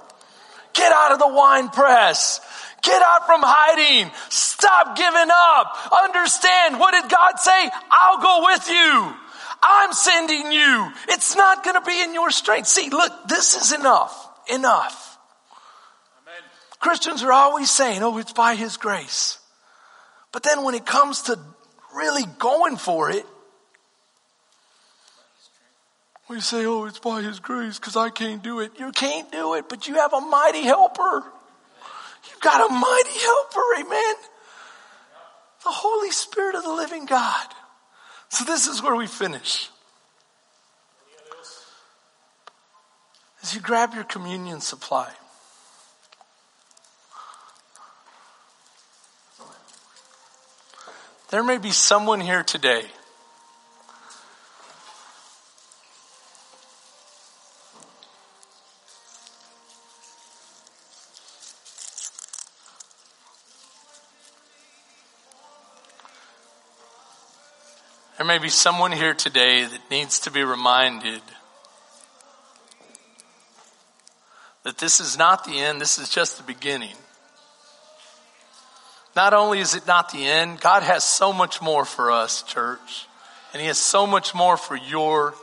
Get 0.73 0.93
out 0.93 1.13
of 1.13 1.19
the 1.19 1.29
wine 1.29 1.69
press. 1.69 2.41
Get 2.83 3.03
out 3.03 3.27
from 3.27 3.41
hiding. 3.43 4.11
Stop 4.29 4.97
giving 4.97 5.29
up. 5.31 5.77
Understand 6.05 6.79
what 6.79 6.93
did 6.93 7.11
God 7.11 7.39
say? 7.39 7.71
I'll 7.91 8.23
go 8.23 8.45
with 8.45 8.69
you. 8.69 9.15
I'm 9.63 9.93
sending 9.93 10.53
you. 10.53 10.93
It's 11.09 11.37
not 11.37 11.63
going 11.65 11.75
to 11.75 11.83
be 11.83 12.03
in 12.03 12.15
your 12.15 12.31
strength. 12.31 12.69
See, 12.69 12.89
look, 12.89 13.13
this 13.29 13.57
is 13.61 13.79
enough. 13.79 14.29
Enough. 14.53 15.19
Amen. 16.23 16.43
Christians 16.79 17.23
are 17.23 17.33
always 17.33 17.71
saying, 17.71 18.03
oh, 18.03 18.17
it's 18.19 18.33
by 18.33 18.55
His 18.55 18.79
grace. 18.79 19.39
But 20.33 20.43
then 20.43 20.65
when 20.65 20.75
it 20.75 20.87
comes 20.87 21.23
to 21.23 21.39
really 21.95 22.25
going 22.39 22.77
for 22.77 23.11
it, 23.11 23.27
we 26.29 26.41
say, 26.41 26.65
oh, 26.65 26.85
it's 26.85 27.01
by 27.01 27.23
His 27.23 27.41
grace 27.41 27.79
because 27.79 27.97
I 27.97 28.11
can't 28.11 28.43
do 28.43 28.61
it. 28.61 28.73
You 28.79 28.93
can't 28.93 29.31
do 29.33 29.55
it, 29.55 29.69
but 29.69 29.89
you 29.89 29.95
have 29.95 30.13
a 30.13 30.21
mighty 30.21 30.63
helper. 30.63 31.25
You've 32.31 32.41
got 32.41 32.71
a 32.71 32.73
mighty 32.73 33.19
helper, 33.19 33.61
amen. 33.81 34.15
The 35.65 35.71
Holy 35.71 36.11
Spirit 36.11 36.55
of 36.55 36.63
the 36.63 36.73
living 36.73 37.05
God. 37.07 37.47
So 38.29 38.45
this 38.45 38.69
is 38.69 38.81
where 38.83 38.95
we 38.95 39.09
finish. 39.09 39.69
As 43.43 43.55
you 43.55 43.61
grab 43.61 43.95
your 43.95 44.05
communion 44.05 44.61
supply, 44.61 45.11
there 51.31 51.45
may 51.45 51.59
be 51.59 51.71
someone 51.71 52.21
here 52.21 52.43
today 52.43 52.85
There 68.21 68.27
may 68.27 68.37
be 68.37 68.51
someone 68.51 68.93
here 68.93 69.15
today 69.15 69.65
that 69.65 69.91
needs 69.91 70.21
to 70.21 70.31
be 70.31 70.45
reminded 70.45 71.23
that 74.63 74.77
this 74.77 75.01
is 75.01 75.17
not 75.17 75.45
the 75.45 75.59
end, 75.59 75.81
this 75.81 75.99
is 75.99 76.11
just 76.11 76.37
the 76.37 76.43
beginning. 76.43 76.97
Not 79.21 79.35
only 79.35 79.61
is 79.61 79.75
it 79.75 79.87
not 79.87 80.13
the 80.13 80.25
end, 80.25 80.63
God 80.63 80.83
has 80.83 81.05
so 81.05 81.31
much 81.31 81.61
more 81.61 81.85
for 81.85 82.11
us, 82.11 82.43
church. 82.43 83.07
And 83.53 83.61
He 83.61 83.69
has 83.69 83.77
so 83.77 84.07
much 84.07 84.35
more 84.35 84.57
for 84.57 84.75
your, 84.75 85.35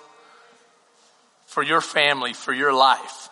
for 1.45 1.61
your 1.61 1.79
family, 1.79 2.33
for 2.33 2.51
your 2.51 2.73
life. 2.73 3.29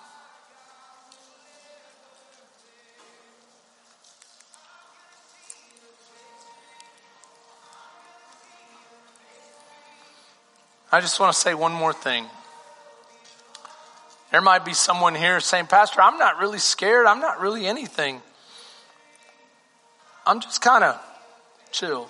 I 10.91 11.01
just 11.01 11.19
want 11.19 11.33
to 11.33 11.39
say 11.39 11.55
one 11.55 11.73
more 11.73 11.91
thing. 11.91 12.23
There 14.29 14.41
might 14.41 14.63
be 14.63 14.75
someone 14.75 15.15
here 15.15 15.39
saying, 15.39 15.65
Pastor, 15.65 16.03
I'm 16.03 16.19
not 16.19 16.37
really 16.37 16.59
scared. 16.59 17.07
I'm 17.07 17.19
not 17.19 17.39
really 17.39 17.65
anything. 17.65 18.21
I'm 20.28 20.39
just 20.39 20.61
kind 20.61 20.84
of 20.84 20.99
chill. 21.71 22.09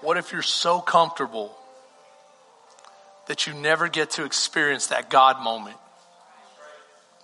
What 0.00 0.16
if 0.16 0.32
you're 0.32 0.42
so 0.42 0.80
comfortable 0.80 1.52
that 3.26 3.46
you 3.46 3.54
never 3.54 3.88
get 3.88 4.12
to 4.12 4.24
experience 4.24 4.88
that 4.88 5.10
God 5.10 5.42
moment? 5.42 5.76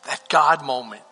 That 0.06 0.28
God 0.28 0.64
moment. 0.64 1.02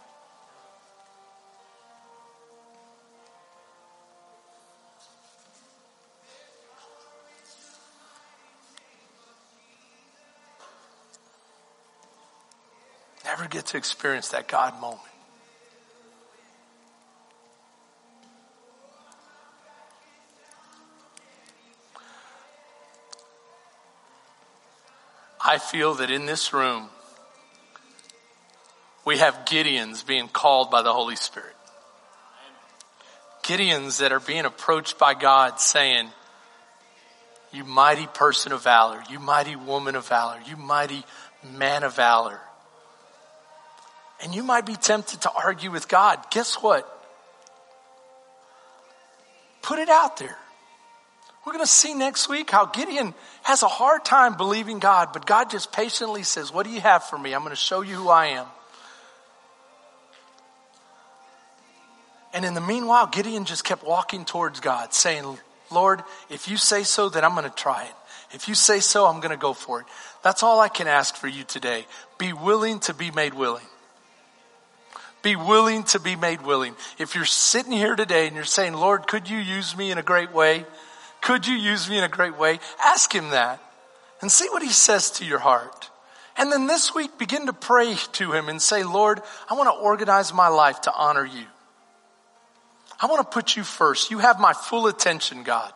Never 13.33 13.49
get 13.49 13.65
to 13.65 13.79
experience 13.79 14.29
that 14.29 14.47
God 14.47 14.79
moment. 14.79 15.01
I 25.43 25.57
feel 25.57 25.95
that 25.95 26.11
in 26.11 26.27
this 26.27 26.53
room, 26.53 26.91
we 29.07 29.17
have 29.17 29.47
Gideons 29.47 30.07
being 30.07 30.29
called 30.29 30.71
by 30.71 30.83
the 30.83 30.93
Holy 30.93 31.17
Spirit. 31.17 31.57
Gideons 33.43 34.01
that 34.01 34.13
are 34.13 34.21
being 34.21 34.45
approached 34.45 34.99
by 34.99 35.15
God 35.15 35.59
saying, 35.59 36.11
you 37.51 37.65
mighty 37.65 38.07
person 38.09 38.53
of 38.53 38.63
valor, 38.63 39.03
you 39.11 39.19
mighty 39.19 39.57
woman 39.57 39.97
of 39.97 40.07
valor, 40.07 40.39
you 40.47 40.59
mighty 40.59 41.03
man 41.43 41.83
of 41.83 41.97
valor. 41.97 42.39
And 44.23 44.35
you 44.35 44.43
might 44.43 44.67
be 44.67 44.77
tempted 44.77 45.23
to 45.23 45.33
argue 45.33 45.71
with 45.71 45.89
God. 45.89 46.19
Guess 46.31 46.57
what? 46.57 46.89
Put 49.63 49.79
it 49.79 49.89
out 49.89 50.17
there. 50.17 50.37
We're 51.45 51.53
going 51.53 51.65
to 51.65 51.71
see 51.71 51.93
next 51.95 52.29
week 52.29 52.51
how 52.51 52.67
Gideon 52.67 53.15
has 53.43 53.65
a 53.65 53.69
hard 53.69 54.05
time 54.05 54.37
believing 54.37 54.79
God, 54.79 55.09
but 55.13 55.27
God 55.27 55.51
just 55.51 55.73
patiently 55.73 56.23
says, 56.23 56.53
What 56.53 56.67
do 56.67 56.73
you 56.73 56.81
have 56.81 57.05
for 57.05 57.19
me? 57.19 57.35
I'm 57.35 57.41
going 57.41 57.51
to 57.51 57.57
show 57.57 57.81
you 57.81 57.97
who 57.97 58.09
I 58.09 58.27
am. 58.27 58.47
And 62.33 62.45
in 62.45 62.55
the 62.55 62.61
meanwhile, 62.61 63.09
Gideon 63.09 63.45
just 63.45 63.65
kept 63.65 63.85
walking 63.85 64.25
towards 64.25 64.61
God, 64.61 64.95
saying, 64.95 65.37
Lord, 65.71 66.03
if 66.31 66.49
you 66.49 66.57
say 66.57 66.85
so, 66.85 67.09
then 67.09 67.25
I'm 67.25 67.33
going 67.33 67.45
to 67.45 67.51
try 67.51 67.85
it. 67.85 67.95
If 68.33 68.49
you 68.49 68.55
say 68.55 68.81
so, 68.81 69.07
I'm 69.07 69.21
going 69.21 69.33
to 69.33 69.37
go 69.37 69.53
for 69.53 69.81
it. 69.81 69.87
That's 70.23 70.43
all 70.43 70.61
I 70.61 70.69
can 70.69 70.87
ask 70.87 71.17
for 71.17 71.29
you 71.29 71.45
today. 71.45 71.87
Be 72.19 72.33
willing 72.33 72.81
to 72.81 72.95
be 72.95 73.11
made 73.11 73.35
willing. 73.35 73.67
Be 75.23 75.37
willing 75.37 75.85
to 75.85 76.01
be 76.01 76.17
made 76.17 76.43
willing. 76.43 76.75
If 76.99 77.15
you're 77.15 77.25
sitting 77.25 77.73
here 77.73 77.95
today 77.95 78.27
and 78.27 78.35
you're 78.35 78.45
saying, 78.45 78.75
Lord, 78.75 79.07
could 79.07 79.31
you 79.31 79.39
use 79.39 79.77
me 79.77 79.91
in 79.91 79.99
a 79.99 80.03
great 80.03 80.33
way? 80.33 80.67
Could 81.21 81.47
you 81.47 81.55
use 81.55 81.89
me 81.89 81.99
in 81.99 82.05
a 82.05 82.09
great 82.09 82.37
way? 82.37 82.59
Ask 82.85 83.15
him 83.15 83.31
that. 83.31 83.61
and 84.21 84.31
see 84.31 84.49
what 84.51 84.63
he 84.63 84.69
says 84.69 85.11
to 85.13 85.25
your 85.25 85.41
heart. 85.41 85.91
And 86.37 86.51
then 86.51 86.67
this 86.67 86.95
week, 86.95 87.19
begin 87.19 87.47
to 87.47 87.53
pray 87.53 87.95
to 88.13 88.33
him 88.33 88.49
and 88.49 88.63
say, 88.63 88.85
Lord, 88.85 89.21
I 89.51 89.55
want 89.55 89.69
to 89.69 89.83
organize 89.83 90.33
my 90.33 90.49
life 90.49 90.81
to 90.83 90.93
honor 90.93 91.27
you. 91.27 91.45
I 93.01 93.07
want 93.07 93.29
to 93.29 93.35
put 93.35 93.57
you 93.57 93.65
first. 93.65 94.11
You 94.11 94.19
have 94.19 94.39
my 94.39 94.53
full 94.53 94.87
attention, 94.87 95.43
God. 95.43 95.73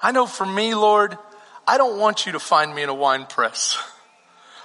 I 0.00 0.12
know 0.12 0.26
for 0.26 0.46
me, 0.46 0.74
Lord, 0.74 1.18
I 1.66 1.76
don't 1.76 1.98
want 1.98 2.24
you 2.26 2.32
to 2.32 2.38
find 2.38 2.74
me 2.74 2.82
in 2.82 2.88
a 2.88 2.94
wine 2.94 3.26
press. 3.26 3.76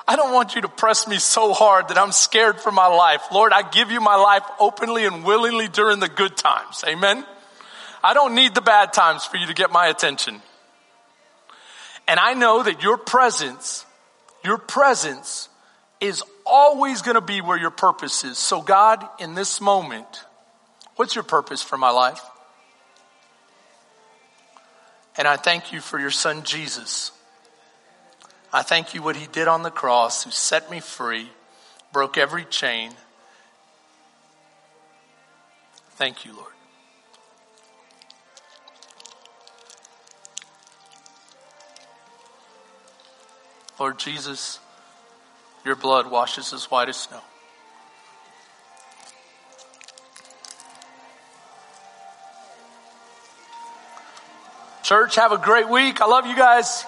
I 0.10 0.16
don't 0.16 0.34
want 0.34 0.56
you 0.56 0.62
to 0.62 0.68
press 0.68 1.08
me 1.08 1.20
so 1.20 1.54
hard 1.54 1.90
that 1.90 2.00
I'm 2.00 2.12
scared 2.12 2.60
for 2.60 2.72
my 2.72 2.88
life. 2.88 3.22
Lord, 3.32 3.54
I 3.54 3.62
give 3.62 3.92
you 3.92 4.02
my 4.02 4.16
life 4.16 4.42
openly 4.60 5.06
and 5.06 5.24
willingly 5.24 5.68
during 5.68 6.00
the 6.00 6.08
good 6.08 6.36
times. 6.36 6.84
Amen. 6.88 7.24
I 8.04 8.16
don't 8.16 8.34
need 8.34 8.56
the 8.56 8.62
bad 8.62 8.92
times 8.92 9.26
for 9.26 9.38
you 9.38 9.46
to 9.46 9.54
get 9.54 9.72
my 9.72 9.86
attention. 9.86 10.42
And 12.08 12.20
I 12.20 12.34
know 12.34 12.64
that 12.64 12.82
your 12.82 12.98
presence, 12.98 13.86
your 14.44 14.58
presence 14.58 15.48
is 16.02 16.24
always 16.44 17.04
going 17.04 17.14
to 17.14 17.22
be 17.22 17.42
where 17.42 17.60
your 17.60 17.70
purpose 17.70 18.24
is. 18.24 18.40
So 18.40 18.64
God, 18.64 19.08
in 19.20 19.36
this 19.36 19.62
moment, 19.62 20.24
what's 20.96 21.14
your 21.14 21.24
purpose 21.24 21.62
for 21.62 21.78
my 21.78 21.92
life? 21.92 22.22
And 25.18 25.28
I 25.28 25.36
thank 25.36 25.72
you 25.72 25.82
for 25.82 26.00
your 26.00 26.10
son 26.10 26.42
Jesus. 26.42 27.12
I 28.52 28.64
thank 28.64 28.96
you 28.96 29.04
what 29.04 29.16
he 29.16 29.28
did 29.28 29.48
on 29.48 29.62
the 29.62 29.70
cross, 29.70 30.24
who 30.24 30.32
set 30.32 30.72
me 30.72 30.80
free, 30.80 31.30
broke 31.94 32.18
every 32.18 32.46
chain. 32.46 32.94
Thank 35.92 36.26
you, 36.26 36.34
Lord. 36.34 36.54
Lord 43.80 44.00
Jesus, 44.00 44.60
your 45.64 45.76
blood 45.76 46.10
washes 46.10 46.52
as 46.52 46.66
white 46.72 46.90
as 46.90 46.98
snow. 46.98 47.22
Church, 54.84 55.16
have 55.16 55.32
a 55.32 55.38
great 55.38 55.70
week. 55.70 56.02
I 56.02 56.08
love 56.08 56.26
you 56.26 56.36
guys. 56.36 56.84